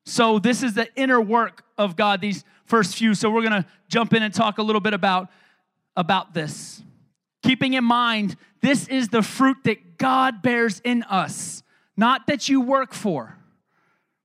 So, 0.07 0.39
this 0.39 0.63
is 0.63 0.75
the 0.75 0.89
inner 0.97 1.21
work 1.21 1.65
of 1.77 1.95
God, 1.95 2.21
these 2.21 2.43
first 2.65 2.97
few. 2.97 3.15
So, 3.15 3.31
we're 3.31 3.43
going 3.43 3.63
to 3.63 3.67
jump 3.89 4.15
in 4.15 4.23
and 4.23 4.33
talk 4.33 4.59
a 4.59 4.63
little 4.63 4.81
bit 4.81 4.95
about, 4.95 5.29
about 5.97 6.35
this. 6.35 6.83
Keeping 7.43 7.75
in 7.75 7.85
mind, 7.85 8.37
this 8.63 8.89
is 8.89 9.09
the 9.09 9.23
fruit 9.23 9.59
that 9.65 9.99
God 9.99 10.41
bears 10.43 10.81
in 10.83 11.03
us, 11.05 11.63
not 11.97 12.27
that 12.27 12.49
you 12.49 12.61
work 12.63 12.95
for. 12.95 13.38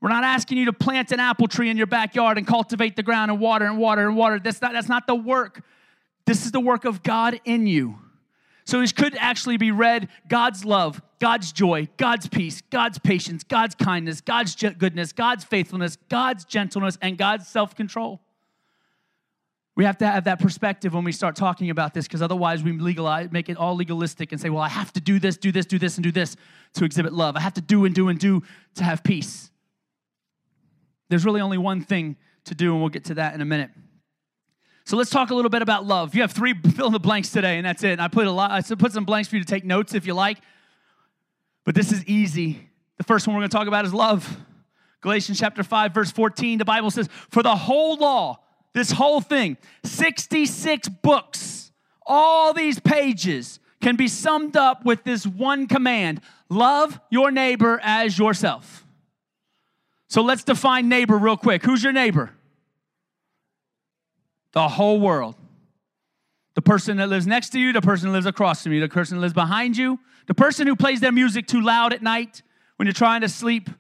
We're 0.04 0.10
not 0.10 0.26
asking 0.26 0.58
you 0.58 0.66
to 0.66 0.74
plant 0.74 1.14
an 1.14 1.22
apple 1.22 1.48
tree 1.48 1.70
in 1.70 1.78
your 1.78 1.88
backyard 1.88 2.38
and 2.38 2.46
cultivate 2.46 2.98
the 2.98 3.04
ground 3.04 3.32
and 3.32 3.40
water 3.40 3.64
and 3.66 3.78
water 3.78 4.06
and 4.06 4.18
water. 4.18 4.38
That's 4.38 4.62
not, 4.62 4.74
that's 4.74 4.90
not 4.90 5.08
the 5.08 5.16
work. 5.16 5.62
This 6.26 6.44
is 6.44 6.52
the 6.52 6.60
work 6.60 6.84
of 6.84 7.04
God 7.04 7.40
in 7.46 7.68
you. 7.68 8.00
So 8.66 8.82
this 8.82 8.92
could 8.92 9.16
actually 9.18 9.56
be 9.56 9.72
read 9.72 10.10
God's 10.28 10.66
love, 10.66 11.02
God's 11.20 11.54
joy, 11.54 11.88
God's 11.96 12.28
peace, 12.28 12.62
God's 12.70 13.00
patience, 13.00 13.46
God's 13.46 13.76
kindness, 13.76 14.20
God's 14.20 14.54
goodness, 14.58 15.14
God's 15.14 15.46
faithfulness, 15.46 15.98
God's 16.10 16.44
gentleness, 16.44 16.98
and 17.02 17.18
God's 17.18 17.48
self 17.48 17.74
control. 17.74 18.20
We 19.78 19.86
have 19.86 19.98
to 20.00 20.06
have 20.06 20.26
that 20.26 20.40
perspective 20.42 20.94
when 20.94 21.06
we 21.06 21.14
start 21.14 21.38
talking 21.38 21.70
about 21.70 21.94
this 21.94 22.08
because 22.08 22.22
otherwise 22.22 22.62
we 22.62 22.74
legalize, 22.74 23.32
make 23.32 23.48
it 23.48 23.56
all 23.56 23.76
legalistic 23.78 24.34
and 24.34 24.40
say, 24.42 24.50
well, 24.50 24.62
I 24.62 24.68
have 24.70 24.92
to 24.94 25.00
do 25.02 25.18
this, 25.18 25.38
do 25.38 25.54
this, 25.54 25.66
do 25.66 25.80
this, 25.80 25.96
and 25.96 26.04
do 26.04 26.12
this 26.12 26.36
to 26.74 26.84
exhibit 26.84 27.14
love. 27.14 27.38
I 27.38 27.40
have 27.40 27.54
to 27.54 27.62
do 27.62 27.86
and 27.86 27.96
do 27.96 28.10
and 28.10 28.20
do 28.20 28.44
to 28.76 28.84
have 28.84 29.02
peace. 29.02 29.50
There's 31.14 31.26
really 31.26 31.42
only 31.42 31.60
one 31.60 31.80
thing 31.82 32.16
to 32.46 32.56
do, 32.56 32.72
and 32.72 32.82
we'll 32.82 32.90
get 32.90 33.06
to 33.06 33.14
that 33.14 33.36
in 33.36 33.42
a 33.42 33.46
minute. 33.46 33.70
So 34.84 34.98
let's 34.98 35.12
talk 35.12 35.30
a 35.30 35.36
little 35.36 35.52
bit 35.52 35.62
about 35.62 35.86
love. 35.86 36.16
You 36.16 36.22
have 36.22 36.32
three 36.32 36.56
fill 36.76 36.88
in 36.88 36.92
the 36.92 37.00
blanks 37.00 37.30
today, 37.30 37.58
and 37.58 37.66
that's 37.68 37.84
it. 37.84 38.00
I 38.00 38.08
put 38.08 38.26
a 38.26 38.32
lot. 38.32 38.50
I 38.50 38.60
put 38.74 38.92
some 38.94 39.06
blanks 39.06 39.30
for 39.30 39.36
you 39.36 39.44
to 39.44 39.48
take 39.48 39.64
notes 39.64 39.94
if 39.94 40.08
you 40.08 40.16
like. 40.16 40.40
But 41.66 41.76
this 41.76 41.92
is 41.92 42.04
easy. 42.06 42.68
The 42.98 43.04
first 43.04 43.28
one 43.28 43.36
we're 43.36 43.42
going 43.42 43.52
to 43.52 43.56
talk 43.58 43.68
about 43.68 43.86
is 43.86 43.94
love. 43.94 44.28
Galatians 45.02 45.38
chapter 45.40 45.62
5, 45.62 45.94
verse 45.94 46.10
14, 46.12 46.58
the 46.58 46.66
Bible 46.66 46.90
says, 46.90 47.08
For 47.30 47.44
the 47.44 47.56
whole 47.56 47.96
law, 47.98 48.40
this 48.74 48.90
whole 48.90 49.22
thing, 49.22 49.56
66 49.84 50.90
books, 51.04 51.72
all 52.08 52.56
these 52.56 52.80
pages 52.80 53.60
can 53.84 53.96
be 53.98 54.08
summed 54.08 54.58
up 54.58 54.84
with 54.84 55.04
this 55.04 55.28
one 55.28 55.68
command 55.68 56.22
love 56.50 57.00
your 57.12 57.30
neighbor 57.30 57.80
as 57.84 58.18
yourself. 58.18 58.83
So 60.14 60.22
let's 60.22 60.44
define 60.44 60.90
neighbor 60.90 61.18
real 61.18 61.36
quick. 61.36 61.64
Who's 61.64 61.82
your 61.84 61.92
neighbor? 61.92 62.30
The 64.52 64.68
whole 64.68 65.00
world. 65.00 65.34
The 66.54 66.62
person 66.62 66.98
that 66.98 67.10
lives 67.10 67.26
next 67.26 67.50
to 67.54 67.60
you, 67.60 67.74
the 67.74 67.82
person 67.82 68.10
that 68.10 68.14
lives 68.14 68.28
across 68.28 68.62
from 68.62 68.74
you, 68.74 68.80
the 68.80 68.88
person 68.88 69.18
that 69.18 69.22
lives 69.22 69.34
behind 69.34 69.76
you, 69.76 69.98
the 70.28 70.36
person 70.36 70.68
who 70.68 70.76
plays 70.76 71.00
their 71.00 71.12
music 71.12 71.48
too 71.48 71.62
loud 71.62 71.94
at 71.94 72.04
night 72.04 72.44
when 72.76 72.86
you're 72.86 72.94
trying 72.94 73.22
to 73.22 73.28
sleep, 73.28 73.72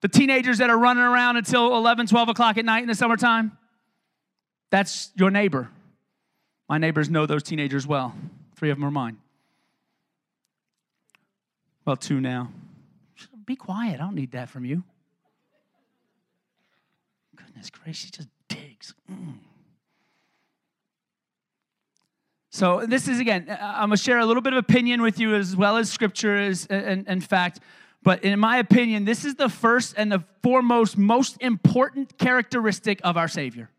the 0.00 0.08
teenagers 0.08 0.56
that 0.56 0.70
are 0.70 0.78
running 0.78 1.04
around 1.04 1.36
until 1.36 1.76
11, 1.76 2.06
12 2.06 2.30
o'clock 2.30 2.56
at 2.56 2.64
night 2.64 2.80
in 2.80 2.88
the 2.88 2.94
summertime. 2.94 3.52
That's 4.70 5.10
your 5.16 5.28
neighbor. 5.30 5.68
My 6.66 6.78
neighbors 6.78 7.10
know 7.10 7.26
those 7.26 7.42
teenagers 7.42 7.86
well. 7.86 8.14
Three 8.56 8.70
of 8.70 8.78
them 8.78 8.84
are 8.86 8.90
mine. 8.90 9.18
Well, 11.84 11.96
two 11.98 12.22
now 12.22 12.48
be 13.46 13.56
quiet. 13.56 13.94
I 13.94 14.04
don't 14.04 14.14
need 14.14 14.32
that 14.32 14.48
from 14.48 14.64
you. 14.64 14.82
Goodness 17.36 17.70
gracious, 17.70 18.10
just 18.10 18.28
digs. 18.48 18.94
Mm. 19.10 19.38
So, 22.50 22.84
this 22.86 23.08
is 23.08 23.18
again, 23.18 23.46
uh, 23.48 23.58
I'm 23.60 23.88
going 23.88 23.96
to 23.96 23.96
share 24.02 24.18
a 24.18 24.26
little 24.26 24.42
bit 24.42 24.52
of 24.52 24.58
opinion 24.58 25.02
with 25.02 25.18
you 25.18 25.34
as 25.34 25.56
well 25.56 25.76
as 25.76 25.90
scripture 25.90 26.36
uh, 26.36 26.54
and, 26.74 27.04
and 27.08 27.24
fact. 27.24 27.60
But 28.02 28.24
in 28.24 28.38
my 28.40 28.58
opinion, 28.58 29.04
this 29.04 29.24
is 29.24 29.36
the 29.36 29.48
first 29.48 29.94
and 29.96 30.10
the 30.10 30.24
foremost, 30.42 30.98
most 30.98 31.36
important 31.40 32.18
characteristic 32.18 33.00
of 33.04 33.16
our 33.16 33.28
Savior 33.28 33.70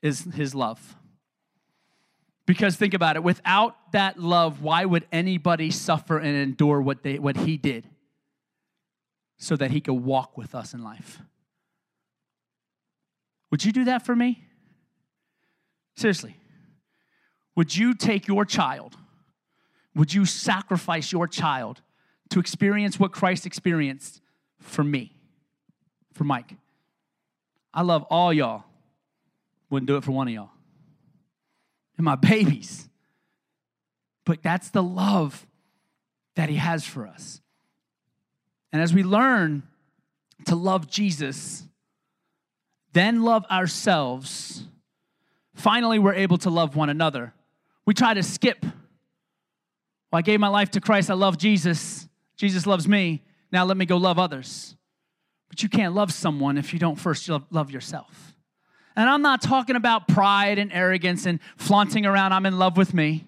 is 0.00 0.20
his 0.34 0.54
love. 0.54 0.96
Because 2.46 2.76
think 2.76 2.94
about 2.94 3.16
it, 3.16 3.24
without 3.24 3.74
that 3.90 4.20
love, 4.20 4.62
why 4.62 4.84
would 4.84 5.04
anybody 5.10 5.72
suffer 5.72 6.18
and 6.18 6.36
endure 6.36 6.80
what, 6.80 7.02
they, 7.02 7.18
what 7.18 7.36
he 7.36 7.56
did? 7.56 7.84
so 9.38 9.56
that 9.56 9.70
he 9.70 9.80
could 9.80 9.94
walk 9.94 10.36
with 10.36 10.54
us 10.54 10.74
in 10.74 10.82
life. 10.82 11.20
Would 13.50 13.64
you 13.64 13.72
do 13.72 13.84
that 13.84 14.04
for 14.04 14.16
me? 14.16 14.44
Seriously. 15.96 16.36
Would 17.54 17.76
you 17.76 17.94
take 17.94 18.26
your 18.26 18.44
child? 18.44 18.96
Would 19.94 20.12
you 20.12 20.24
sacrifice 20.24 21.12
your 21.12 21.26
child 21.26 21.80
to 22.30 22.40
experience 22.40 22.98
what 22.98 23.12
Christ 23.12 23.46
experienced 23.46 24.20
for 24.58 24.84
me, 24.84 25.12
for 26.12 26.24
Mike? 26.24 26.52
I 27.72 27.82
love 27.82 28.04
all 28.10 28.32
y'all. 28.32 28.64
Wouldn't 29.70 29.86
do 29.86 29.96
it 29.96 30.04
for 30.04 30.12
one 30.12 30.28
of 30.28 30.34
y'all. 30.34 30.50
And 31.98 32.04
my 32.04 32.14
babies. 32.16 32.88
But 34.24 34.42
that's 34.42 34.70
the 34.70 34.82
love 34.82 35.46
that 36.34 36.48
he 36.50 36.56
has 36.56 36.84
for 36.84 37.06
us. 37.06 37.40
And 38.72 38.82
as 38.82 38.92
we 38.92 39.02
learn 39.02 39.62
to 40.46 40.54
love 40.56 40.90
Jesus, 40.90 41.64
then 42.92 43.22
love 43.22 43.44
ourselves, 43.50 44.64
finally 45.54 45.98
we're 45.98 46.14
able 46.14 46.38
to 46.38 46.50
love 46.50 46.76
one 46.76 46.90
another. 46.90 47.32
We 47.86 47.94
try 47.94 48.14
to 48.14 48.22
skip. 48.22 48.58
Well, 48.62 48.72
I 50.18 50.22
gave 50.22 50.40
my 50.40 50.48
life 50.48 50.70
to 50.72 50.80
Christ. 50.80 51.10
I 51.10 51.14
love 51.14 51.38
Jesus. 51.38 52.08
Jesus 52.36 52.66
loves 52.66 52.88
me. 52.88 53.22
Now 53.52 53.64
let 53.64 53.76
me 53.76 53.86
go 53.86 53.96
love 53.96 54.18
others. 54.18 54.74
But 55.48 55.62
you 55.62 55.68
can't 55.68 55.94
love 55.94 56.12
someone 56.12 56.58
if 56.58 56.72
you 56.72 56.78
don't 56.78 56.96
first 56.96 57.28
love 57.28 57.70
yourself. 57.70 58.34
And 58.96 59.08
I'm 59.08 59.22
not 59.22 59.42
talking 59.42 59.76
about 59.76 60.08
pride 60.08 60.58
and 60.58 60.72
arrogance 60.72 61.26
and 61.26 61.38
flaunting 61.56 62.06
around, 62.06 62.32
I'm 62.32 62.46
in 62.46 62.58
love 62.58 62.76
with 62.76 62.94
me. 62.94 63.26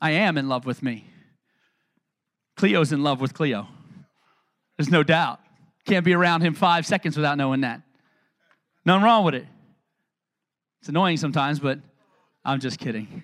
I 0.00 0.10
am 0.12 0.36
in 0.36 0.46
love 0.48 0.66
with 0.66 0.82
me. 0.82 1.06
Cleo's 2.56 2.92
in 2.92 3.02
love 3.02 3.20
with 3.20 3.32
Cleo. 3.34 3.66
There's 4.76 4.90
no 4.90 5.02
doubt. 5.02 5.40
Can't 5.84 6.04
be 6.04 6.14
around 6.14 6.42
him 6.42 6.54
five 6.54 6.84
seconds 6.86 7.16
without 7.16 7.38
knowing 7.38 7.62
that. 7.62 7.82
Nothing 8.84 9.04
wrong 9.04 9.24
with 9.24 9.34
it. 9.34 9.46
It's 10.80 10.88
annoying 10.88 11.16
sometimes, 11.16 11.58
but 11.60 11.78
I'm 12.44 12.60
just 12.60 12.78
kidding. 12.78 13.22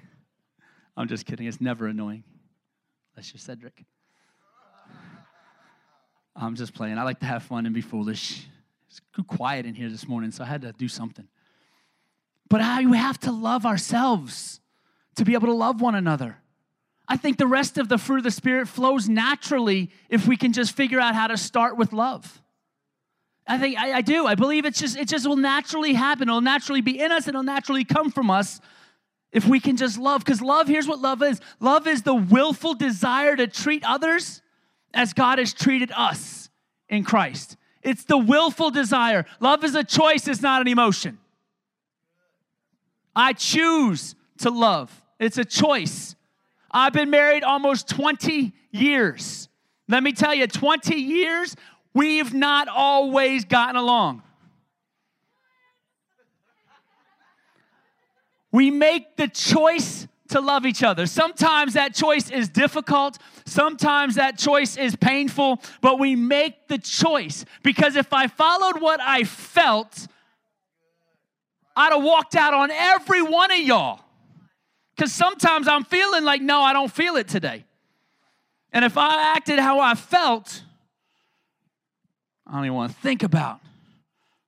I'm 0.97 1.09
just 1.09 1.27
kidding. 1.27 1.47
It's 1.47 1.61
never 1.61 1.87
annoying. 1.87 2.25
That's 3.15 3.31
just 3.31 3.45
Cedric. 3.47 3.85
I'm 6.35 6.57
just 6.57 6.73
playing. 6.75 6.99
I 6.99 7.03
like 7.03 7.21
to 7.21 7.27
have 7.27 7.43
fun 7.43 7.67
and 7.67 7.75
be 7.75 7.83
foolish. 7.83 8.47
It's 8.89 9.01
too 9.15 9.23
quiet 9.25 9.67
in 9.67 9.75
here 9.75 9.91
this 9.91 10.09
morning, 10.09 10.31
so 10.31 10.45
I 10.45 10.47
had 10.47 10.63
to 10.63 10.73
do 10.73 10.89
something. 10.89 11.29
But 12.49 12.61
I, 12.63 12.85
we 12.87 12.97
have 12.97 13.19
to 13.21 13.33
love 13.33 13.67
ourselves 13.67 14.61
to 15.17 15.25
be 15.25 15.35
able 15.35 15.49
to 15.49 15.55
love 15.55 15.81
one 15.81 15.95
another. 15.95 16.39
I 17.09 17.17
think 17.17 17.37
the 17.37 17.47
rest 17.47 17.79
of 17.79 17.89
the 17.89 17.99
fruit 17.99 18.19
of 18.19 18.25
the 18.25 18.31
Spirit 18.31 18.69
flows 18.69 19.09
naturally 19.09 19.91
if 20.09 20.27
we 20.27 20.37
can 20.37 20.53
just 20.53 20.77
figure 20.77 21.01
out 21.01 21.15
how 21.15 21.27
to 21.27 21.37
start 21.37 21.77
with 21.77 21.93
love. 21.93 22.41
I 23.47 23.59
think 23.59 23.77
I, 23.77 23.95
I 23.95 24.01
do. 24.03 24.27
I 24.27 24.37
believe 24.37 24.65
it's 24.65 24.81
just 24.81 24.97
it 24.97 25.09
just 25.09 25.27
will 25.27 25.37
naturally 25.37 25.95
happen. 25.95 26.29
It'll 26.29 26.41
naturally 26.41 26.81
be 26.81 27.01
in 27.01 27.11
us. 27.11 27.27
It'll 27.27 27.43
naturally 27.43 27.85
come 27.85 28.11
from 28.13 28.31
us 28.31 28.61
if 29.33 29.47
we 29.47 29.59
can 29.59 29.77
just 29.77 29.99
love. 29.99 30.25
Because 30.25 30.41
love, 30.41 30.69
here's 30.69 30.87
what 30.87 31.01
love 31.01 31.23
is: 31.25 31.41
love 31.59 31.89
is 31.89 32.03
the 32.03 32.15
willful 32.15 32.75
desire 32.75 33.35
to 33.35 33.49
treat 33.49 33.83
others 33.85 34.41
as 34.95 35.13
God 35.13 35.39
has 35.41 35.53
treated 35.53 35.91
us 35.97 36.51
in 36.89 37.03
Christ. 37.03 37.57
It's 37.83 38.05
the 38.05 38.19
willful 38.19 38.71
desire. 38.71 39.27
Love 39.41 39.65
is 39.65 39.75
a 39.75 39.83
choice, 39.83 40.29
it's 40.29 40.41
not 40.43 40.61
an 40.61 40.69
emotion. 40.69 41.19
I 43.15 43.33
choose 43.33 44.15
to 44.39 44.51
love. 44.51 44.91
It's 45.19 45.37
a 45.37 45.45
choice. 45.45 46.15
I've 46.73 46.93
been 46.93 47.11
married 47.11 47.45
almost 47.45 47.89
20 47.89 48.53
years. 48.71 49.49
Let 49.89 50.03
me 50.03 50.13
tell 50.13 50.35
you, 50.35 50.47
20 50.47 50.95
years, 50.95 51.55
we've 51.93 52.33
not 52.33 52.69
always 52.69 53.45
gotten 53.45 53.77
along. 53.77 54.23
We 58.53 58.71
make 58.71 59.17
the 59.17 59.29
choice 59.29 60.07
to 60.31 60.41
love 60.41 60.65
each 60.65 60.83
other. 60.83 61.07
Sometimes 61.07 61.75
that 61.75 61.95
choice 61.95 62.31
is 62.31 62.49
difficult, 62.49 63.19
sometimes 63.45 64.15
that 64.15 64.39
choice 64.39 64.79
is 64.79 64.97
painful, 64.97 65.61
but 65.83 65.99
we 65.99 66.17
make 66.17 66.69
the 66.69 66.79
choice 66.79 67.45
because 67.63 67.97
if 67.97 68.11
I 68.15 68.29
followed 68.29 68.81
what 68.81 68.99
I 69.01 69.25
felt, 69.25 70.07
I'd 71.77 71.93
have 71.93 72.03
walked 72.03 72.35
out 72.35 72.55
on 72.55 72.71
every 72.71 73.21
one 73.21 73.51
of 73.53 73.59
y'all. 73.59 74.01
Because 75.03 75.15
sometimes 75.15 75.67
I'm 75.67 75.83
feeling 75.83 76.23
like, 76.23 76.41
no, 76.41 76.61
I 76.61 76.73
don't 76.73 76.89
feel 76.91 77.17
it 77.17 77.27
today. 77.27 77.65
And 78.73 78.85
if 78.85 78.97
I 78.97 79.35
acted 79.35 79.59
how 79.59 79.81
I 79.81 79.97
felt, 79.97 80.63
I 82.47 82.53
don't 82.53 82.67
even 82.67 82.75
want 82.77 82.93
to 82.93 82.99
think 83.01 83.25
about 83.25 83.59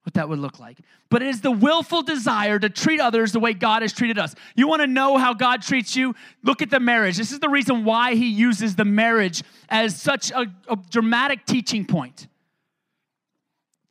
what 0.05 0.15
that 0.15 0.29
would 0.29 0.39
look 0.39 0.61
like. 0.61 0.79
But 1.11 1.23
it 1.23 1.29
is 1.31 1.41
the 1.41 1.51
willful 1.51 2.03
desire 2.05 2.61
to 2.61 2.69
treat 2.71 3.01
others 3.01 3.33
the 3.33 3.41
way 3.41 3.53
God 3.53 3.83
has 3.83 3.93
treated 3.93 4.17
us. 4.17 4.37
You 4.55 4.69
want 4.69 4.81
to 4.83 4.87
know 4.87 5.17
how 5.19 5.35
God 5.35 5.61
treats 5.61 5.97
you? 5.97 6.15
Look 6.45 6.63
at 6.63 6.71
the 6.71 6.79
marriage. 6.79 7.17
This 7.17 7.33
is 7.33 7.41
the 7.41 7.49
reason 7.49 7.83
why 7.85 8.15
he 8.15 8.29
uses 8.29 8.77
the 8.77 8.85
marriage 8.85 9.43
as 9.69 10.01
such 10.01 10.31
a, 10.31 10.47
a 10.69 10.77
dramatic 10.89 11.47
teaching 11.47 11.85
point. 11.85 12.29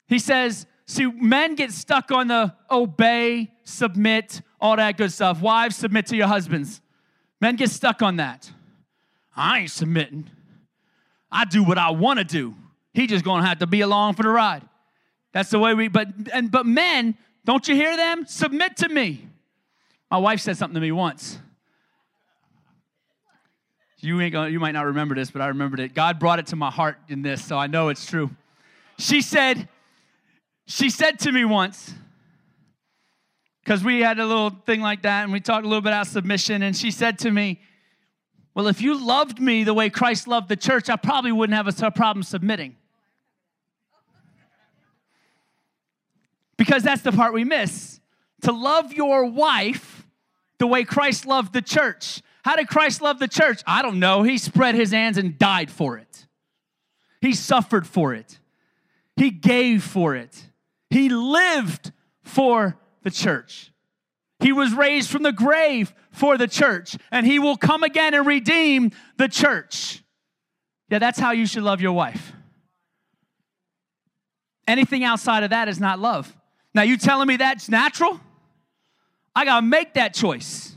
He 0.08 0.18
says, 0.18 0.66
See, 0.86 1.08
men 1.08 1.56
get 1.56 1.74
stuck 1.74 2.10
on 2.14 2.28
the 2.28 2.54
obey 2.72 3.53
submit, 3.64 4.42
all 4.60 4.76
that 4.76 4.98
good 4.98 5.12
stuff. 5.12 5.42
Wives, 5.42 5.76
submit 5.76 6.06
to 6.08 6.16
your 6.16 6.28
husbands. 6.28 6.82
Men 7.42 7.56
get 7.56 7.70
stuck 7.70 8.02
on 8.02 8.18
that. 8.18 8.52
I 9.36 9.60
ain't 9.62 9.72
submitting. 9.72 10.30
I 11.32 11.46
do 11.46 11.64
what 11.64 11.78
I 11.78 11.90
want 11.92 12.20
to 12.20 12.26
do. 12.26 12.56
He 12.94 13.08
just 13.08 13.26
gonna 13.26 13.46
have 13.46 13.60
to 13.60 13.68
be 13.68 13.82
along 13.82 14.14
for 14.14 14.24
the 14.24 14.30
ride. 14.30 14.62
That's 15.32 15.50
the 15.50 15.58
way 15.60 15.74
we. 15.74 15.88
But 15.88 16.10
and 16.32 16.52
but 16.52 16.66
men, 16.68 17.18
don't 17.44 17.68
you 17.68 17.76
hear 17.76 17.98
them? 17.98 18.26
Submit 18.28 18.78
to 18.78 18.90
me. 18.90 19.28
My 20.12 20.18
wife 20.20 20.42
said 20.42 20.58
something 20.58 20.76
to 20.76 20.82
me 20.82 20.92
once. 20.92 21.40
You 24.00 24.20
ain't 24.22 24.34
gonna, 24.34 24.50
you 24.50 24.60
might 24.60 24.74
not 24.74 24.86
remember 24.88 25.16
this, 25.16 25.32
but 25.32 25.42
I 25.42 25.48
remembered 25.48 25.80
it. 25.80 25.94
God 25.96 26.20
brought 26.20 26.38
it 26.38 26.48
to 26.48 26.56
my 26.58 26.70
heart 26.70 26.98
in 27.10 27.22
this, 27.24 27.44
so 27.44 27.58
I 27.58 27.68
know 27.68 27.88
it's 27.90 28.06
true. 28.06 28.30
She 29.00 29.22
said, 29.22 29.70
she 30.68 30.90
said 30.92 31.20
to 31.20 31.32
me 31.32 31.46
once, 31.46 31.94
because 33.64 33.84
we 33.84 34.02
had 34.02 34.20
a 34.20 34.26
little 34.26 34.50
thing 34.66 34.82
like 34.82 35.04
that 35.04 35.24
and 35.24 35.32
we 35.32 35.40
talked 35.40 35.66
a 35.66 35.68
little 35.68 35.82
bit 35.82 35.90
about 35.90 36.08
submission. 36.08 36.62
And 36.64 36.76
she 36.76 36.92
said 36.92 37.20
to 37.20 37.32
me, 37.32 37.62
Well, 38.56 38.68
if 38.68 38.82
you 38.82 39.04
loved 39.04 39.40
me 39.40 39.64
the 39.64 39.74
way 39.74 39.90
Christ 39.90 40.28
loved 40.28 40.50
the 40.50 40.56
church, 40.56 40.90
I 40.90 40.96
probably 40.96 41.32
wouldn't 41.32 41.56
have 41.56 41.82
a 41.82 41.92
problem 41.92 42.24
submitting. 42.24 42.76
Because 46.58 46.84
that's 46.84 47.02
the 47.02 47.12
part 47.12 47.34
we 47.34 47.44
miss. 47.44 48.00
To 48.42 48.52
love 48.52 48.92
your 48.94 49.26
wife 49.26 50.06
the 50.60 50.68
way 50.68 50.84
Christ 50.84 51.26
loved 51.26 51.54
the 51.54 51.62
church. 51.62 52.22
How 52.44 52.58
did 52.58 52.68
Christ 52.68 53.02
love 53.02 53.20
the 53.20 53.28
church? 53.28 53.62
I 53.66 53.82
don't 53.82 54.00
know. 54.00 54.24
He 54.24 54.38
spread 54.38 54.76
his 54.76 54.92
hands 54.92 55.18
and 55.18 55.38
died 55.38 55.72
for 55.72 55.98
it, 55.98 56.28
he 57.22 57.34
suffered 57.34 57.88
for 57.88 58.14
it, 58.14 58.40
he 59.16 59.30
gave 59.32 59.84
for 59.84 60.16
it, 60.18 60.50
he 60.90 61.08
lived 61.08 61.94
for 62.24 62.78
the 63.04 63.12
church. 63.12 63.72
He 64.40 64.52
was 64.52 64.74
raised 64.74 65.10
from 65.10 65.24
the 65.24 65.32
grave 65.32 65.94
for 66.12 66.38
the 66.38 66.48
church, 66.48 66.96
and 67.12 67.26
he 67.26 67.40
will 67.40 67.56
come 67.56 67.84
again 67.84 68.14
and 68.14 68.26
redeem 68.26 68.92
the 69.18 69.28
church. 69.28 70.04
Yeah, 70.90 71.00
that's 71.00 71.20
how 71.20 71.32
you 71.32 71.46
should 71.46 71.64
love 71.64 71.82
your 71.82 71.94
wife. 71.94 72.34
Anything 74.68 75.04
outside 75.04 75.44
of 75.44 75.52
that 75.52 75.68
is 75.68 75.80
not 75.80 76.00
love. 76.00 76.36
Now, 76.74 76.82
you 76.82 76.98
telling 76.98 77.28
me 77.28 77.38
that's 77.38 77.70
natural? 77.70 78.20
I 79.36 79.46
gotta 79.46 79.66
make 79.66 79.94
that 79.96 80.14
choice 80.14 80.74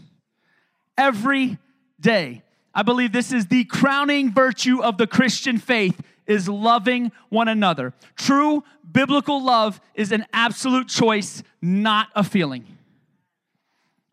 every 0.96 1.58
day. 2.00 2.42
I 2.74 2.82
believe 2.82 3.12
this 3.12 3.32
is 3.32 3.46
the 3.46 3.64
crowning 3.64 4.32
virtue 4.32 4.82
of 4.82 4.98
the 4.98 5.06
Christian 5.06 5.58
faith 5.58 6.00
is 6.26 6.48
loving 6.48 7.12
one 7.28 7.48
another. 7.48 7.94
True 8.16 8.64
biblical 8.90 9.42
love 9.42 9.80
is 9.94 10.12
an 10.12 10.26
absolute 10.32 10.88
choice, 10.88 11.42
not 11.62 12.08
a 12.14 12.24
feeling. 12.24 12.66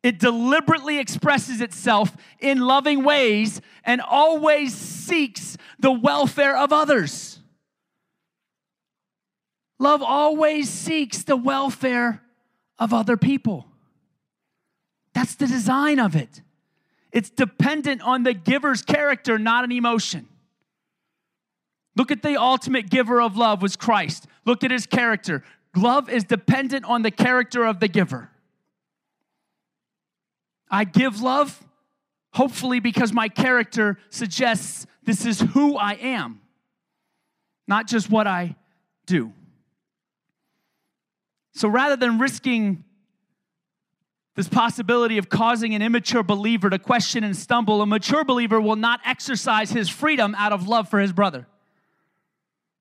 It 0.01 0.19
deliberately 0.19 0.99
expresses 0.99 1.61
itself 1.61 2.15
in 2.39 2.59
loving 2.59 3.03
ways 3.03 3.61
and 3.85 4.01
always 4.01 4.75
seeks 4.75 5.57
the 5.79 5.91
welfare 5.91 6.57
of 6.57 6.73
others. 6.73 7.39
Love 9.79 10.01
always 10.03 10.69
seeks 10.69 11.23
the 11.23 11.35
welfare 11.35 12.21
of 12.79 12.93
other 12.93 13.17
people. 13.17 13.65
That's 15.13 15.35
the 15.35 15.47
design 15.47 15.99
of 15.99 16.15
it. 16.15 16.41
It's 17.11 17.29
dependent 17.29 18.01
on 18.01 18.23
the 18.23 18.33
giver's 18.33 18.81
character, 18.81 19.37
not 19.37 19.63
an 19.63 19.71
emotion. 19.71 20.27
Look 21.95 22.11
at 22.11 22.21
the 22.23 22.39
ultimate 22.41 22.89
giver 22.89 23.21
of 23.21 23.37
love 23.37 23.61
was 23.61 23.75
Christ. 23.75 24.27
Look 24.45 24.63
at 24.63 24.71
his 24.71 24.85
character. 24.85 25.43
Love 25.75 26.09
is 26.09 26.23
dependent 26.23 26.85
on 26.85 27.01
the 27.01 27.11
character 27.11 27.65
of 27.65 27.79
the 27.79 27.87
giver. 27.87 28.29
I 30.69 30.85
give 30.85 31.21
love, 31.21 31.63
hopefully, 32.33 32.79
because 32.79 33.13
my 33.13 33.29
character 33.29 33.99
suggests 34.09 34.87
this 35.03 35.25
is 35.25 35.39
who 35.39 35.75
I 35.77 35.93
am, 35.93 36.41
not 37.67 37.87
just 37.87 38.09
what 38.09 38.25
I 38.25 38.55
do. 39.05 39.33
So 41.53 41.67
rather 41.67 41.95
than 41.95 42.17
risking 42.17 42.83
this 44.35 44.49
possibility 44.49 45.19
of 45.19 45.29
causing 45.29 45.75
an 45.75 45.83
immature 45.83 46.23
believer 46.23 46.71
to 46.71 46.79
question 46.79 47.23
and 47.23 47.35
stumble, 47.35 47.83
a 47.83 47.85
mature 47.85 48.23
believer 48.23 48.59
will 48.59 48.75
not 48.75 48.99
exercise 49.05 49.69
his 49.69 49.89
freedom 49.89 50.33
out 50.39 50.51
of 50.51 50.67
love 50.67 50.89
for 50.89 50.97
his 50.99 51.13
brother. 51.13 51.45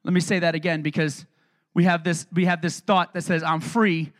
Let 0.05 0.13
me 0.13 0.21
say 0.21 0.41
that 0.41 0.55
again 0.55 0.83
because 0.83 1.27
we 1.75 1.85
have 1.85 2.05
this 2.05 2.27
we 2.33 2.45
have 2.47 2.61
this 2.61 2.81
thought 2.81 3.15
that 3.15 3.23
says 3.23 3.43
I'm 3.43 3.61
free 3.61 4.13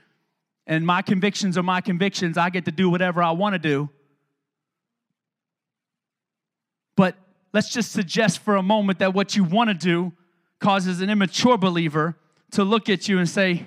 and 0.67 0.87
my 0.87 1.03
convictions 1.03 1.59
are 1.59 1.63
my 1.63 1.81
convictions. 1.81 2.39
I 2.39 2.51
get 2.51 2.65
to 2.67 2.71
do 2.73 2.89
whatever 2.89 3.23
I 3.23 3.33
want 3.33 3.55
to 3.55 3.59
do. 3.59 3.91
But 6.97 7.17
let's 7.53 7.71
just 7.73 7.93
suggest 7.93 8.39
for 8.41 8.57
a 8.57 8.63
moment 8.63 9.01
that 9.01 9.13
what 9.13 9.35
you 9.35 9.43
want 9.43 9.69
to 9.71 9.75
do 9.75 10.13
causes 10.61 11.01
an 11.01 11.11
immature 11.11 11.59
believer 11.59 12.17
to 12.53 12.63
look 12.63 12.89
at 12.89 13.09
you 13.09 13.19
and 13.19 13.29
say, 13.29 13.67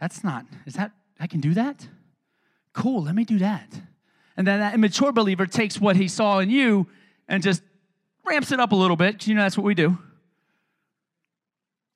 That's 0.00 0.24
not, 0.24 0.46
is 0.66 0.74
that, 0.74 0.90
I 1.20 1.26
can 1.28 1.40
do 1.40 1.54
that? 1.54 1.86
Cool, 2.72 3.04
let 3.04 3.14
me 3.14 3.24
do 3.24 3.38
that. 3.38 3.68
And 4.36 4.44
then 4.44 4.58
that 4.58 4.74
immature 4.74 5.12
believer 5.12 5.46
takes 5.46 5.78
what 5.80 5.94
he 5.94 6.08
saw 6.08 6.40
in 6.40 6.50
you 6.50 6.88
and 7.28 7.40
just 7.40 7.62
ramps 8.26 8.50
it 8.50 8.58
up 8.58 8.72
a 8.72 8.76
little 8.76 8.96
bit. 8.96 9.28
You 9.28 9.34
know, 9.36 9.42
that's 9.42 9.56
what 9.56 9.64
we 9.64 9.74
do 9.74 9.96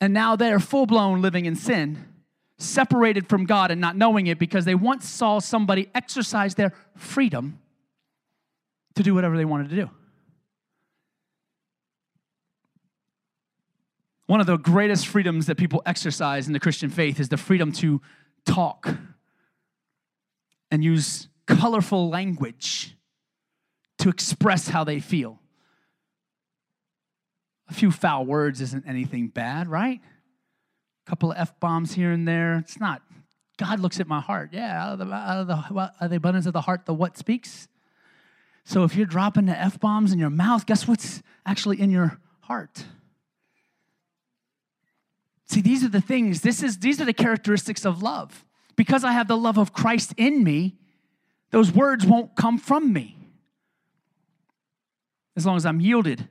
and 0.00 0.12
now 0.14 0.36
they're 0.36 0.60
full 0.60 0.86
blown 0.86 1.20
living 1.22 1.44
in 1.46 1.56
sin, 1.56 2.04
separated 2.58 3.28
from 3.28 3.46
God 3.46 3.70
and 3.70 3.80
not 3.80 3.96
knowing 3.96 4.26
it 4.26 4.38
because 4.38 4.64
they 4.64 4.74
once 4.74 5.08
saw 5.08 5.38
somebody 5.38 5.88
exercise 5.94 6.54
their 6.54 6.72
freedom 6.96 7.58
to 8.94 9.02
do 9.02 9.14
whatever 9.14 9.36
they 9.36 9.44
wanted 9.44 9.70
to 9.70 9.76
do. 9.76 9.90
One 14.26 14.40
of 14.40 14.46
the 14.46 14.58
greatest 14.58 15.06
freedoms 15.06 15.46
that 15.46 15.56
people 15.56 15.82
exercise 15.86 16.48
in 16.48 16.52
the 16.52 16.60
Christian 16.60 16.90
faith 16.90 17.18
is 17.18 17.30
the 17.30 17.38
freedom 17.38 17.72
to 17.74 18.00
talk 18.44 18.88
and 20.70 20.84
use 20.84 21.28
colorful 21.46 22.10
language 22.10 22.94
to 23.98 24.10
express 24.10 24.68
how 24.68 24.84
they 24.84 25.00
feel 25.00 25.40
a 27.68 27.74
few 27.74 27.90
foul 27.90 28.24
words 28.24 28.60
isn't 28.60 28.86
anything 28.86 29.28
bad, 29.28 29.68
right? 29.68 30.00
A 31.06 31.10
couple 31.10 31.30
of 31.32 31.38
F 31.38 31.58
bombs 31.60 31.92
here 31.94 32.10
and 32.12 32.26
there. 32.26 32.58
It's 32.58 32.80
not. 32.80 33.02
God 33.58 33.80
looks 33.80 33.98
at 34.00 34.06
my 34.06 34.20
heart. 34.20 34.50
Yeah, 34.52 34.84
out 34.84 34.92
of, 35.00 35.06
the, 35.08 35.12
out 35.14 35.40
of 35.40 35.46
the, 35.48 35.54
out 35.82 35.90
of 36.00 36.10
the 36.10 36.16
abundance 36.16 36.46
of 36.46 36.52
the 36.52 36.60
heart, 36.60 36.86
the 36.86 36.94
what 36.94 37.16
speaks. 37.18 37.68
So 38.64 38.84
if 38.84 38.94
you're 38.96 39.06
dropping 39.06 39.46
the 39.46 39.58
F 39.58 39.80
bombs 39.80 40.12
in 40.12 40.18
your 40.18 40.30
mouth, 40.30 40.64
guess 40.64 40.86
what's 40.86 41.22
actually 41.44 41.80
in 41.80 41.90
your 41.90 42.18
heart? 42.40 42.84
See, 45.46 45.60
these 45.62 45.82
are 45.82 45.88
the 45.88 46.00
things, 46.00 46.42
this 46.42 46.62
is, 46.62 46.78
these 46.78 47.00
are 47.00 47.04
the 47.06 47.14
characteristics 47.14 47.84
of 47.84 48.02
love. 48.02 48.44
Because 48.76 49.02
I 49.02 49.12
have 49.12 49.26
the 49.26 49.36
love 49.36 49.58
of 49.58 49.72
Christ 49.72 50.12
in 50.16 50.44
me, 50.44 50.76
those 51.50 51.72
words 51.72 52.06
won't 52.06 52.36
come 52.36 52.58
from 52.58 52.92
me 52.92 53.16
as 55.36 55.46
long 55.46 55.56
as 55.56 55.64
I'm 55.66 55.80
yielded 55.80 56.28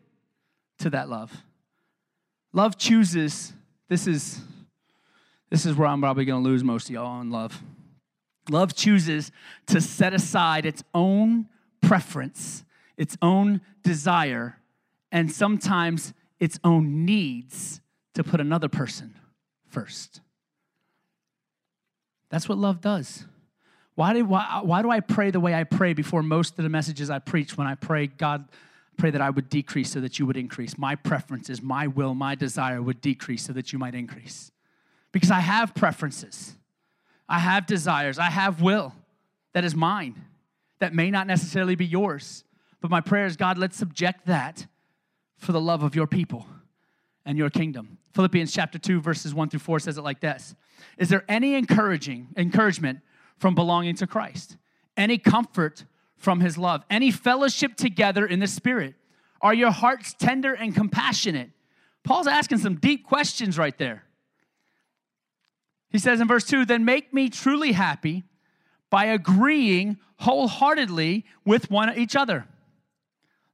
to 0.80 0.90
that 0.92 1.10
love. 1.10 1.36
Love 2.54 2.78
chooses, 2.78 3.54
this 3.90 4.08
is 4.08 4.40
this 5.50 5.66
is 5.66 5.76
where 5.78 5.88
I'm 5.88 6.02
probably 6.02 6.26
going 6.26 6.44
to 6.44 6.50
lose 6.50 6.62
most 6.62 6.90
of 6.90 6.94
y'all 6.94 7.06
on 7.06 7.30
love. 7.30 7.62
Love 8.50 8.76
chooses 8.76 9.32
to 9.68 9.80
set 9.80 10.14
aside 10.14 10.66
its 10.66 10.84
own 10.94 11.48
preference, 11.82 12.66
its 12.98 13.16
own 13.22 13.62
desire, 13.82 14.60
and 15.10 15.32
sometimes 15.32 16.14
its 16.42 16.60
own 16.66 17.06
needs 17.06 17.80
to 18.14 18.26
put 18.26 18.42
another 18.42 18.68
person 18.68 19.16
first. 19.70 20.20
That's 22.30 22.50
what 22.50 22.58
love 22.58 22.82
does. 22.82 23.24
Why 23.96 24.12
do, 24.12 24.26
why, 24.26 24.60
why 24.64 24.82
do 24.82 24.92
I 24.92 25.00
pray 25.00 25.32
the 25.32 25.40
way 25.40 25.56
I 25.56 25.64
pray 25.64 25.94
before 25.94 26.22
most 26.24 26.60
of 26.60 26.64
the 26.64 26.70
messages 26.70 27.10
I 27.10 27.20
preach 27.20 27.58
when 27.58 27.68
I 27.68 27.76
pray, 27.76 28.08
God, 28.08 28.50
pray 28.98 29.12
that 29.12 29.22
I 29.22 29.30
would 29.30 29.48
decrease 29.50 29.92
so 29.92 30.02
that 30.02 30.20
you 30.20 30.26
would 30.26 30.38
increase. 30.38 30.78
My 30.78 30.96
preferences, 30.96 31.62
my 31.62 31.88
will, 31.88 32.14
my 32.14 32.36
desire 32.36 32.82
would 32.82 33.00
decrease 33.00 33.46
so 33.46 33.54
that 33.54 33.72
you 33.72 33.80
might 33.80 33.96
increase. 33.96 34.52
Because 35.12 35.32
I 35.32 35.40
have 35.40 35.74
preferences, 35.74 36.56
I 37.30 37.40
have 37.40 37.66
desires, 37.66 38.20
I 38.20 38.30
have 38.30 38.62
will 38.62 38.94
that 39.54 39.64
is 39.64 39.76
mine, 39.76 40.20
that 40.80 40.94
may 40.94 41.10
not 41.10 41.28
necessarily 41.28 41.76
be 41.76 41.86
yours. 41.86 42.44
But 42.82 42.92
my 42.92 43.02
prayer 43.02 43.26
is, 43.26 43.38
God, 43.38 43.58
let's 43.58 43.78
subject 43.78 44.28
that 44.28 44.68
for 45.38 45.52
the 45.52 45.62
love 45.62 45.84
of 45.84 45.96
your 45.96 46.08
people 46.08 46.46
and 47.26 47.38
your 47.38 47.50
kingdom. 47.50 47.98
Philippians 48.14 48.52
chapter 48.52 48.78
2 48.78 49.02
verses 49.02 49.34
1 49.34 49.50
through 49.50 49.60
4 49.60 49.80
says 49.80 49.98
it 49.98 50.04
like 50.04 50.20
this. 50.20 50.56
Is 50.98 51.10
there 51.10 51.26
any 51.28 51.56
encouraging 51.56 52.28
encouragement 52.38 53.00
from 53.38 53.56
belonging 53.56 53.96
to 53.96 54.08
Christ? 54.08 54.58
Any 54.96 55.18
comfort 55.18 55.86
from 56.18 56.42
his 56.42 56.58
love. 56.58 56.84
Any 56.90 57.12
fellowship 57.12 57.76
together 57.76 58.26
in 58.26 58.40
the 58.40 58.48
Spirit? 58.48 58.96
Are 59.42 59.54
your 59.54 59.72
hearts 59.72 60.14
tender 60.14 60.54
and 60.54 60.74
compassionate? 60.74 61.52
Paul's 62.04 62.28
asking 62.28 62.58
some 62.60 62.76
deep 62.76 63.06
questions 63.06 63.58
right 63.58 63.78
there. 63.78 64.04
He 65.90 66.00
says 66.00 66.20
in 66.20 66.28
verse 66.28 66.46
2 66.46 66.66
Then 66.66 66.86
make 66.86 67.14
me 67.14 67.30
truly 67.30 67.72
happy 67.74 68.24
by 68.90 69.06
agreeing 69.06 69.98
wholeheartedly 70.20 71.26
with 71.46 71.70
one 71.70 71.96
each 71.98 72.16
other, 72.16 72.48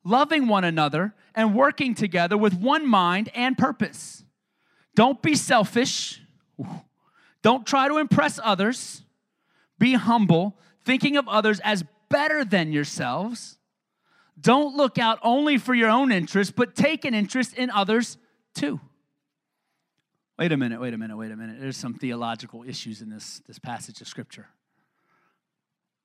loving 0.04 0.48
one 0.48 0.64
another, 0.64 1.14
and 1.36 1.56
working 1.56 1.96
together 1.96 2.38
with 2.38 2.54
one 2.54 2.88
mind 2.88 3.30
and 3.36 3.58
purpose. 3.58 4.24
Don't 4.96 5.22
be 5.22 5.36
selfish. 5.36 6.22
Don't 7.42 7.66
try 7.66 7.88
to 7.90 7.98
impress 7.98 8.40
others. 8.42 9.02
Be 9.80 9.96
humble, 9.96 10.56
thinking 10.86 11.18
of 11.18 11.28
others 11.28 11.60
as 11.62 11.84
better 12.14 12.46
than 12.46 12.72
yourselves. 12.72 13.58
Don't 14.40 14.76
look 14.78 15.00
out 15.00 15.18
only 15.24 15.58
for 15.58 15.74
your 15.74 15.90
own 15.90 16.12
interest, 16.12 16.56
but 16.56 16.76
take 16.76 17.06
an 17.06 17.14
interest 17.16 17.56
in 17.56 17.72
others 17.72 18.18
too. 18.54 18.80
Wait 20.38 20.52
a 20.52 20.58
minute, 20.58 20.80
wait 20.80 20.94
a 20.94 20.98
minute, 20.98 21.18
wait 21.18 21.32
a 21.32 21.36
minute. 21.36 21.58
There's 21.60 21.76
some 21.78 21.96
theological 21.96 22.64
issues 22.64 23.02
in 23.02 23.10
this, 23.10 23.42
this 23.48 23.58
passage 23.60 24.00
of 24.02 24.08
Scripture. 24.08 24.48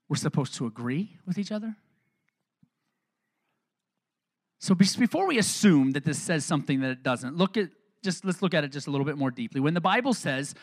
We're 0.09 0.16
supposed 0.16 0.55
to 0.57 0.66
agree 0.66 1.16
with 1.27 1.37
each 1.37 1.53
other? 1.53 1.77
So 4.61 4.75
before 4.75 5.27
we 5.27 5.38
assume 5.38 5.92
that 5.92 6.05
this 6.05 6.18
says 6.21 6.44
something 6.44 6.81
that 6.81 6.90
it 6.90 7.03
doesn't, 7.03 7.37
look 7.37 7.57
at 7.57 7.68
just 8.03 8.25
let's 8.25 8.40
look 8.42 8.55
at 8.55 8.62
it 8.64 8.71
just 8.73 8.87
a 8.87 8.90
little 8.90 9.05
bit 9.05 9.18
more 9.18 9.31
deeply. 9.31 9.61
When 9.61 9.75
the 9.75 9.81
Bible 9.81 10.14
says 10.14 10.55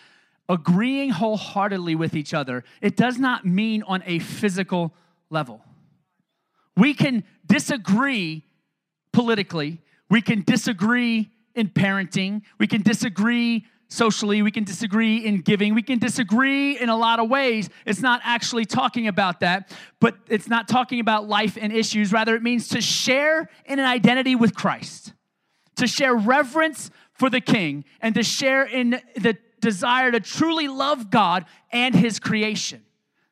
agreeing 0.48 1.10
wholeheartedly 1.10 1.94
with 1.96 2.16
each 2.16 2.34
other, 2.34 2.64
it 2.82 2.96
does 2.96 3.20
not 3.20 3.46
mean 3.46 3.84
on 3.84 4.02
a 4.06 4.20
physical 4.20 4.94
level. 5.36 5.62
We 6.78 6.94
can 6.96 7.24
disagree 7.46 8.46
politically, 9.12 9.82
we 10.10 10.22
can 10.24 10.42
disagree 10.48 11.30
in 11.54 11.68
parenting, 11.70 12.42
we 12.58 12.66
can 12.68 12.82
disagree 12.82 13.66
socially, 13.90 14.42
we 14.42 14.52
can 14.52 14.64
disagree 14.64 15.18
in 15.18 15.42
giving, 15.42 15.76
we 15.76 15.82
can 15.84 16.00
disagree 16.00 16.78
in 16.80 16.88
a 16.90 16.98
lot 16.98 17.20
of 17.20 17.30
ways. 17.30 17.70
It's 17.86 18.02
not 18.02 18.20
actually 18.24 18.64
talking 18.66 19.08
about 19.10 19.42
that, 19.42 19.72
but 20.02 20.16
it's 20.30 20.48
not 20.50 20.68
talking 20.70 21.00
about 21.02 21.28
life 21.30 21.58
and 21.62 21.72
issues. 21.74 22.12
Rather, 22.14 22.34
it 22.36 22.42
means 22.44 22.68
to 22.70 22.80
share 22.82 23.50
in 23.66 23.78
an 23.80 23.86
identity 23.86 24.36
with 24.36 24.56
Christ, 24.56 25.14
to 25.78 25.86
share 25.88 26.16
reverence 26.16 26.90
for 27.14 27.30
the 27.30 27.40
King, 27.42 27.84
and 28.02 28.16
to 28.16 28.24
share 28.24 28.64
in 28.66 29.00
the 29.16 29.38
desire 29.62 30.12
to 30.12 30.20
truly 30.22 30.68
love 30.70 31.10
God 31.10 31.44
and 31.74 31.94
His 31.96 32.20
creation. 32.20 32.82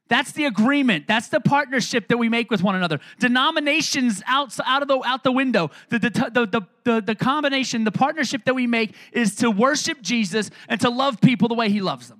That's 0.10 0.34
the 0.34 0.46
agreement. 0.46 1.08
That's 1.08 1.30
the 1.30 1.40
partnership 1.40 2.08
that 2.10 2.18
we 2.18 2.28
make 2.28 2.52
with 2.52 2.62
one 2.62 2.76
another. 2.76 3.00
Denominations 3.20 4.22
out, 4.28 4.56
out, 4.66 4.82
of 4.82 4.88
the, 4.88 5.00
out 5.06 5.24
the 5.24 5.32
window. 5.32 5.72
The, 5.90 6.00
the, 6.00 6.10
the, 6.10 6.62
the, 6.84 7.02
the 7.02 7.16
combination, 7.16 7.86
the 7.86 7.92
partnership 7.92 8.44
that 8.46 8.54
we 8.54 8.68
make 8.68 8.96
is 9.14 9.36
to 9.36 9.50
worship 9.50 10.02
Jesus 10.02 10.50
and 10.68 10.80
to 10.82 10.90
love 10.90 11.22
people 11.22 11.48
the 11.48 11.54
way 11.54 11.70
he 11.70 11.80
loves 11.82 12.10
them. 12.10 12.20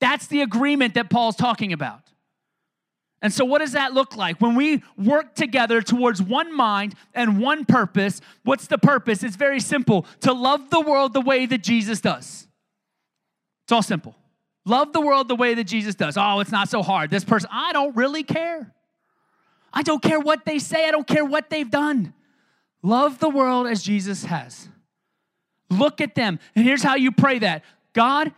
That's 0.00 0.26
the 0.26 0.40
agreement 0.40 0.94
that 0.94 1.10
Paul's 1.10 1.36
talking 1.36 1.72
about. 1.72 2.00
And 3.22 3.32
so, 3.32 3.42
what 3.46 3.60
does 3.60 3.72
that 3.72 3.94
look 3.94 4.16
like? 4.16 4.38
When 4.42 4.54
we 4.54 4.82
work 4.98 5.34
together 5.34 5.80
towards 5.80 6.20
one 6.20 6.54
mind 6.54 6.94
and 7.14 7.40
one 7.40 7.64
purpose, 7.64 8.20
what's 8.42 8.66
the 8.66 8.76
purpose? 8.76 9.22
It's 9.22 9.36
very 9.36 9.60
simple 9.60 10.04
to 10.20 10.34
love 10.34 10.68
the 10.68 10.80
world 10.80 11.14
the 11.14 11.22
way 11.22 11.46
that 11.46 11.62
Jesus 11.62 12.02
does. 12.02 12.46
It's 13.64 13.72
all 13.72 13.82
simple. 13.82 14.14
Love 14.66 14.92
the 14.92 15.00
world 15.00 15.28
the 15.28 15.36
way 15.36 15.54
that 15.54 15.64
Jesus 15.64 15.94
does. 15.94 16.16
Oh, 16.16 16.40
it's 16.40 16.52
not 16.52 16.68
so 16.68 16.82
hard. 16.82 17.10
This 17.10 17.24
person, 17.24 17.50
I 17.52 17.72
don't 17.72 17.94
really 17.96 18.22
care. 18.22 18.72
I 19.72 19.82
don't 19.82 20.02
care 20.02 20.20
what 20.20 20.44
they 20.44 20.58
say, 20.58 20.86
I 20.86 20.90
don't 20.90 21.06
care 21.06 21.24
what 21.24 21.50
they've 21.50 21.70
done. 21.70 22.14
Love 22.82 23.18
the 23.18 23.28
world 23.28 23.66
as 23.66 23.82
Jesus 23.82 24.24
has. 24.24 24.68
Look 25.70 26.00
at 26.00 26.14
them. 26.14 26.38
And 26.54 26.64
here's 26.64 26.82
how 26.82 26.94
you 26.94 27.10
pray 27.12 27.40
that 27.40 27.62
God, 27.92 28.32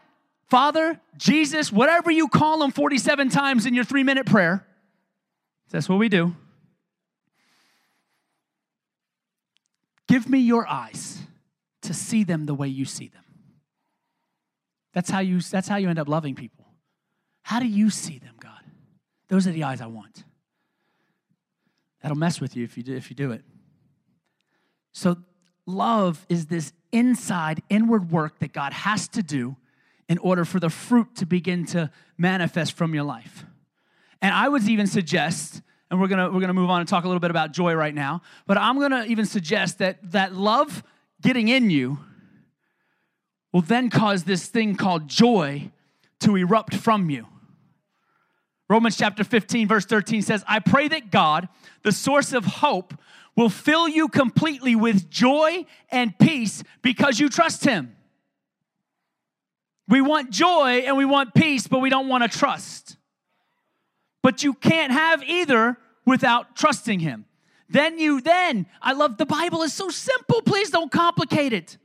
Father, 0.50 0.98
Jesus, 1.16 1.70
whatever 1.72 2.10
you 2.10 2.28
call 2.28 2.60
them 2.60 2.70
47 2.70 3.28
times 3.28 3.66
in 3.66 3.74
your 3.74 3.84
three 3.84 4.02
minute 4.02 4.26
prayer. 4.26 4.66
That's 5.70 5.88
what 5.88 5.98
we 5.98 6.08
do. 6.08 6.34
Give 10.08 10.28
me 10.28 10.38
your 10.38 10.66
eyes 10.66 11.18
to 11.82 11.92
see 11.92 12.22
them 12.24 12.46
the 12.46 12.54
way 12.54 12.68
you 12.68 12.84
see 12.84 13.08
them. 13.08 13.22
That's 14.96 15.10
how 15.10 15.18
you 15.20 15.42
that's 15.42 15.68
how 15.68 15.76
you 15.76 15.90
end 15.90 15.98
up 15.98 16.08
loving 16.08 16.34
people. 16.34 16.64
How 17.42 17.60
do 17.60 17.66
you 17.66 17.90
see 17.90 18.16
them, 18.18 18.34
God? 18.40 18.62
Those 19.28 19.46
are 19.46 19.50
the 19.50 19.62
eyes 19.64 19.82
I 19.82 19.86
want. 19.88 20.24
That'll 22.00 22.16
mess 22.16 22.40
with 22.40 22.56
you 22.56 22.64
if 22.64 22.78
you 22.78 22.82
do, 22.82 22.96
if 22.96 23.10
you 23.10 23.14
do 23.16 23.30
it. 23.32 23.42
So 24.92 25.18
love 25.66 26.24
is 26.30 26.46
this 26.46 26.72
inside 26.92 27.62
inward 27.68 28.10
work 28.10 28.38
that 28.38 28.54
God 28.54 28.72
has 28.72 29.06
to 29.08 29.22
do 29.22 29.56
in 30.08 30.16
order 30.16 30.46
for 30.46 30.60
the 30.60 30.70
fruit 30.70 31.14
to 31.16 31.26
begin 31.26 31.66
to 31.66 31.90
manifest 32.16 32.72
from 32.72 32.94
your 32.94 33.04
life. 33.04 33.44
And 34.22 34.34
I 34.34 34.48
would 34.48 34.66
even 34.66 34.86
suggest 34.86 35.60
and 35.90 36.00
we're 36.00 36.08
gonna 36.08 36.30
we're 36.30 36.40
gonna 36.40 36.54
move 36.54 36.70
on 36.70 36.80
and 36.80 36.88
talk 36.88 37.04
a 37.04 37.06
little 37.06 37.20
bit 37.20 37.30
about 37.30 37.52
joy 37.52 37.74
right 37.74 37.94
now 37.94 38.22
but 38.48 38.58
i'm 38.58 38.76
gonna 38.80 39.04
even 39.04 39.24
suggest 39.24 39.78
that 39.78 39.98
that 40.10 40.34
love 40.34 40.82
getting 41.22 41.46
in 41.46 41.70
you 41.70 41.98
will 43.56 43.62
then 43.62 43.88
cause 43.88 44.24
this 44.24 44.48
thing 44.48 44.76
called 44.76 45.08
joy 45.08 45.70
to 46.20 46.36
erupt 46.36 46.74
from 46.74 47.08
you. 47.08 47.26
Romans 48.68 48.98
chapter 48.98 49.24
15, 49.24 49.66
verse 49.66 49.86
13 49.86 50.20
says, 50.20 50.44
I 50.46 50.58
pray 50.58 50.88
that 50.88 51.10
God, 51.10 51.48
the 51.82 51.90
source 51.90 52.34
of 52.34 52.44
hope, 52.44 52.92
will 53.34 53.48
fill 53.48 53.88
you 53.88 54.08
completely 54.10 54.76
with 54.76 55.08
joy 55.08 55.64
and 55.90 56.18
peace 56.18 56.62
because 56.82 57.18
you 57.18 57.30
trust 57.30 57.64
Him. 57.64 57.96
We 59.88 60.02
want 60.02 60.28
joy 60.30 60.80
and 60.84 60.98
we 60.98 61.06
want 61.06 61.32
peace, 61.32 61.66
but 61.66 61.78
we 61.78 61.88
don't 61.88 62.10
want 62.10 62.30
to 62.30 62.38
trust. 62.38 62.98
But 64.22 64.42
you 64.42 64.52
can't 64.52 64.92
have 64.92 65.22
either 65.22 65.78
without 66.04 66.56
trusting 66.56 67.00
Him. 67.00 67.24
Then 67.70 67.98
you, 67.98 68.20
then, 68.20 68.66
I 68.82 68.92
love 68.92 69.16
the 69.16 69.24
Bible 69.24 69.62
is 69.62 69.72
so 69.72 69.88
simple. 69.88 70.42
Please 70.42 70.68
don't 70.68 70.92
complicate 70.92 71.54
it. 71.54 71.78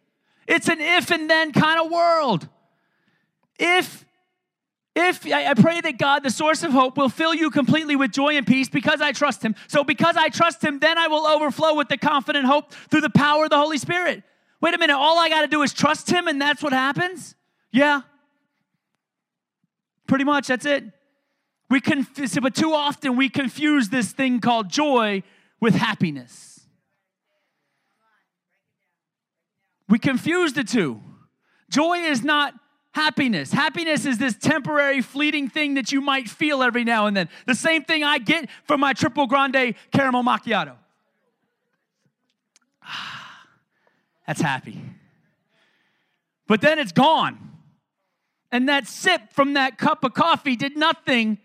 It's 0.48 0.68
an 0.68 0.80
if 0.80 1.12
and 1.12 1.30
then 1.30 1.52
kind 1.54 1.80
of 1.80 1.92
world. 1.92 2.48
If 3.60 4.06
if 4.94 5.26
I 5.32 5.54
pray 5.54 5.80
that 5.80 5.98
God, 5.98 6.22
the 6.22 6.30
source 6.30 6.64
of 6.64 6.72
hope, 6.74 6.98
will 6.98 7.08
fill 7.08 7.34
you 7.34 7.50
completely 7.50 7.96
with 7.96 8.12
joy 8.12 8.36
and 8.36 8.46
peace 8.46 8.68
because 8.68 9.00
I 9.00 9.14
trust 9.14 9.42
Him. 9.42 9.56
So, 9.70 9.86
because 9.86 10.18
I 10.18 10.28
trust 10.28 10.62
Him, 10.62 10.80
then 10.80 10.98
I 10.98 11.08
will 11.08 11.26
overflow 11.26 11.76
with 11.76 11.88
the 11.88 11.96
confident 11.96 12.44
hope 12.46 12.74
through 12.90 13.00
the 13.00 13.10
power 13.10 13.46
of 13.46 13.52
the 13.52 13.58
Holy 13.58 13.78
Spirit. 13.78 14.22
Wait 14.60 14.74
a 14.74 14.78
minute, 14.78 14.98
all 14.98 15.18
I 15.18 15.30
got 15.30 15.42
to 15.42 15.48
do 15.48 15.62
is 15.62 15.72
trust 15.72 16.10
Him, 16.12 16.28
and 16.28 16.42
that's 16.42 16.62
what 16.62 16.74
happens? 16.74 17.36
Yeah. 17.72 18.02
Pretty 20.08 20.26
much, 20.26 20.48
that's 20.48 20.66
it. 20.66 20.84
We 21.70 21.80
conf- 21.80 22.12
but 22.42 22.54
too 22.54 22.74
often 22.74 23.16
we 23.16 23.30
confuse 23.30 23.88
this 23.88 24.12
thing 24.12 24.42
called 24.42 24.70
joy 24.70 25.24
with 25.62 25.74
happiness. 25.74 26.51
We 29.92 30.00
confuse 30.00 30.54
the 30.54 30.64
two. 30.64 31.02
Joy 31.70 31.98
is 31.98 32.24
not 32.24 32.54
happiness. 32.94 33.52
Happiness 33.52 34.06
is 34.06 34.18
this 34.18 34.36
temporary, 34.38 35.02
fleeting 35.02 35.50
thing 35.50 35.74
that 35.74 35.92
you 35.92 36.00
might 36.00 36.30
feel 36.30 36.64
every 36.64 36.86
now 36.86 37.08
and 37.08 37.16
then. 37.16 37.28
The 37.46 37.54
same 37.54 37.84
thing 37.84 38.02
I 38.02 38.18
get 38.18 38.50
from 38.64 38.80
my 38.80 38.94
triple 38.94 39.28
grande 39.28 39.76
caramel 39.92 40.24
macchiato. 40.24 40.78
Ah, 42.82 43.42
that's 44.26 44.40
happy. 44.40 44.82
But 46.48 46.62
then 46.62 46.80
it's 46.80 46.92
gone. 46.94 47.52
And 48.50 48.70
that 48.70 48.88
sip 48.88 49.34
from 49.34 49.56
that 49.56 49.78
cup 49.78 50.06
of 50.06 50.14
coffee 50.14 50.56
did 50.56 50.78
nothing 50.78 51.38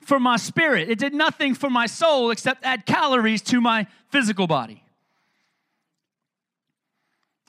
for 0.00 0.18
my 0.18 0.38
spirit. 0.38 0.88
It 0.88 0.98
did 0.98 1.12
nothing 1.12 1.54
for 1.54 1.68
my 1.68 1.84
soul 1.86 2.30
except 2.30 2.64
add 2.64 2.86
calories 2.86 3.42
to 3.42 3.60
my 3.60 3.86
physical 4.08 4.46
body. 4.46 4.82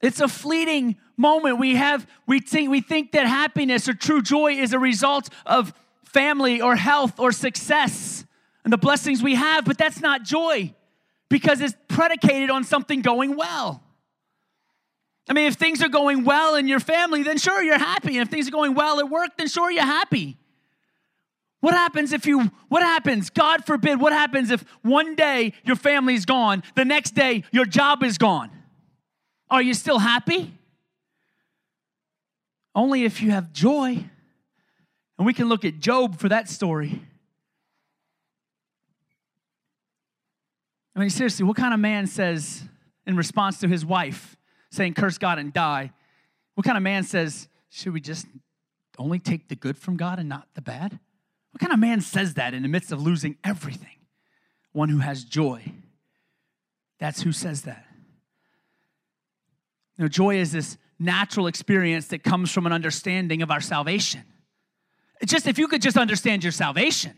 It's 0.08 0.22
a 0.22 0.30
fleeting 0.30 0.96
moment. 1.18 1.60
We 1.60 1.76
have 1.76 2.08
we 2.26 2.40
think 2.40 2.70
we 2.72 2.80
think 2.80 3.12
that 3.12 3.28
happiness 3.28 3.90
or 3.90 3.94
true 3.94 4.22
joy 4.22 4.54
is 4.54 4.72
a 4.72 4.80
result 4.80 5.28
of 5.46 5.74
family 6.06 6.62
or 6.62 6.78
health 6.78 7.20
or 7.20 7.34
success 7.34 8.24
and 8.64 8.72
the 8.72 8.78
blessings 8.78 9.22
we 9.22 9.36
have, 9.36 9.66
but 9.66 9.78
that's 9.78 10.00
not 10.00 10.24
joy 10.24 10.74
because 11.28 11.60
it's 11.60 11.76
predicated 11.90 12.50
on 12.50 12.64
something 12.64 13.02
going 13.02 13.36
well. 13.36 13.84
I 15.30 15.34
mean, 15.34 15.48
if 15.48 15.56
things 15.56 15.82
are 15.84 15.90
going 15.90 16.24
well 16.24 16.56
in 16.56 16.70
your 16.70 16.80
family, 16.80 17.24
then 17.24 17.38
sure 17.38 17.62
you're 17.62 17.78
happy. 17.78 18.18
And 18.18 18.26
if 18.26 18.30
things 18.30 18.48
are 18.48 18.52
going 18.52 18.76
well 18.76 19.02
at 19.02 19.10
work, 19.10 19.32
then 19.38 19.50
sure 19.50 19.70
you're 19.70 19.84
happy. 19.84 20.38
What 21.60 21.74
happens 21.74 22.14
if 22.14 22.26
you, 22.26 22.50
what 22.70 22.82
happens, 22.82 23.30
God 23.30 23.66
forbid, 23.66 24.00
what 24.00 24.14
happens 24.14 24.52
if 24.52 24.64
one 24.84 25.16
day 25.16 25.52
your 25.66 25.76
family's 25.76 26.24
gone, 26.24 26.64
the 26.76 26.86
next 26.86 27.12
day 27.14 27.44
your 27.52 27.66
job 27.66 28.04
is 28.04 28.18
gone? 28.18 28.52
Are 29.50 29.62
you 29.62 29.74
still 29.74 30.00
happy? 30.00 30.54
Only 32.76 33.06
if 33.06 33.22
you 33.22 33.32
have 33.32 33.52
joy. 33.54 34.04
And 35.18 35.26
we 35.26 35.34
can 35.34 35.50
look 35.50 35.66
at 35.66 35.80
Job 35.80 36.18
for 36.20 36.30
that 36.30 36.50
story. 36.50 37.02
I 40.96 41.00
mean, 41.00 41.10
seriously, 41.10 41.46
what 41.46 41.58
kind 41.58 41.74
of 41.74 41.80
man 41.80 42.08
says 42.08 42.64
in 43.06 43.16
response 43.16 43.60
to 43.60 43.68
his 43.68 43.86
wife, 43.86 44.36
saying, 44.72 44.94
Curse 44.96 45.18
God 45.18 45.40
and 45.40 45.54
die? 45.54 45.92
What 46.56 46.66
kind 46.66 46.78
of 46.78 46.84
man 46.84 47.04
says, 47.04 47.48
Should 47.70 47.94
we 47.94 48.02
just 48.02 48.28
only 48.98 49.20
take 49.20 49.48
the 49.48 49.56
good 49.56 49.78
from 49.78 49.96
God 49.96 50.20
and 50.20 50.28
not 50.28 50.48
the 50.56 50.62
bad? 50.62 51.00
What 51.52 51.62
kind 51.62 51.72
of 51.74 51.80
man 51.80 52.02
says 52.02 52.34
that 52.36 52.54
in 52.54 52.62
the 52.64 52.68
midst 52.68 52.92
of 52.92 53.02
losing 53.02 53.38
everything? 53.44 53.88
One 54.74 54.90
who 54.90 55.00
has 55.00 55.24
joy. 55.24 55.72
That's 57.00 57.22
who 57.22 57.32
says 57.32 57.64
that. 57.64 57.87
You 59.98 60.04
know, 60.04 60.08
joy 60.10 60.38
is 60.38 60.52
this 60.52 60.78
natural 61.00 61.48
experience 61.48 62.08
that 62.08 62.24
comes 62.24 62.52
from 62.52 62.66
an 62.66 62.72
understanding 62.72 63.42
of 63.42 63.50
our 63.52 63.62
salvation. 63.62 64.22
It's 65.22 65.32
just 65.32 65.48
if 65.48 65.58
you 65.58 65.68
could 65.68 65.82
just 65.82 65.98
understand 65.98 66.44
your 66.44 66.52
salvation, 66.52 67.14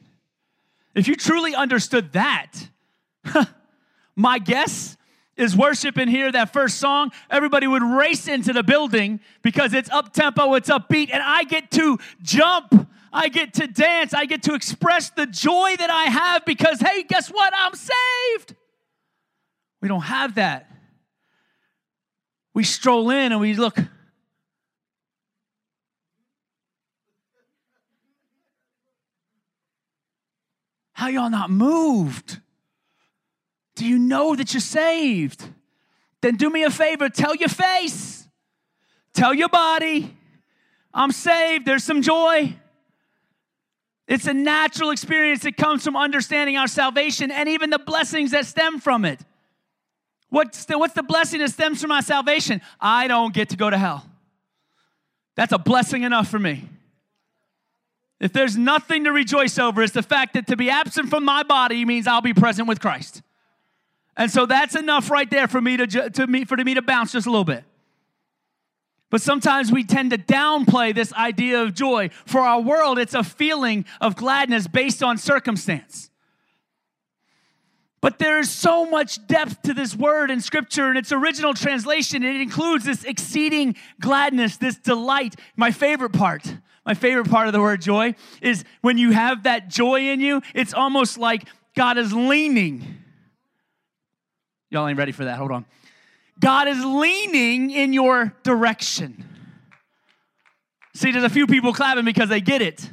if 0.96 1.08
you 1.08 1.16
truly 1.16 1.54
understood 1.54 2.14
that, 2.14 2.52
my 4.16 4.40
guess 4.40 4.98
is 5.36 5.56
worship 5.56 5.98
in 5.98 6.08
here, 6.08 6.32
that 6.32 6.52
first 6.52 6.78
song, 6.78 7.12
everybody 7.30 7.68
would 7.68 7.84
race 7.84 8.28
into 8.28 8.52
the 8.54 8.64
building 8.64 9.20
because 9.42 9.74
it's 9.74 9.90
up 9.92 10.14
tempo, 10.14 10.54
it's 10.56 10.70
upbeat, 10.70 11.10
and 11.12 11.22
I 11.24 11.44
get 11.44 11.70
to 11.72 11.98
jump, 12.22 12.90
I 13.14 13.28
get 13.30 13.54
to 13.56 13.68
dance, 13.68 14.14
I 14.14 14.26
get 14.26 14.44
to 14.44 14.54
express 14.54 15.10
the 15.12 15.26
joy 15.26 15.76
that 15.78 15.90
I 15.90 16.04
have 16.06 16.46
because, 16.46 16.80
hey, 16.80 17.04
guess 17.04 17.30
what? 17.30 17.54
I'm 17.56 17.74
saved. 17.76 18.56
We 19.82 19.88
don't 19.90 20.02
have 20.02 20.36
that 20.36 20.69
we 22.54 22.64
stroll 22.64 23.10
in 23.10 23.32
and 23.32 23.42
we 23.42 23.54
look. 23.54 23.78
How 30.94 31.08
y'all 31.08 31.30
not 31.30 31.50
moved? 31.50 32.42
Do 33.76 33.86
you 33.86 33.98
know 33.98 34.36
that 34.36 34.54
you're 34.54 34.60
saved? 34.62 35.44
Then 36.22 36.36
do 36.36 36.50
me 36.50 36.64
a 36.64 36.70
favor, 36.70 37.08
tell 37.08 37.34
your 37.36 37.48
face, 37.50 38.28
tell 39.14 39.34
your 39.34 39.48
body, 39.48 40.18
I'm 40.94 41.12
saved, 41.14 41.66
there's 41.66 41.86
some 41.86 42.02
joy. 42.02 42.56
It's 44.08 44.26
a 44.26 44.34
natural 44.34 44.90
experience 44.90 45.44
that 45.44 45.56
comes 45.56 45.84
from 45.84 45.96
understanding 45.96 46.58
our 46.58 46.68
salvation 46.68 47.32
and 47.32 47.48
even 47.48 47.70
the 47.70 47.80
blessings 47.80 48.32
that 48.32 48.48
stem 48.48 48.80
from 48.80 49.06
it. 49.06 49.22
What's 50.30 50.66
the, 50.66 50.78
what's 50.78 50.94
the 50.94 51.04
blessing 51.04 51.40
that 51.40 51.50
stems 51.50 51.82
from 51.82 51.90
my 51.90 52.02
salvation? 52.02 52.62
I 52.80 53.08
don't 53.08 53.34
get 53.34 53.50
to 53.50 53.58
go 53.58 53.70
to 53.70 53.78
hell. 53.78 54.06
That's 55.36 55.52
a 55.54 55.58
blessing 55.58 56.04
enough 56.04 56.28
for 56.28 56.40
me. 56.40 56.68
If 58.20 58.34
there's 58.34 58.58
nothing 58.58 59.06
to 59.06 59.12
rejoice 59.12 59.58
over, 59.58 59.82
it's 59.82 59.94
the 59.94 60.04
fact 60.04 60.34
that 60.34 60.48
to 60.48 60.58
be 60.58 60.70
absent 60.70 61.10
from 61.10 61.24
my 61.24 61.44
body 61.44 61.84
means 61.86 62.06
I'll 62.06 62.22
be 62.22 62.34
present 62.34 62.68
with 62.68 62.80
Christ. 62.82 63.22
And 64.18 64.30
so 64.30 64.46
that's 64.46 64.76
enough 64.76 65.10
right 65.10 65.30
there 65.30 65.48
for 65.48 65.62
me 65.62 65.78
to, 65.78 66.10
to 66.10 66.28
me, 66.28 66.44
for 66.44 66.58
me 66.58 66.74
to 66.74 66.82
bounce 66.82 67.14
just 67.14 67.26
a 67.26 67.32
little 67.32 67.46
bit. 67.46 67.64
But 69.10 69.22
sometimes 69.22 69.72
we 69.72 69.86
tend 69.86 70.12
to 70.12 70.18
downplay 70.18 70.94
this 70.94 71.14
idea 71.14 71.64
of 71.64 71.74
joy. 71.74 72.10
For 72.26 72.42
our 72.42 72.60
world, 72.60 73.00
it's 73.00 73.14
a 73.16 73.24
feeling 73.24 73.86
of 74.02 74.16
gladness 74.16 74.68
based 74.68 75.02
on 75.02 75.18
circumstance. 75.18 76.09
But 78.02 78.18
there 78.20 78.40
is 78.40 78.50
so 78.50 78.86
much 78.90 79.26
depth 79.28 79.64
to 79.64 79.74
this 79.74 79.94
word 79.96 80.32
in 80.32 80.40
scripture 80.40 80.88
and 80.88 80.98
its 80.98 81.12
original 81.12 81.54
translation. 81.54 82.24
It 82.24 82.40
includes 82.40 82.86
this 82.86 83.04
exceeding 83.04 83.76
gladness, 84.00 84.58
this 84.58 84.78
delight. 84.78 85.36
My 85.58 85.72
favorite 85.72 86.12
part, 86.12 86.56
my 86.86 86.94
favorite 86.94 87.30
part 87.30 87.48
of 87.48 87.54
the 87.54 87.60
word 87.60 87.82
joy 87.82 88.16
is 88.42 88.64
when 88.82 88.98
you 88.98 89.12
have 89.12 89.44
that 89.44 89.68
joy 89.70 90.10
in 90.12 90.22
you, 90.22 90.42
it's 90.56 90.74
almost 90.74 91.18
like 91.18 91.44
God 91.76 91.98
is 91.98 92.14
leaning. 92.14 92.98
Y'all 94.70 94.88
ain't 94.88 94.98
ready 94.98 95.12
for 95.12 95.26
that. 95.26 95.38
Hold 95.38 95.52
on. 95.52 95.66
God 96.40 96.70
is 96.70 96.84
leaning 96.86 97.70
in 97.72 97.92
your 97.92 98.34
direction. 98.44 99.26
See, 100.96 101.12
there's 101.12 101.24
a 101.26 101.30
few 101.30 101.48
people 101.48 101.74
clapping 101.74 102.06
because 102.06 102.30
they 102.30 102.40
get 102.40 102.62
it. 102.62 102.90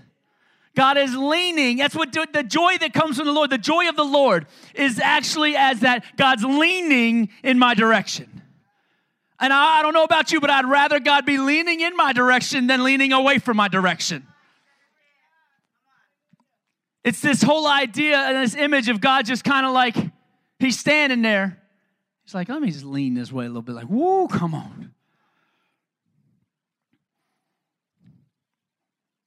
God 0.77 0.99
is 0.99 1.17
leaning. 1.17 1.79
That's 1.79 1.95
what 1.97 2.13
the 2.13 2.45
joy 2.47 2.77
that 2.79 2.93
comes 2.93 3.17
from 3.17 3.27
the 3.27 3.33
Lord, 3.33 3.49
the 3.51 3.59
joy 3.59 3.89
of 3.89 3.97
the 3.97 4.05
Lord 4.05 4.47
is 4.75 5.01
actually 5.01 5.57
as 5.57 5.81
that 5.81 6.05
God's 6.17 6.45
leaning 6.45 7.31
in 7.43 7.59
my 7.59 7.73
direction. 7.75 8.43
And 9.41 9.53
I, 9.53 9.79
I 9.79 9.83
don't 9.83 9.95
know 9.95 10.05
about 10.05 10.33
you, 10.33 10.41
but 10.41 10.51
I'd 10.51 10.67
rather 10.67 11.01
God 11.01 11.25
be 11.27 11.39
leaning 11.39 11.81
in 11.81 11.97
my 11.97 12.13
direction 12.13 12.67
than 12.67 12.85
leaning 12.85 13.13
away 13.13 13.39
from 13.39 13.57
my 13.57 13.69
direction. 13.69 14.27
It's 17.05 17.21
this 17.21 17.43
whole 17.43 17.67
idea 17.67 18.19
and 18.19 18.37
this 18.45 18.55
image 18.55 18.89
of 18.91 19.01
God 19.01 19.25
just 19.25 19.43
kind 19.45 19.65
of 19.67 19.73
like, 19.73 19.97
He's 20.59 20.79
standing 20.79 21.21
there. 21.23 21.59
He's 22.25 22.35
like, 22.35 22.49
let 22.49 22.61
me 22.63 22.71
just 22.71 22.85
lean 22.85 23.13
this 23.15 23.31
way 23.31 23.45
a 23.45 23.49
little 23.49 23.63
bit, 23.63 23.75
like, 23.75 23.89
woo, 23.91 24.27
come 24.29 24.55
on. 24.55 24.86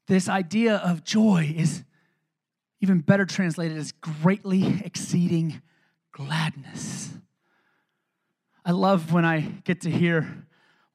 This 0.10 0.28
idea 0.28 0.78
of 0.78 1.04
joy 1.04 1.54
is 1.56 1.84
even 2.82 3.00
better 3.00 3.26
translated 3.26 3.78
as 3.78 3.92
greatly 3.92 4.82
exceeding 4.84 5.62
gladness. 6.12 7.12
I 8.66 8.72
love 8.72 9.14
when 9.14 9.24
I 9.24 9.42
get 9.66 9.82
to 9.82 9.92
hear 9.92 10.22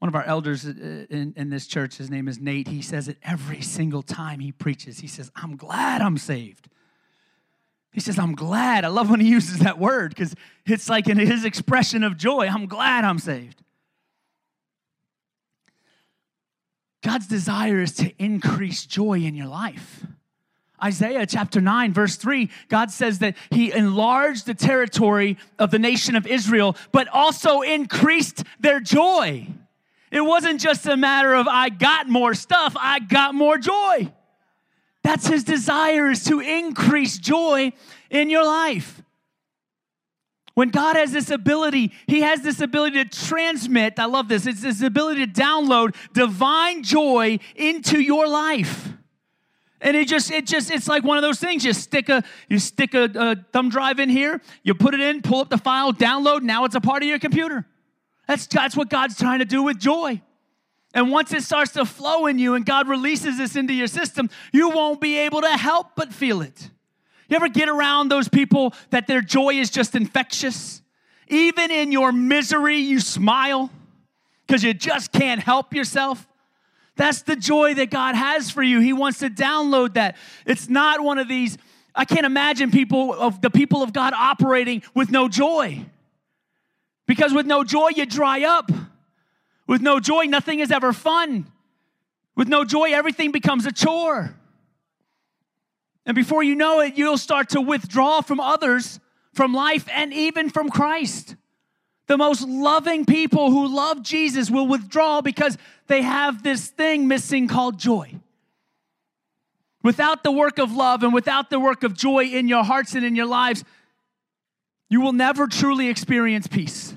one 0.00 0.08
of 0.08 0.16
our 0.16 0.24
elders 0.24 0.66
uh, 0.66 0.70
in, 1.10 1.32
in, 1.36 1.48
this 1.48 1.68
church, 1.68 1.96
his 1.96 2.10
name 2.10 2.26
is 2.26 2.40
Nate, 2.40 2.66
he 2.66 2.82
says 2.82 3.06
it 3.06 3.16
every 3.22 3.60
single 3.62 4.02
time 4.02 4.40
he 4.40 4.50
preaches. 4.50 4.98
He 4.98 5.06
says, 5.06 5.30
I'm 5.36 5.56
glad 5.56 6.02
I'm 6.02 6.18
saved. 6.18 6.68
He 7.92 8.00
says, 8.00 8.18
I'm 8.18 8.34
glad. 8.34 8.84
I 8.84 8.88
love 8.88 9.08
when 9.10 9.20
he 9.20 9.28
uses 9.28 9.58
that 9.60 9.78
word 9.78 10.08
because 10.10 10.34
it's 10.66 10.88
like 10.88 11.08
in 11.08 11.16
his 11.18 11.44
expression 11.44 12.02
of 12.02 12.16
joy, 12.18 12.48
I'm 12.48 12.66
glad 12.66 13.04
I'm 13.04 13.20
saved. 13.20 13.62
God's 17.04 17.26
desire 17.26 17.82
is 17.82 17.92
to 17.96 18.10
increase 18.18 18.86
joy 18.86 19.20
in 19.20 19.34
your 19.34 19.46
life. 19.46 20.06
Isaiah 20.82 21.26
chapter 21.26 21.60
9, 21.60 21.92
verse 21.92 22.16
3, 22.16 22.48
God 22.68 22.90
says 22.90 23.18
that 23.20 23.36
He 23.50 23.70
enlarged 23.72 24.46
the 24.46 24.54
territory 24.54 25.36
of 25.58 25.70
the 25.70 25.78
nation 25.78 26.16
of 26.16 26.26
Israel, 26.26 26.76
but 26.92 27.06
also 27.08 27.60
increased 27.60 28.42
their 28.58 28.80
joy. 28.80 29.46
It 30.10 30.22
wasn't 30.22 30.60
just 30.62 30.86
a 30.86 30.96
matter 30.96 31.34
of 31.34 31.46
I 31.46 31.68
got 31.68 32.08
more 32.08 32.32
stuff, 32.34 32.72
I 32.78 33.00
got 33.00 33.34
more 33.34 33.58
joy. 33.58 34.10
That's 35.02 35.26
His 35.26 35.44
desire 35.44 36.08
is 36.10 36.24
to 36.24 36.40
increase 36.40 37.18
joy 37.18 37.72
in 38.08 38.30
your 38.30 38.44
life. 38.46 39.02
When 40.54 40.68
God 40.70 40.96
has 40.96 41.10
this 41.12 41.30
ability, 41.30 41.92
He 42.06 42.20
has 42.20 42.40
this 42.42 42.60
ability 42.60 43.04
to 43.04 43.10
transmit, 43.26 43.98
I 43.98 44.04
love 44.06 44.28
this, 44.28 44.46
it's 44.46 44.62
this 44.62 44.82
ability 44.82 45.26
to 45.26 45.32
download 45.32 45.96
divine 46.12 46.84
joy 46.84 47.40
into 47.56 47.98
your 48.00 48.28
life. 48.28 48.88
And 49.80 49.96
it 49.96 50.06
just, 50.08 50.30
it 50.30 50.46
just, 50.46 50.70
it's 50.70 50.88
like 50.88 51.02
one 51.04 51.18
of 51.18 51.22
those 51.22 51.38
things. 51.40 51.64
You 51.64 51.72
stick 51.74 52.08
a, 52.08 52.22
you 52.48 52.58
stick 52.58 52.94
a, 52.94 53.10
a 53.14 53.36
thumb 53.52 53.68
drive 53.68 53.98
in 53.98 54.08
here, 54.08 54.40
you 54.62 54.74
put 54.74 54.94
it 54.94 55.00
in, 55.00 55.20
pull 55.22 55.40
up 55.40 55.50
the 55.50 55.58
file, 55.58 55.92
download, 55.92 56.42
now 56.42 56.64
it's 56.64 56.76
a 56.76 56.80
part 56.80 57.02
of 57.02 57.08
your 57.08 57.18
computer. 57.18 57.66
That's, 58.28 58.46
that's 58.46 58.76
what 58.76 58.88
God's 58.88 59.18
trying 59.18 59.40
to 59.40 59.44
do 59.44 59.62
with 59.64 59.78
joy. 59.78 60.22
And 60.94 61.10
once 61.10 61.32
it 61.32 61.42
starts 61.42 61.72
to 61.72 61.84
flow 61.84 62.26
in 62.26 62.38
you 62.38 62.54
and 62.54 62.64
God 62.64 62.86
releases 62.86 63.36
this 63.36 63.56
into 63.56 63.74
your 63.74 63.88
system, 63.88 64.30
you 64.52 64.70
won't 64.70 65.00
be 65.00 65.18
able 65.18 65.40
to 65.40 65.48
help 65.48 65.88
but 65.96 66.12
feel 66.12 66.40
it. 66.42 66.70
You 67.34 67.38
ever 67.38 67.48
get 67.48 67.68
around 67.68 68.10
those 68.10 68.28
people 68.28 68.72
that 68.90 69.08
their 69.08 69.20
joy 69.20 69.54
is 69.54 69.68
just 69.68 69.96
infectious? 69.96 70.80
Even 71.26 71.72
in 71.72 71.90
your 71.90 72.12
misery, 72.12 72.76
you 72.78 73.00
smile 73.00 73.72
because 74.46 74.62
you 74.62 74.72
just 74.72 75.10
can't 75.10 75.42
help 75.42 75.74
yourself. 75.74 76.28
That's 76.94 77.22
the 77.22 77.34
joy 77.34 77.74
that 77.74 77.90
God 77.90 78.14
has 78.14 78.52
for 78.52 78.62
you. 78.62 78.78
He 78.78 78.92
wants 78.92 79.18
to 79.18 79.28
download 79.28 79.94
that. 79.94 80.14
It's 80.46 80.68
not 80.68 81.00
one 81.00 81.18
of 81.18 81.26
these, 81.26 81.58
I 81.92 82.04
can't 82.04 82.24
imagine 82.24 82.70
people 82.70 83.12
of 83.12 83.40
the 83.40 83.50
people 83.50 83.82
of 83.82 83.92
God 83.92 84.12
operating 84.12 84.84
with 84.94 85.10
no 85.10 85.26
joy. 85.28 85.84
Because 87.08 87.32
with 87.34 87.46
no 87.46 87.64
joy, 87.64 87.88
you 87.96 88.06
dry 88.06 88.44
up. 88.44 88.70
With 89.66 89.82
no 89.82 89.98
joy, 89.98 90.26
nothing 90.26 90.60
is 90.60 90.70
ever 90.70 90.92
fun. 90.92 91.50
With 92.36 92.46
no 92.46 92.64
joy, 92.64 92.92
everything 92.92 93.32
becomes 93.32 93.66
a 93.66 93.72
chore. 93.72 94.36
And 96.06 96.14
before 96.14 96.42
you 96.42 96.54
know 96.54 96.80
it, 96.80 96.96
you'll 96.98 97.18
start 97.18 97.50
to 97.50 97.60
withdraw 97.60 98.20
from 98.20 98.40
others, 98.40 99.00
from 99.32 99.54
life, 99.54 99.88
and 99.92 100.12
even 100.12 100.50
from 100.50 100.68
Christ. 100.68 101.34
The 102.06 102.18
most 102.18 102.46
loving 102.46 103.06
people 103.06 103.50
who 103.50 103.74
love 103.74 104.02
Jesus 104.02 104.50
will 104.50 104.66
withdraw 104.66 105.22
because 105.22 105.56
they 105.86 106.02
have 106.02 106.42
this 106.42 106.68
thing 106.68 107.08
missing 107.08 107.48
called 107.48 107.78
joy. 107.78 108.16
Without 109.82 110.22
the 110.22 110.30
work 110.30 110.58
of 110.58 110.72
love 110.72 111.02
and 111.02 111.14
without 111.14 111.48
the 111.50 111.58
work 111.60 111.82
of 111.82 111.94
joy 111.94 112.24
in 112.24 112.48
your 112.48 112.64
hearts 112.64 112.94
and 112.94 113.04
in 113.04 113.16
your 113.16 113.26
lives, 113.26 113.64
you 114.90 115.00
will 115.00 115.12
never 115.12 115.46
truly 115.46 115.88
experience 115.88 116.46
peace. 116.46 116.94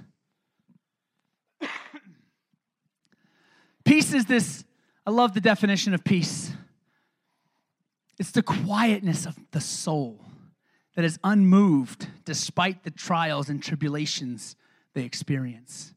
peace 3.86 4.14
is 4.14 4.26
this, 4.26 4.66
I 5.06 5.12
love 5.12 5.34
the 5.34 5.42
definition 5.42 5.94
of 5.94 6.04
peace. 6.04 6.47
It's 8.20 8.32
the 8.32 8.44
quietness 8.44 9.26
of 9.26 9.38
the 9.52 9.62
soul 9.62 10.26
that 10.96 11.06
is 11.06 11.20
unmoved 11.24 12.08
despite 12.26 12.84
the 12.84 12.92
trials 12.92 13.50
and 13.50 13.62
tribulations 13.62 14.56
they 14.94 15.04
experience. 15.04 15.94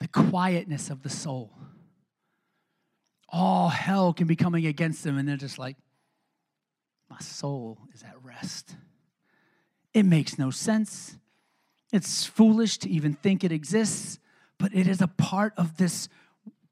The 0.00 0.08
quietness 0.08 0.90
of 0.90 1.02
the 1.02 1.08
soul. 1.08 1.52
All 3.28 3.70
hell 3.70 4.12
can 4.12 4.26
be 4.26 4.36
coming 4.36 4.66
against 4.66 5.02
them, 5.02 5.16
and 5.18 5.26
they're 5.26 5.36
just 5.38 5.58
like, 5.58 5.76
my 7.08 7.18
soul 7.18 7.78
is 7.94 8.02
at 8.02 8.16
rest. 8.22 8.76
It 9.94 10.04
makes 10.04 10.38
no 10.38 10.50
sense. 10.50 11.16
It's 11.92 12.26
foolish 12.26 12.78
to 12.78 12.90
even 12.90 13.14
think 13.14 13.42
it 13.42 13.52
exists, 13.52 14.18
but 14.58 14.74
it 14.74 14.86
is 14.86 15.00
a 15.00 15.06
part 15.06 15.54
of 15.56 15.78
this 15.78 16.08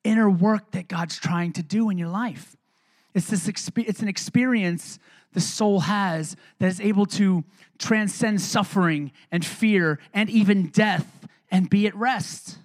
inner 0.03 0.29
work 0.29 0.73
that 0.73 0.87
God's 0.89 1.17
trying 1.19 1.53
to 1.55 1.63
do 1.63 1.89
in 1.89 1.97
your 1.97 2.09
life. 2.11 2.55
It's, 3.15 3.29
this 3.29 3.47
exp- 3.47 3.85
it's 3.87 4.01
an 4.01 4.09
experience 4.09 4.99
the 5.33 5.41
soul 5.41 5.81
has 5.81 6.37
that 6.59 6.67
is 6.67 6.81
able 6.81 7.07
to 7.07 7.45
transcend 7.79 8.41
suffering 8.41 9.13
and 9.33 9.45
fear 9.45 9.99
and 10.13 10.29
even 10.31 10.69
death 10.69 11.27
and 11.51 11.71
be 11.71 11.87
at 11.87 11.95
rest. 11.97 12.59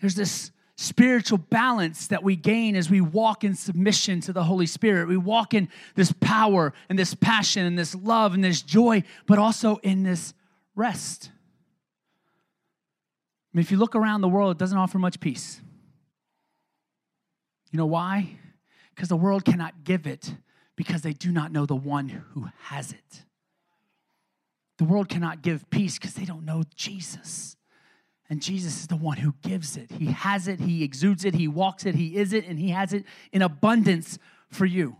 There's 0.00 0.14
this 0.14 0.50
spiritual 0.76 1.38
balance 1.38 2.08
that 2.08 2.22
we 2.22 2.36
gain 2.36 2.76
as 2.76 2.90
we 2.90 3.00
walk 3.00 3.44
in 3.44 3.54
submission 3.54 4.20
to 4.20 4.32
the 4.32 4.44
Holy 4.44 4.66
Spirit. 4.66 5.08
We 5.08 5.16
walk 5.16 5.54
in 5.54 5.68
this 5.94 6.12
power 6.20 6.74
and 6.88 6.98
this 6.98 7.14
passion 7.14 7.64
and 7.64 7.78
this 7.78 7.94
love 7.94 8.34
and 8.34 8.42
this 8.44 8.60
joy, 8.60 9.02
but 9.26 9.38
also 9.38 9.76
in 9.82 10.02
this 10.02 10.34
rest. 10.74 11.30
I 13.54 13.56
mean, 13.58 13.62
if 13.62 13.70
you 13.70 13.78
look 13.78 13.94
around 13.94 14.20
the 14.22 14.28
world, 14.28 14.52
it 14.56 14.58
doesn't 14.58 14.76
offer 14.76 14.98
much 14.98 15.20
peace. 15.20 15.60
You 17.74 17.78
know 17.78 17.86
why? 17.86 18.28
Because 18.94 19.08
the 19.08 19.16
world 19.16 19.44
cannot 19.44 19.82
give 19.82 20.06
it 20.06 20.32
because 20.76 21.02
they 21.02 21.12
do 21.12 21.32
not 21.32 21.50
know 21.50 21.66
the 21.66 21.74
one 21.74 22.08
who 22.08 22.48
has 22.66 22.92
it. 22.92 23.24
The 24.78 24.84
world 24.84 25.08
cannot 25.08 25.42
give 25.42 25.68
peace 25.70 25.98
because 25.98 26.14
they 26.14 26.24
don't 26.24 26.44
know 26.44 26.62
Jesus. 26.76 27.56
And 28.30 28.40
Jesus 28.40 28.78
is 28.82 28.86
the 28.86 28.94
one 28.94 29.16
who 29.16 29.34
gives 29.42 29.76
it. 29.76 29.90
He 29.90 30.06
has 30.06 30.46
it, 30.46 30.60
He 30.60 30.84
exudes 30.84 31.24
it, 31.24 31.34
He 31.34 31.48
walks 31.48 31.84
it, 31.84 31.96
He 31.96 32.14
is 32.14 32.32
it, 32.32 32.46
and 32.46 32.60
He 32.60 32.68
has 32.70 32.92
it 32.92 33.02
in 33.32 33.42
abundance 33.42 34.20
for 34.50 34.66
you. 34.66 34.94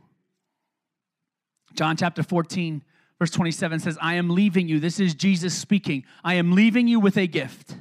John 1.75 1.97
chapter 1.97 2.25
14, 2.25 2.83
verse 3.21 3.31
27 3.31 3.79
says, 3.79 3.97
I 4.01 4.15
am 4.15 4.31
leaving 4.31 4.67
you. 4.67 4.81
This 4.81 4.99
is 4.99 5.15
Jesus 5.15 5.55
speaking. 5.57 6.03
I 6.25 6.35
am 6.35 6.51
leaving 6.57 6.89
you 6.89 6.99
with 6.99 7.17
a 7.19 7.29
gift. 7.29 7.77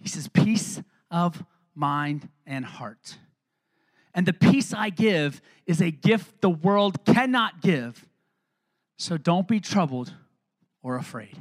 He 0.00 0.10
says, 0.10 0.28
Peace 0.28 0.82
of 1.10 1.42
mind 1.74 2.28
and 2.46 2.66
heart. 2.66 3.16
And 4.14 4.26
the 4.26 4.32
peace 4.32 4.72
I 4.74 4.90
give 4.90 5.40
is 5.66 5.80
a 5.80 5.90
gift 5.90 6.40
the 6.40 6.50
world 6.50 7.04
cannot 7.04 7.60
give. 7.62 8.06
So 8.98 9.16
don't 9.16 9.48
be 9.48 9.58
troubled 9.58 10.12
or 10.82 10.96
afraid. 10.96 11.36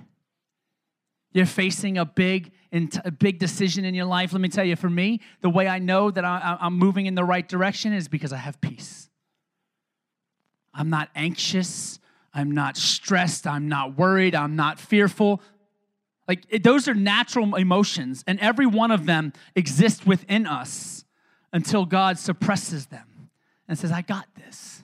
You're 1.33 1.45
facing 1.45 1.97
a 1.97 2.05
big, 2.05 2.51
a 2.73 3.11
big 3.11 3.39
decision 3.39 3.85
in 3.85 3.93
your 3.93 4.05
life. 4.05 4.33
Let 4.33 4.41
me 4.41 4.49
tell 4.49 4.65
you, 4.65 4.75
for 4.75 4.89
me, 4.89 5.21
the 5.41 5.49
way 5.49 5.67
I 5.67 5.79
know 5.79 6.11
that 6.11 6.25
I'm 6.25 6.77
moving 6.77 7.05
in 7.05 7.15
the 7.15 7.23
right 7.23 7.47
direction 7.47 7.93
is 7.93 8.07
because 8.07 8.33
I 8.33 8.37
have 8.37 8.59
peace. 8.61 9.09
I'm 10.73 10.89
not 10.89 11.09
anxious. 11.15 11.99
I'm 12.33 12.51
not 12.51 12.77
stressed. 12.77 13.45
I'm 13.47 13.67
not 13.67 13.97
worried. 13.97 14.35
I'm 14.35 14.55
not 14.55 14.79
fearful. 14.79 15.41
Like, 16.27 16.63
those 16.63 16.87
are 16.87 16.93
natural 16.93 17.55
emotions, 17.55 18.23
and 18.27 18.39
every 18.39 18.65
one 18.65 18.91
of 18.91 19.05
them 19.05 19.33
exists 19.55 20.05
within 20.05 20.45
us 20.45 21.03
until 21.53 21.85
God 21.85 22.17
suppresses 22.17 22.87
them 22.87 23.29
and 23.67 23.77
says, 23.77 23.91
I 23.91 24.01
got 24.01 24.25
this. 24.35 24.83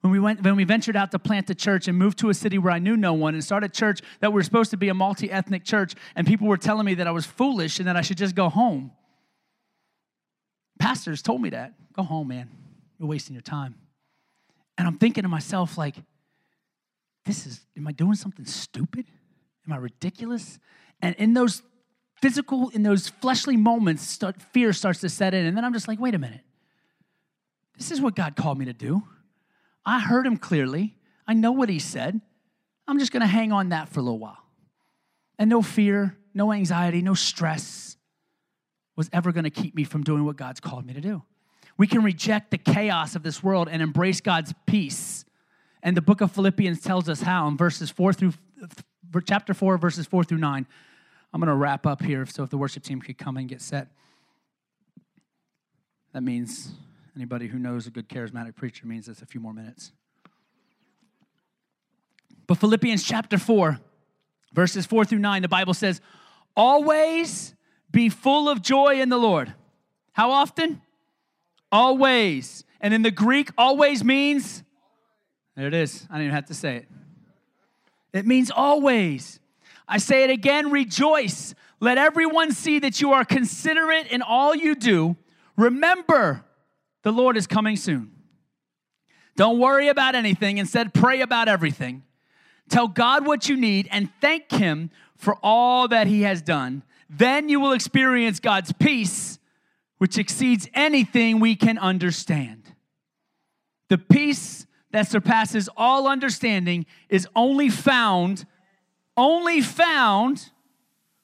When 0.00 0.10
we, 0.12 0.18
went, 0.18 0.42
when 0.42 0.56
we 0.56 0.64
ventured 0.64 0.96
out 0.96 1.10
to 1.10 1.18
plant 1.18 1.50
a 1.50 1.54
church 1.54 1.86
and 1.86 1.98
moved 1.98 2.18
to 2.20 2.30
a 2.30 2.34
city 2.34 2.56
where 2.56 2.72
I 2.72 2.78
knew 2.78 2.96
no 2.96 3.12
one 3.12 3.34
and 3.34 3.44
started 3.44 3.70
a 3.70 3.74
church 3.74 4.00
that 4.20 4.30
we 4.30 4.36
were 4.36 4.42
supposed 4.42 4.70
to 4.70 4.78
be 4.78 4.88
a 4.88 4.94
multi 4.94 5.30
ethnic 5.30 5.62
church, 5.62 5.94
and 6.16 6.26
people 6.26 6.46
were 6.48 6.56
telling 6.56 6.86
me 6.86 6.94
that 6.94 7.06
I 7.06 7.10
was 7.10 7.26
foolish 7.26 7.78
and 7.78 7.86
that 7.86 7.96
I 7.96 8.00
should 8.00 8.16
just 8.16 8.34
go 8.34 8.48
home. 8.48 8.92
Pastors 10.78 11.20
told 11.20 11.42
me 11.42 11.50
that. 11.50 11.74
Go 11.92 12.02
home, 12.02 12.28
man. 12.28 12.48
You're 12.98 13.08
wasting 13.10 13.34
your 13.34 13.42
time. 13.42 13.74
And 14.78 14.88
I'm 14.88 14.96
thinking 14.96 15.22
to 15.24 15.28
myself, 15.28 15.76
like, 15.76 15.96
this 17.26 17.46
is, 17.46 17.60
am 17.76 17.86
I 17.86 17.92
doing 17.92 18.14
something 18.14 18.46
stupid? 18.46 19.04
Am 19.66 19.72
I 19.74 19.76
ridiculous? 19.76 20.58
And 21.02 21.14
in 21.16 21.34
those 21.34 21.62
physical, 22.20 22.68
in 22.70 22.82
those 22.82 23.08
fleshly 23.08 23.56
moments, 23.56 24.02
start, 24.06 24.40
fear 24.52 24.72
starts 24.72 25.00
to 25.00 25.08
set 25.08 25.34
in. 25.34 25.46
And 25.46 25.56
then 25.56 25.64
I'm 25.64 25.72
just 25.72 25.88
like, 25.88 25.98
wait 26.00 26.14
a 26.14 26.18
minute. 26.18 26.40
This 27.76 27.90
is 27.90 28.00
what 28.00 28.14
God 28.14 28.36
called 28.36 28.58
me 28.58 28.66
to 28.66 28.72
do. 28.72 29.02
I 29.86 30.00
heard 30.00 30.26
him 30.26 30.36
clearly. 30.36 30.94
I 31.26 31.32
know 31.34 31.52
what 31.52 31.68
he 31.68 31.78
said. 31.78 32.20
I'm 32.86 32.98
just 32.98 33.12
going 33.12 33.22
to 33.22 33.26
hang 33.26 33.52
on 33.52 33.70
that 33.70 33.88
for 33.88 34.00
a 34.00 34.02
little 34.02 34.18
while. 34.18 34.38
And 35.38 35.48
no 35.48 35.62
fear, 35.62 36.16
no 36.34 36.52
anxiety, 36.52 37.00
no 37.02 37.14
stress 37.14 37.96
was 38.96 39.08
ever 39.12 39.32
going 39.32 39.44
to 39.44 39.50
keep 39.50 39.74
me 39.74 39.84
from 39.84 40.02
doing 40.02 40.24
what 40.26 40.36
God's 40.36 40.60
called 40.60 40.84
me 40.84 40.92
to 40.92 41.00
do. 41.00 41.22
We 41.78 41.86
can 41.86 42.02
reject 42.02 42.50
the 42.50 42.58
chaos 42.58 43.16
of 43.16 43.22
this 43.22 43.42
world 43.42 43.68
and 43.70 43.80
embrace 43.80 44.20
God's 44.20 44.52
peace. 44.66 45.24
And 45.82 45.96
the 45.96 46.02
book 46.02 46.20
of 46.20 46.30
Philippians 46.32 46.82
tells 46.82 47.08
us 47.08 47.22
how 47.22 47.48
in 47.48 47.56
verses 47.56 47.88
4 47.88 48.12
through 48.12 48.34
chapter 49.26 49.54
4 49.54 49.78
verses 49.78 50.06
4 50.06 50.22
through 50.24 50.38
9 50.38 50.66
I'm 51.32 51.40
going 51.40 51.48
to 51.48 51.54
wrap 51.54 51.86
up 51.86 52.02
here. 52.02 52.26
So 52.26 52.42
if 52.42 52.50
the 52.50 52.56
worship 52.58 52.82
team 52.82 53.00
could 53.00 53.18
come 53.18 53.36
and 53.36 53.48
get 53.48 53.60
set, 53.60 53.88
that 56.12 56.22
means 56.22 56.72
anybody 57.14 57.46
who 57.46 57.58
knows 57.58 57.86
a 57.86 57.90
good 57.90 58.08
charismatic 58.08 58.56
preacher 58.56 58.86
means 58.86 59.06
that's 59.06 59.22
a 59.22 59.26
few 59.26 59.40
more 59.40 59.52
minutes. 59.54 59.92
But 62.46 62.58
Philippians 62.58 63.04
chapter 63.04 63.38
4, 63.38 63.78
verses 64.52 64.86
4 64.86 65.04
through 65.04 65.20
9, 65.20 65.42
the 65.42 65.48
Bible 65.48 65.74
says, 65.74 66.00
Always 66.56 67.54
be 67.92 68.08
full 68.08 68.48
of 68.48 68.60
joy 68.60 69.00
in 69.00 69.08
the 69.08 69.16
Lord. 69.16 69.54
How 70.12 70.32
often? 70.32 70.82
Always. 71.70 72.64
And 72.80 72.92
in 72.92 73.02
the 73.02 73.12
Greek, 73.12 73.50
always 73.56 74.02
means, 74.02 74.64
there 75.54 75.68
it 75.68 75.74
is. 75.74 76.04
I 76.10 76.14
didn't 76.14 76.22
even 76.24 76.34
have 76.34 76.46
to 76.46 76.54
say 76.54 76.76
it. 76.78 76.88
It 78.12 78.26
means 78.26 78.50
always. 78.50 79.38
I 79.90 79.98
say 79.98 80.22
it 80.22 80.30
again 80.30 80.70
rejoice. 80.70 81.54
Let 81.80 81.98
everyone 81.98 82.52
see 82.52 82.78
that 82.78 83.00
you 83.00 83.12
are 83.12 83.24
considerate 83.24 84.06
in 84.06 84.22
all 84.22 84.54
you 84.54 84.76
do. 84.76 85.16
Remember, 85.56 86.44
the 87.02 87.10
Lord 87.10 87.36
is 87.36 87.46
coming 87.48 87.76
soon. 87.76 88.12
Don't 89.36 89.58
worry 89.58 89.88
about 89.88 90.14
anything, 90.14 90.58
instead, 90.58 90.94
pray 90.94 91.22
about 91.22 91.48
everything. 91.48 92.04
Tell 92.68 92.86
God 92.86 93.26
what 93.26 93.48
you 93.48 93.56
need 93.56 93.88
and 93.90 94.08
thank 94.20 94.50
Him 94.50 94.90
for 95.16 95.36
all 95.42 95.88
that 95.88 96.06
He 96.06 96.22
has 96.22 96.40
done. 96.40 96.84
Then 97.08 97.48
you 97.48 97.58
will 97.58 97.72
experience 97.72 98.38
God's 98.38 98.72
peace, 98.72 99.40
which 99.98 100.18
exceeds 100.18 100.68
anything 100.72 101.40
we 101.40 101.56
can 101.56 101.78
understand. 101.78 102.74
The 103.88 103.98
peace 103.98 104.66
that 104.92 105.08
surpasses 105.08 105.68
all 105.76 106.06
understanding 106.06 106.86
is 107.08 107.26
only 107.34 107.70
found 107.70 108.44
only 109.20 109.60
found 109.60 110.50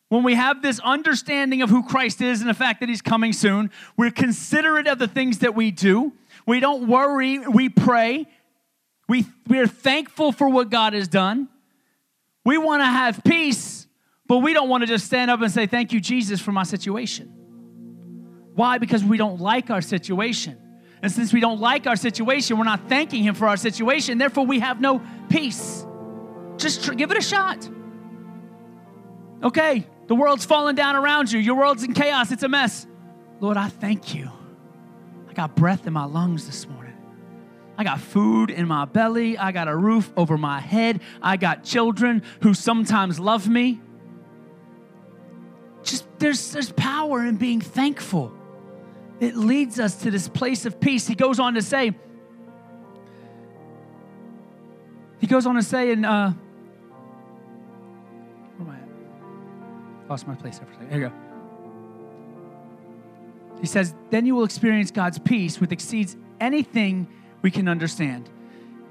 when 0.08 0.22
we 0.22 0.34
have 0.34 0.62
this 0.62 0.78
understanding 0.80 1.62
of 1.62 1.70
who 1.70 1.82
Christ 1.82 2.20
is 2.20 2.40
and 2.40 2.48
the 2.50 2.54
fact 2.54 2.80
that 2.80 2.88
he's 2.88 3.02
coming 3.02 3.32
soon. 3.32 3.70
We're 3.96 4.10
considerate 4.10 4.86
of 4.86 4.98
the 4.98 5.08
things 5.08 5.38
that 5.40 5.54
we 5.54 5.70
do. 5.72 6.12
We 6.46 6.60
don't 6.60 6.86
worry, 6.86 7.38
we 7.40 7.68
pray. 7.68 8.26
We, 9.08 9.24
we 9.48 9.58
are 9.58 9.66
thankful 9.66 10.30
for 10.32 10.48
what 10.48 10.70
God 10.70 10.92
has 10.92 11.08
done. 11.08 11.48
We 12.44 12.58
want 12.58 12.82
to 12.82 12.86
have 12.86 13.22
peace, 13.24 13.86
but 14.28 14.38
we 14.38 14.52
don't 14.52 14.68
want 14.68 14.82
to 14.82 14.86
just 14.86 15.06
stand 15.06 15.30
up 15.30 15.40
and 15.40 15.50
say, 15.50 15.66
Thank 15.66 15.92
you, 15.92 16.00
Jesus, 16.00 16.40
for 16.40 16.52
my 16.52 16.62
situation. 16.62 17.32
Why? 18.54 18.78
Because 18.78 19.02
we 19.02 19.18
don't 19.18 19.40
like 19.40 19.70
our 19.70 19.80
situation. 19.82 20.58
And 21.02 21.12
since 21.12 21.32
we 21.32 21.40
don't 21.40 21.60
like 21.60 21.86
our 21.86 21.96
situation, 21.96 22.56
we're 22.56 22.64
not 22.64 22.88
thanking 22.88 23.22
Him 23.24 23.34
for 23.34 23.48
our 23.48 23.56
situation. 23.58 24.16
Therefore, 24.18 24.46
we 24.46 24.60
have 24.60 24.80
no 24.80 25.02
peace. 25.28 25.84
Just 26.56 26.84
tr- 26.84 26.94
give 26.94 27.10
it 27.10 27.18
a 27.18 27.22
shot. 27.22 27.68
Okay, 29.42 29.86
the 30.06 30.14
world's 30.14 30.44
falling 30.44 30.74
down 30.74 30.96
around 30.96 31.30
you, 31.30 31.38
your 31.38 31.56
world's 31.56 31.82
in 31.82 31.92
chaos, 31.92 32.32
it's 32.32 32.42
a 32.42 32.48
mess. 32.48 32.86
Lord, 33.40 33.56
I 33.56 33.68
thank 33.68 34.14
you. 34.14 34.30
I 35.28 35.32
got 35.34 35.54
breath 35.54 35.86
in 35.86 35.92
my 35.92 36.04
lungs 36.04 36.46
this 36.46 36.66
morning. 36.66 36.94
I 37.78 37.84
got 37.84 38.00
food 38.00 38.48
in 38.48 38.66
my 38.66 38.86
belly. 38.86 39.36
I 39.36 39.52
got 39.52 39.68
a 39.68 39.76
roof 39.76 40.10
over 40.16 40.38
my 40.38 40.60
head. 40.60 41.02
I 41.20 41.36
got 41.36 41.62
children 41.62 42.22
who 42.40 42.54
sometimes 42.54 43.20
love 43.20 43.46
me. 43.46 43.78
Just 45.84 46.06
there's 46.18 46.52
there's 46.52 46.72
power 46.72 47.22
in 47.26 47.36
being 47.36 47.60
thankful. 47.60 48.32
It 49.20 49.36
leads 49.36 49.78
us 49.78 49.96
to 50.02 50.10
this 50.10 50.26
place 50.26 50.64
of 50.64 50.80
peace. 50.80 51.06
He 51.06 51.14
goes 51.14 51.38
on 51.38 51.52
to 51.54 51.60
say, 51.62 51.92
he 55.20 55.26
goes 55.26 55.44
on 55.44 55.56
to 55.56 55.62
say 55.62 55.92
in 55.92 56.06
uh, 56.06 56.32
Lost 60.08 60.26
my 60.28 60.34
place 60.34 60.58
there 60.58 60.66
for 60.66 60.72
a 60.72 60.74
second. 60.74 60.90
There 60.90 61.00
you 61.00 61.08
go. 61.08 61.14
He 63.60 63.66
says, 63.66 63.94
Then 64.10 64.26
you 64.26 64.34
will 64.34 64.44
experience 64.44 64.90
God's 64.90 65.18
peace, 65.18 65.60
which 65.60 65.72
exceeds 65.72 66.16
anything 66.40 67.08
we 67.42 67.50
can 67.50 67.68
understand. 67.68 68.28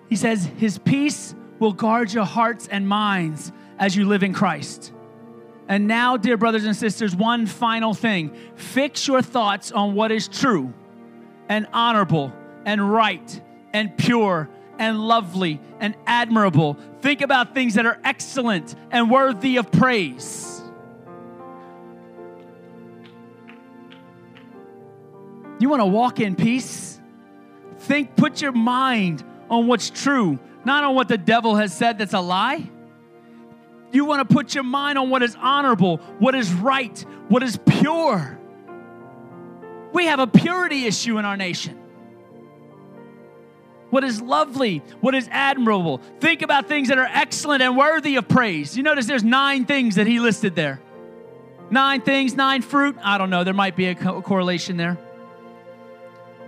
He 0.10 0.16
says, 0.16 0.46
His 0.58 0.78
peace 0.78 1.34
will 1.60 1.74
guard 1.74 2.12
your 2.12 2.26
hearts 2.26 2.68
and 2.68 2.88
minds 2.88 3.52
as 3.80 3.96
you 3.96 4.06
live 4.08 4.24
in 4.24 4.34
Christ. 4.34 4.92
And 5.68 5.88
now, 5.88 6.18
dear 6.18 6.38
brothers 6.38 6.66
and 6.66 6.76
sisters, 6.76 7.16
one 7.16 7.48
final 7.48 7.94
thing 7.94 8.36
fix 8.56 9.08
your 9.08 9.22
thoughts 9.22 9.72
on 9.72 9.96
what 9.96 10.12
is 10.12 10.28
true 10.28 10.74
and 11.50 11.66
honorable 11.74 12.34
and 12.66 12.92
right 12.94 13.42
and 13.74 13.98
pure 13.98 14.50
and 14.78 15.00
lovely 15.00 15.60
and 15.80 15.96
admirable. 16.06 16.78
Think 17.02 17.22
about 17.22 17.54
things 17.56 17.76
that 17.76 17.86
are 17.86 18.00
excellent 18.04 18.76
and 18.92 19.10
worthy 19.10 19.58
of 19.58 19.72
praise. 19.72 20.55
You 25.60 25.70
want 25.70 25.82
to 25.82 25.86
walk 25.86 26.20
in 26.20 26.36
peace? 26.36 27.00
Think, 27.80 28.16
put 28.16 28.42
your 28.42 28.52
mind 28.52 29.24
on 29.50 29.68
what's 29.68 29.90
true, 29.90 30.40
not 30.66 30.84
on 30.84 30.96
what 30.96 31.08
the 31.08 31.18
devil 31.18 31.56
has 31.56 31.76
said 31.76 31.98
that's 31.98 32.14
a 32.14 32.20
lie. 32.20 32.70
You 33.92 34.06
want 34.06 34.28
to 34.28 34.34
put 34.34 34.54
your 34.54 34.64
mind 34.66 34.98
on 34.98 35.10
what 35.10 35.24
is 35.24 35.38
honorable, 35.40 35.98
what 36.20 36.36
is 36.36 36.52
right, 36.54 36.98
what 37.30 37.44
is 37.44 37.58
pure. 37.66 38.38
We 39.94 40.08
have 40.08 40.20
a 40.20 40.28
purity 40.28 40.86
issue 40.86 41.18
in 41.18 41.26
our 41.26 41.38
nation. 41.38 41.80
What 43.92 44.04
is 44.04 44.22
lovely, 44.22 44.80
what 45.00 45.16
is 45.16 45.30
admirable. 45.32 46.02
Think 46.20 46.42
about 46.42 46.68
things 46.68 46.90
that 46.90 46.98
are 46.98 47.08
excellent 47.10 47.62
and 47.62 47.78
worthy 47.78 48.18
of 48.18 48.28
praise. 48.28 48.76
You 48.76 48.84
notice 48.84 49.06
there's 49.06 49.24
nine 49.24 49.64
things 49.64 49.96
that 49.96 50.08
he 50.08 50.20
listed 50.20 50.56
there. 50.56 50.82
Nine 51.70 52.02
things, 52.02 52.36
nine 52.36 52.62
fruit. 52.62 52.98
I 53.02 53.18
don't 53.18 53.30
know, 53.30 53.46
there 53.46 53.54
might 53.54 53.78
be 53.78 53.86
a 53.86 53.96
co- 53.96 54.22
correlation 54.22 54.76
there 54.76 54.98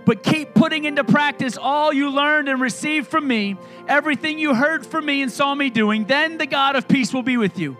but 0.08 0.22
keep 0.22 0.54
putting 0.54 0.84
into 0.84 1.04
practice 1.04 1.58
all 1.58 1.92
you 1.92 2.08
learned 2.08 2.48
and 2.48 2.62
received 2.62 3.08
from 3.08 3.28
me, 3.28 3.58
everything 3.86 4.38
you 4.38 4.54
heard 4.54 4.86
from 4.86 5.04
me 5.04 5.20
and 5.20 5.30
saw 5.30 5.54
me 5.54 5.68
doing. 5.68 6.06
Then 6.06 6.38
the 6.38 6.46
God 6.46 6.76
of 6.76 6.88
peace 6.88 7.12
will 7.12 7.22
be 7.22 7.36
with 7.36 7.58
you. 7.58 7.76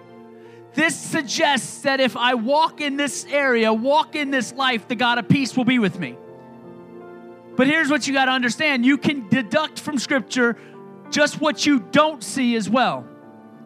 This 0.75 0.95
suggests 0.95 1.81
that 1.85 2.01
if 2.01 2.19
I 2.19 2.35
walk 2.35 2.83
in 2.83 2.99
this 2.99 3.25
area, 3.31 3.73
walk 3.73 4.15
in 4.15 4.31
this 4.31 4.53
life, 4.53 4.89
the 4.89 4.95
God 4.95 5.17
of 5.19 5.27
peace 5.27 5.57
will 5.57 5.65
be 5.65 5.79
with 5.79 5.99
me. 5.99 6.19
But 7.57 7.67
here's 7.67 7.89
what 7.91 8.07
you 8.07 8.13
got 8.13 8.27
to 8.27 8.33
understand 8.33 8.85
you 8.85 8.99
can 8.99 9.27
deduct 9.31 9.81
from 9.81 9.97
Scripture 9.97 10.59
just 11.11 11.41
what 11.41 11.65
you 11.65 11.79
don't 11.81 12.23
see 12.23 12.57
as 12.57 12.69
well. 12.69 13.07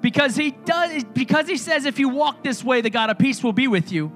Because 0.03 0.37
he 0.37 0.53
does 0.53 1.03
because 1.03 1.49
he 1.49 1.57
says 1.57 1.85
if 1.85 1.99
you 1.99 2.11
walk 2.11 2.45
this 2.45 2.63
way 2.63 2.81
the 2.81 2.91
God 2.91 3.11
of 3.11 3.19
peace 3.19 3.43
will 3.43 3.53
be 3.53 3.67
with 3.67 3.91
you. 3.91 4.13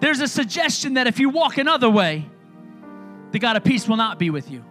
There's 0.00 0.18
a 0.18 0.26
suggestion 0.26 0.94
that 0.94 1.06
if 1.06 1.20
you 1.20 1.28
walk 1.28 1.58
another 1.58 1.88
way 1.88 2.28
the 3.32 3.38
God 3.38 3.56
of 3.56 3.64
peace 3.64 3.88
will 3.88 3.96
not 3.96 4.18
be 4.18 4.30
with 4.30 4.50
you. 4.50 4.64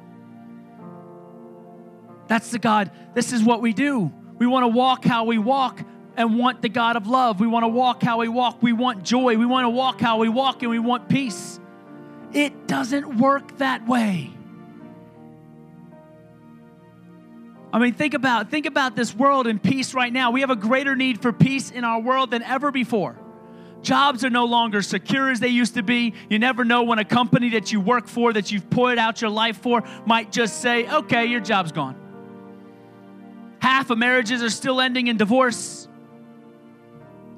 That's 2.28 2.52
the 2.52 2.60
God. 2.60 2.92
This 3.14 3.32
is 3.34 3.44
what 3.44 3.62
we 3.62 3.74
do. 3.74 4.12
We 4.38 4.48
want 4.48 4.64
to 4.64 4.68
walk 4.68 5.04
how 5.04 5.24
we 5.26 5.38
walk 5.38 5.82
and 6.16 6.38
want 6.38 6.62
the 6.62 6.70
God 6.70 6.96
of 6.98 7.08
love. 7.08 7.40
We 7.40 7.48
want 7.48 7.64
to 7.64 7.68
walk 7.70 8.04
how 8.04 8.20
we 8.20 8.28
walk. 8.28 8.62
We 8.62 8.74
want 8.74 9.04
joy. 9.04 9.38
We 9.38 9.46
want 9.46 9.66
to 9.66 9.70
walk 9.70 10.02
how 10.02 10.18
we 10.18 10.30
walk 10.30 10.62
and 10.62 10.70
we 10.70 10.80
want 10.80 11.10
peace. 11.10 11.60
It 12.34 12.68
doesn't 12.68 13.18
work 13.18 13.58
that 13.58 13.88
way. 13.88 14.32
I 17.72 17.80
mean, 17.80 17.94
think 17.94 18.14
about 18.16 18.50
think 18.50 18.66
about 18.66 18.96
this 18.96 19.16
world 19.16 19.48
and 19.48 19.62
peace 19.62 19.94
right 19.94 20.12
now. 20.12 20.32
We 20.32 20.42
have 20.42 20.50
a 20.50 20.56
greater 20.56 20.96
need 20.96 21.22
for 21.22 21.32
peace 21.32 21.72
in 21.72 21.84
our 21.84 22.00
world 22.02 22.32
than 22.32 22.44
ever 22.44 22.72
before. 22.72 23.16
Jobs 23.82 24.26
are 24.26 24.30
no 24.30 24.46
longer 24.46 24.82
secure 24.82 25.30
as 25.30 25.40
they 25.40 25.48
used 25.48 25.76
to 25.76 25.84
be. 25.84 26.14
You 26.30 26.40
never 26.40 26.66
know 26.66 26.84
when 26.84 27.00
a 27.00 27.06
company 27.06 27.52
that 27.52 27.72
you 27.72 27.80
work 27.80 28.08
for, 28.08 28.34
that 28.34 28.52
you've 28.52 28.70
poured 28.70 28.98
out 28.98 29.22
your 29.22 29.30
life 29.30 29.58
for, 29.62 29.84
might 30.06 30.32
just 30.32 30.62
say, 30.62 30.88
okay, 30.90 31.26
your 31.28 31.40
job's 31.40 31.72
gone. 31.72 31.96
Half 33.60 33.90
of 33.90 33.98
marriages 33.98 34.42
are 34.44 34.50
still 34.50 34.82
ending 34.82 35.08
in 35.08 35.18
divorce. 35.18 35.88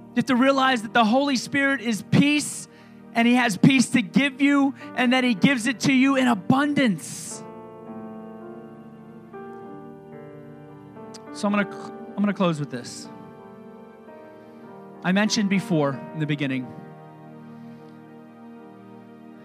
You 0.10 0.14
have 0.18 0.26
to 0.26 0.36
realize 0.36 0.82
that 0.82 0.94
the 0.94 1.06
Holy 1.06 1.36
Spirit 1.36 1.82
is 1.82 2.02
peace 2.12 2.68
and 3.14 3.28
He 3.28 3.36
has 3.36 3.58
peace 3.58 3.89
to 3.92 4.02
give 4.02 4.42
you 4.42 4.74
and 4.96 5.14
that 5.14 5.24
He 5.24 5.34
gives 5.36 5.68
it 5.68 5.82
to 5.82 5.94
you 5.94 6.16
in 6.16 6.28
abundance. 6.28 7.44
So 11.34 11.48
I'm 11.48 11.54
going 11.54 11.66
to 11.66 11.72
I'm 11.76 12.18
going 12.24 12.28
to 12.28 12.34
close 12.34 12.60
with 12.60 12.70
this. 12.70 13.08
I 15.04 15.12
mentioned 15.14 15.49
before 15.49 15.99
in 16.14 16.20
the 16.20 16.28
beginning 16.28 16.72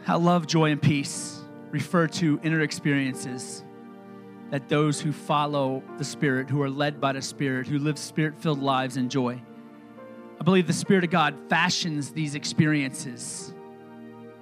how 0.04 0.18
love, 0.18 0.46
joy, 0.46 0.70
and 0.70 0.80
peace 0.80 1.40
refer 1.70 2.06
to 2.06 2.38
inner 2.44 2.60
experiences 2.60 3.64
that 4.50 4.68
those 4.68 5.00
who 5.00 5.12
follow 5.12 5.82
the 5.98 6.04
Spirit, 6.04 6.48
who 6.50 6.60
are 6.62 6.68
led 6.70 7.00
by 7.00 7.12
the 7.14 7.22
Spirit, 7.22 7.66
who 7.66 7.78
live 7.78 7.98
Spirit 7.98 8.36
filled 8.36 8.60
lives, 8.62 8.96
enjoy. 8.98 9.40
I 10.40 10.44
believe 10.44 10.66
the 10.66 10.72
Spirit 10.74 11.04
of 11.04 11.10
God 11.10 11.34
fashions 11.48 12.10
these 12.10 12.34
experiences 12.34 13.52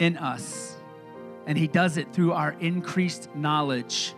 in 0.00 0.16
us, 0.18 0.76
and 1.46 1.56
He 1.56 1.68
does 1.68 1.96
it 1.96 2.12
through 2.12 2.32
our 2.32 2.52
increased 2.58 3.28
knowledge 3.36 4.14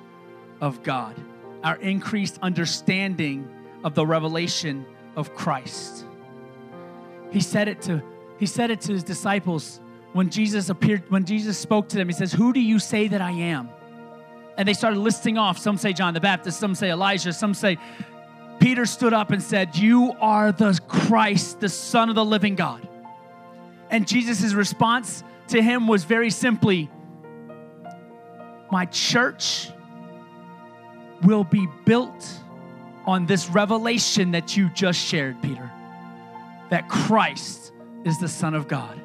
of 0.63 0.83
God, 0.83 1.15
our 1.63 1.77
increased 1.77 2.39
understanding 2.43 3.49
of 3.85 3.95
the 3.95 4.07
revelation 4.07 4.87
of 5.15 5.35
Christ. 5.35 6.06
He 7.31 7.41
said 7.41 7.69
it 7.69 7.83
to 7.83 8.03
he 8.39 8.47
said 8.47 8.71
it 8.71 8.81
to 8.83 8.93
his 8.93 9.03
disciples 9.03 9.81
when 10.13 10.31
Jesus 10.31 10.69
appeared 10.69 11.03
when 11.11 11.25
Jesus 11.25 11.59
spoke 11.59 11.89
to 11.89 11.97
them. 11.97 12.09
He 12.09 12.13
says, 12.15 12.33
"Who 12.33 12.53
do 12.53 12.61
you 12.61 12.79
say 12.79 13.09
that 13.09 13.21
I 13.21 13.31
am?" 13.31 13.69
And 14.57 14.67
they 14.67 14.75
started 14.75 14.99
listing 15.01 15.39
off. 15.39 15.59
Some 15.59 15.77
say 15.77 15.93
John 15.93 16.15
the 16.15 16.21
Baptist, 16.21 16.61
some 16.61 16.75
say 16.75 16.91
Elijah, 16.91 17.33
some 17.33 17.55
say 17.55 17.79
Peter 18.61 18.87
stood 18.87 19.13
up 19.13 19.31
and 19.31 19.43
said, 19.43 19.77
"You 19.77 20.13
are 20.21 20.53
the 20.53 20.79
Christ, 20.87 21.61
the 21.61 21.69
Son 21.69 22.09
of 22.09 22.15
the 22.15 22.25
living 22.25 22.55
God." 22.55 22.87
And 23.91 24.07
Jesus' 24.07 24.53
response 24.55 25.23
to 25.49 25.63
him 25.63 25.87
was 25.89 26.05
very 26.05 26.31
simply, 26.31 26.91
"My 28.71 28.87
church 28.87 29.71
will 31.23 31.45
be 31.45 31.67
built 31.85 32.41
on 33.07 33.27
this 33.27 33.49
revelation 33.49 34.33
that 34.33 34.57
you 34.57 34.69
just 34.75 34.99
shared, 34.99 35.41
Peter 35.41 35.71
that 36.71 36.89
Christ 36.89 37.73
is 38.05 38.19
the 38.19 38.29
Son 38.29 38.55
of 38.55 38.69
God. 38.69 39.01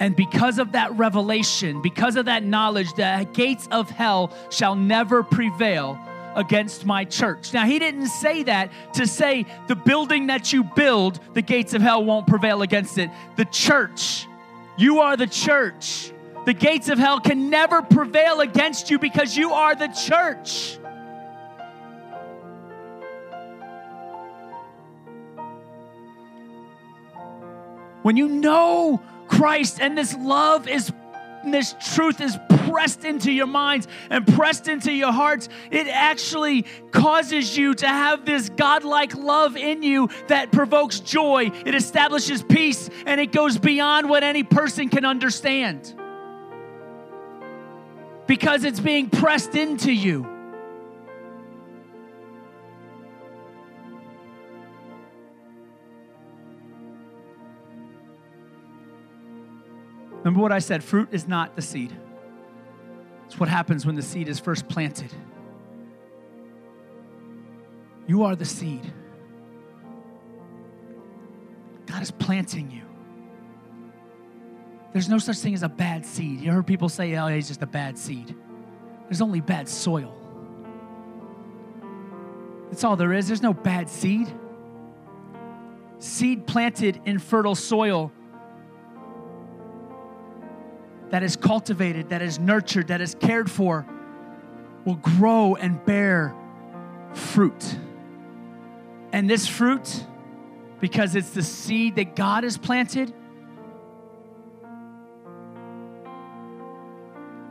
And 0.00 0.14
because 0.14 0.58
of 0.58 0.72
that 0.72 0.96
revelation, 0.96 1.82
because 1.82 2.16
of 2.16 2.26
that 2.26 2.44
knowledge, 2.44 2.92
the 2.94 3.28
gates 3.32 3.66
of 3.70 3.90
hell 3.90 4.32
shall 4.50 4.76
never 4.76 5.24
prevail 5.24 5.98
against 6.36 6.86
my 6.86 7.04
church. 7.04 7.52
Now, 7.52 7.64
he 7.66 7.80
didn't 7.80 8.06
say 8.06 8.44
that 8.44 8.70
to 8.94 9.08
say 9.08 9.44
the 9.66 9.74
building 9.74 10.28
that 10.28 10.52
you 10.52 10.62
build, 10.62 11.18
the 11.34 11.42
gates 11.42 11.74
of 11.74 11.82
hell 11.82 12.04
won't 12.04 12.28
prevail 12.28 12.62
against 12.62 12.96
it. 12.98 13.10
The 13.36 13.44
church, 13.46 14.28
you 14.76 15.00
are 15.00 15.16
the 15.16 15.26
church. 15.26 16.12
The 16.44 16.54
gates 16.54 16.88
of 16.88 16.98
hell 16.98 17.18
can 17.18 17.50
never 17.50 17.82
prevail 17.82 18.40
against 18.40 18.90
you 18.90 19.00
because 19.00 19.36
you 19.36 19.52
are 19.52 19.74
the 19.74 19.88
church. 19.88 20.77
When 28.02 28.16
you 28.16 28.28
know 28.28 29.00
Christ 29.26 29.78
and 29.80 29.96
this 29.96 30.14
love 30.16 30.68
is 30.68 30.92
this 31.46 31.74
truth 31.94 32.20
is 32.20 32.36
pressed 32.66 33.04
into 33.04 33.30
your 33.30 33.46
minds 33.46 33.86
and 34.10 34.26
pressed 34.26 34.66
into 34.68 34.92
your 34.92 35.12
hearts, 35.12 35.48
it 35.70 35.86
actually 35.88 36.62
causes 36.90 37.56
you 37.56 37.74
to 37.74 37.86
have 37.86 38.24
this 38.26 38.48
godlike 38.50 39.14
love 39.16 39.56
in 39.56 39.82
you 39.82 40.10
that 40.26 40.50
provokes 40.52 40.98
joy. 41.00 41.50
It 41.64 41.74
establishes 41.74 42.42
peace 42.42 42.90
and 43.06 43.20
it 43.20 43.30
goes 43.32 43.56
beyond 43.58 44.08
what 44.10 44.24
any 44.24 44.42
person 44.42 44.88
can 44.88 45.04
understand 45.04 45.94
because 48.26 48.64
it's 48.64 48.80
being 48.80 49.08
pressed 49.08 49.54
into 49.54 49.90
you. 49.92 50.34
Remember 60.18 60.40
what 60.40 60.50
I 60.52 60.58
said 60.58 60.82
fruit 60.82 61.08
is 61.12 61.28
not 61.28 61.54
the 61.54 61.62
seed. 61.62 61.92
It's 63.26 63.38
what 63.38 63.48
happens 63.48 63.86
when 63.86 63.94
the 63.94 64.02
seed 64.02 64.28
is 64.28 64.38
first 64.40 64.68
planted. 64.68 65.12
You 68.06 68.24
are 68.24 68.34
the 68.34 68.44
seed. 68.44 68.90
God 71.86 72.02
is 72.02 72.10
planting 72.10 72.70
you. 72.70 72.82
There's 74.92 75.08
no 75.08 75.18
such 75.18 75.36
thing 75.38 75.54
as 75.54 75.62
a 75.62 75.68
bad 75.68 76.04
seed. 76.04 76.40
You 76.40 76.50
heard 76.50 76.66
people 76.66 76.88
say, 76.88 77.14
oh, 77.16 77.28
he's 77.28 77.46
just 77.48 77.62
a 77.62 77.66
bad 77.66 77.96
seed. 77.98 78.34
There's 79.04 79.20
only 79.20 79.40
bad 79.40 79.68
soil. 79.68 80.14
That's 82.70 82.82
all 82.82 82.96
there 82.96 83.12
is. 83.12 83.26
There's 83.28 83.42
no 83.42 83.52
bad 83.54 83.88
seed. 83.88 84.26
Seed 86.00 86.46
planted 86.46 87.00
in 87.04 87.18
fertile 87.18 87.54
soil 87.54 88.10
that 91.10 91.22
is 91.22 91.36
cultivated, 91.36 92.10
that 92.10 92.22
is 92.22 92.38
nurtured, 92.38 92.88
that 92.88 93.00
is 93.00 93.14
cared 93.18 93.50
for, 93.50 93.86
will 94.84 94.96
grow 94.96 95.54
and 95.54 95.84
bear 95.84 96.34
fruit. 97.14 97.76
And 99.12 99.28
this 99.28 99.46
fruit, 99.48 100.04
because 100.80 101.14
it's 101.16 101.30
the 101.30 101.42
seed 101.42 101.96
that 101.96 102.14
God 102.14 102.44
has 102.44 102.58
planted, 102.58 103.12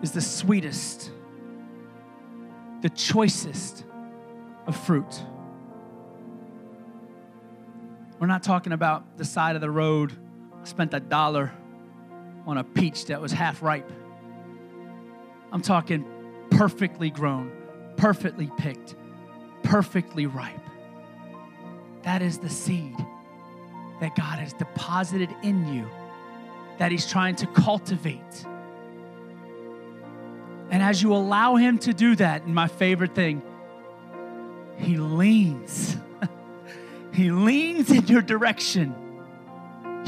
is 0.01 0.11
the 0.11 0.21
sweetest, 0.21 1.09
the 2.81 2.89
choicest 2.89 3.83
of 4.67 4.75
fruit. 4.75 5.23
We're 8.19 8.27
not 8.27 8.43
talking 8.43 8.71
about 8.71 9.17
the 9.17 9.25
side 9.25 9.55
of 9.55 9.61
the 9.61 9.69
road, 9.71 10.13
I 10.61 10.65
spent 10.65 10.93
a 10.93 10.99
dollar 10.99 11.51
on 12.47 12.57
a 12.57 12.63
peach 12.63 13.05
that 13.07 13.21
was 13.21 13.33
half 13.33 13.61
ripe. 13.61 13.91
I'm 15.51 15.61
talking 15.61 16.05
perfectly 16.49 17.09
grown, 17.11 17.51
perfectly 17.97 18.49
picked, 18.57 18.95
perfectly 19.63 20.25
ripe. 20.25 20.55
That 22.03 22.21
is 22.21 22.37
the 22.39 22.49
seed 22.49 22.95
that 23.99 24.15
God 24.15 24.39
has 24.39 24.53
deposited 24.53 25.29
in 25.43 25.73
you 25.73 25.87
that 26.79 26.89
He's 26.91 27.05
trying 27.05 27.35
to 27.37 27.47
cultivate. 27.47 28.45
And 30.69 30.81
as 30.81 31.03
you 31.03 31.13
allow 31.13 31.55
Him 31.57 31.77
to 31.79 31.93
do 31.93 32.15
that, 32.15 32.43
and 32.43 32.55
my 32.55 32.67
favorite 32.67 33.13
thing, 33.13 33.41
He 34.77 34.95
leans. 34.95 35.97
he 37.13 37.29
leans 37.31 37.91
in 37.91 38.07
your 38.07 38.21
direction 38.21 38.95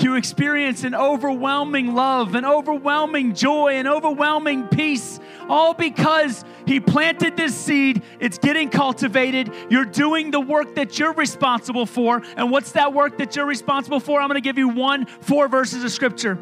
you 0.04 0.16
experience 0.16 0.84
an 0.84 0.96
overwhelming 0.96 1.94
love, 1.94 2.36
an 2.36 2.46
overwhelming 2.46 3.34
joy, 3.36 3.74
an 3.78 3.88
overwhelming 3.88 4.68
peace, 4.68 5.20
all 5.48 5.74
because 5.74 6.44
He 6.66 6.80
planted 6.80 7.36
this 7.36 7.56
seed. 7.56 8.04
It's 8.20 8.38
getting 8.38 8.70
cultivated. 8.70 9.52
You're 9.70 9.86
doing 9.86 10.32
the 10.32 10.40
work 10.40 10.76
that 10.76 11.00
you're 11.00 11.14
responsible 11.14 11.86
for. 11.86 12.22
And 12.38 12.52
what's 12.52 12.74
that 12.74 12.94
work 12.94 13.18
that 13.18 13.36
you're 13.36 13.46
responsible 13.46 14.00
for? 14.00 14.22
I'm 14.22 14.28
going 14.28 14.36
to 14.42 14.48
give 14.48 14.58
you 14.58 14.70
one, 14.70 15.06
four 15.06 15.48
verses 15.48 15.84
of 15.84 15.92
scripture 15.92 16.38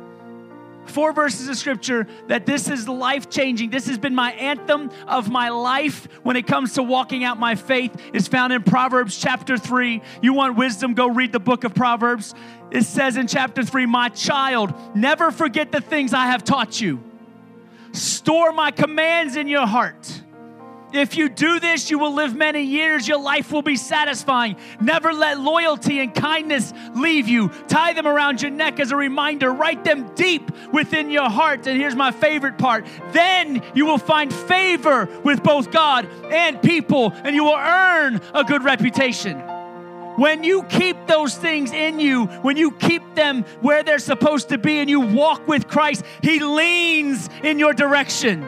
four 0.90 1.14
verses 1.14 1.48
of 1.48 1.58
scripture 1.58 2.08
that 2.28 2.46
this 2.46 2.70
is 2.70 2.88
life 2.88 3.30
changing. 3.30 3.70
This 3.70 3.88
has 3.88 3.98
been 3.98 4.16
my 4.16 4.32
anthem 4.34 4.92
of 5.08 5.30
my 5.30 5.50
life 5.50 6.08
when 6.24 6.36
it 6.36 6.48
comes 6.48 6.74
to 6.74 6.84
walking 6.84 7.24
out 7.24 7.40
my 7.40 7.56
faith 7.56 7.96
is 8.14 8.28
found 8.28 8.54
in 8.54 8.64
Proverbs 8.64 9.18
chapter 9.20 9.58
3. 9.58 10.02
You 10.22 10.34
want 10.34 10.58
wisdom, 10.58 10.94
go 10.94 11.10
read 11.10 11.32
the 11.32 11.40
book 11.40 11.64
of 11.64 11.74
Proverbs. 11.74 12.34
It 12.72 12.84
says 12.84 13.18
in 13.18 13.28
chapter 13.28 13.64
3, 13.64 13.86
"My 13.86 14.10
child, 14.10 14.74
never 14.96 15.32
forget 15.32 15.72
the 15.72 15.82
things 15.82 16.14
I 16.14 16.28
have 16.28 16.44
taught 16.44 16.80
you. 16.82 17.00
Store 17.94 18.52
my 18.52 18.72
commands 18.72 19.36
in 19.36 19.48
your 19.48 19.66
heart." 19.66 20.17
If 20.94 21.18
you 21.18 21.28
do 21.28 21.60
this, 21.60 21.92
you 21.92 22.00
will 22.00 22.14
live 22.14 22.34
many 22.34 22.62
years. 22.64 23.06
Your 23.08 23.20
life 23.20 23.52
will 23.52 23.62
be 23.62 23.76
satisfying. 23.76 24.56
Never 24.80 25.12
let 25.14 25.38
loyalty 25.40 26.00
and 26.00 26.14
kindness 26.16 26.74
leave 26.96 27.28
you. 27.28 27.50
Tie 27.68 27.92
them 27.94 28.08
around 28.08 28.42
your 28.42 28.52
neck 28.52 28.80
as 28.80 28.92
a 28.92 28.96
reminder. 28.96 29.52
Write 29.52 29.84
them 29.84 30.10
deep 30.16 30.50
within 30.72 31.10
your 31.10 31.30
heart. 31.30 31.68
And 31.68 31.78
here's 31.78 31.96
my 31.96 32.12
favorite 32.12 32.58
part 32.58 32.86
then 33.12 33.62
you 33.76 33.86
will 33.86 33.98
find 33.98 34.34
favor 34.34 35.10
with 35.24 35.44
both 35.44 35.72
God 35.72 36.08
and 36.32 36.62
people, 36.62 37.12
and 37.14 37.36
you 37.36 37.44
will 37.44 37.56
earn 37.58 38.22
a 38.34 38.44
good 38.46 38.64
reputation. 38.64 39.38
When 40.18 40.44
you 40.44 40.64
keep 40.64 41.06
those 41.08 41.36
things 41.38 41.72
in 41.74 42.00
you, 42.00 42.26
when 42.26 42.56
you 42.58 42.72
keep 42.72 43.14
them 43.16 43.44
where 43.62 43.84
they're 43.84 44.00
supposed 44.00 44.50
to 44.50 44.58
be, 44.58 44.80
and 44.80 44.90
you 44.90 45.02
walk 45.02 45.48
with 45.50 45.68
Christ, 45.68 46.06
He 46.24 46.40
leans 46.40 47.30
in 47.44 47.60
your 47.60 47.74
direction 47.74 48.48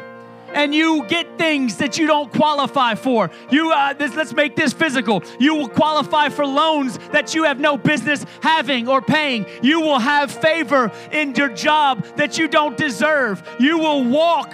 and 0.53 0.73
you 0.73 1.05
get 1.07 1.37
things 1.37 1.77
that 1.77 1.97
you 1.97 2.07
don't 2.07 2.31
qualify 2.31 2.95
for. 2.95 3.29
You, 3.49 3.71
uh, 3.71 3.93
this, 3.93 4.15
let's 4.15 4.33
make 4.33 4.55
this 4.55 4.73
physical. 4.73 5.23
You 5.39 5.55
will 5.55 5.69
qualify 5.69 6.29
for 6.29 6.45
loans 6.45 6.97
that 7.11 7.35
you 7.35 7.43
have 7.43 7.59
no 7.59 7.77
business 7.77 8.25
having 8.41 8.87
or 8.87 9.01
paying. 9.01 9.45
You 9.61 9.81
will 9.81 9.99
have 9.99 10.31
favor 10.31 10.91
in 11.11 11.35
your 11.35 11.49
job 11.49 12.03
that 12.17 12.37
you 12.37 12.47
don't 12.47 12.75
deserve. 12.77 13.43
You 13.59 13.77
will 13.79 14.03
walk 14.03 14.51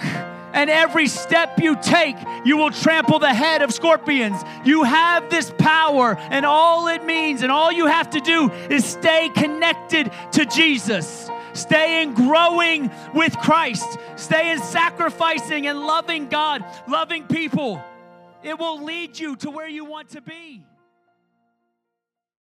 and 0.52 0.70
every 0.70 1.06
step 1.06 1.58
you 1.60 1.76
take, 1.82 2.16
you 2.46 2.56
will 2.56 2.70
trample 2.70 3.18
the 3.18 3.32
head 3.32 3.60
of 3.60 3.72
scorpions. 3.74 4.40
You 4.64 4.84
have 4.84 5.28
this 5.28 5.52
power, 5.58 6.16
and 6.18 6.46
all 6.46 6.86
it 6.88 7.04
means, 7.04 7.42
and 7.42 7.52
all 7.52 7.70
you 7.70 7.84
have 7.84 8.08
to 8.10 8.20
do 8.20 8.50
is 8.70 8.82
stay 8.86 9.28
connected 9.34 10.10
to 10.32 10.46
Jesus. 10.46 11.28
Stay 11.56 12.02
in 12.02 12.12
growing 12.14 12.90
with 13.14 13.36
Christ. 13.38 13.98
Stay 14.16 14.52
in 14.52 14.60
sacrificing 14.60 15.66
and 15.66 15.80
loving 15.80 16.28
God, 16.28 16.64
loving 16.86 17.26
people. 17.26 17.82
It 18.42 18.58
will 18.58 18.84
lead 18.84 19.18
you 19.18 19.36
to 19.36 19.50
where 19.50 19.68
you 19.68 19.84
want 19.84 20.10
to 20.10 20.20
be. 20.20 20.64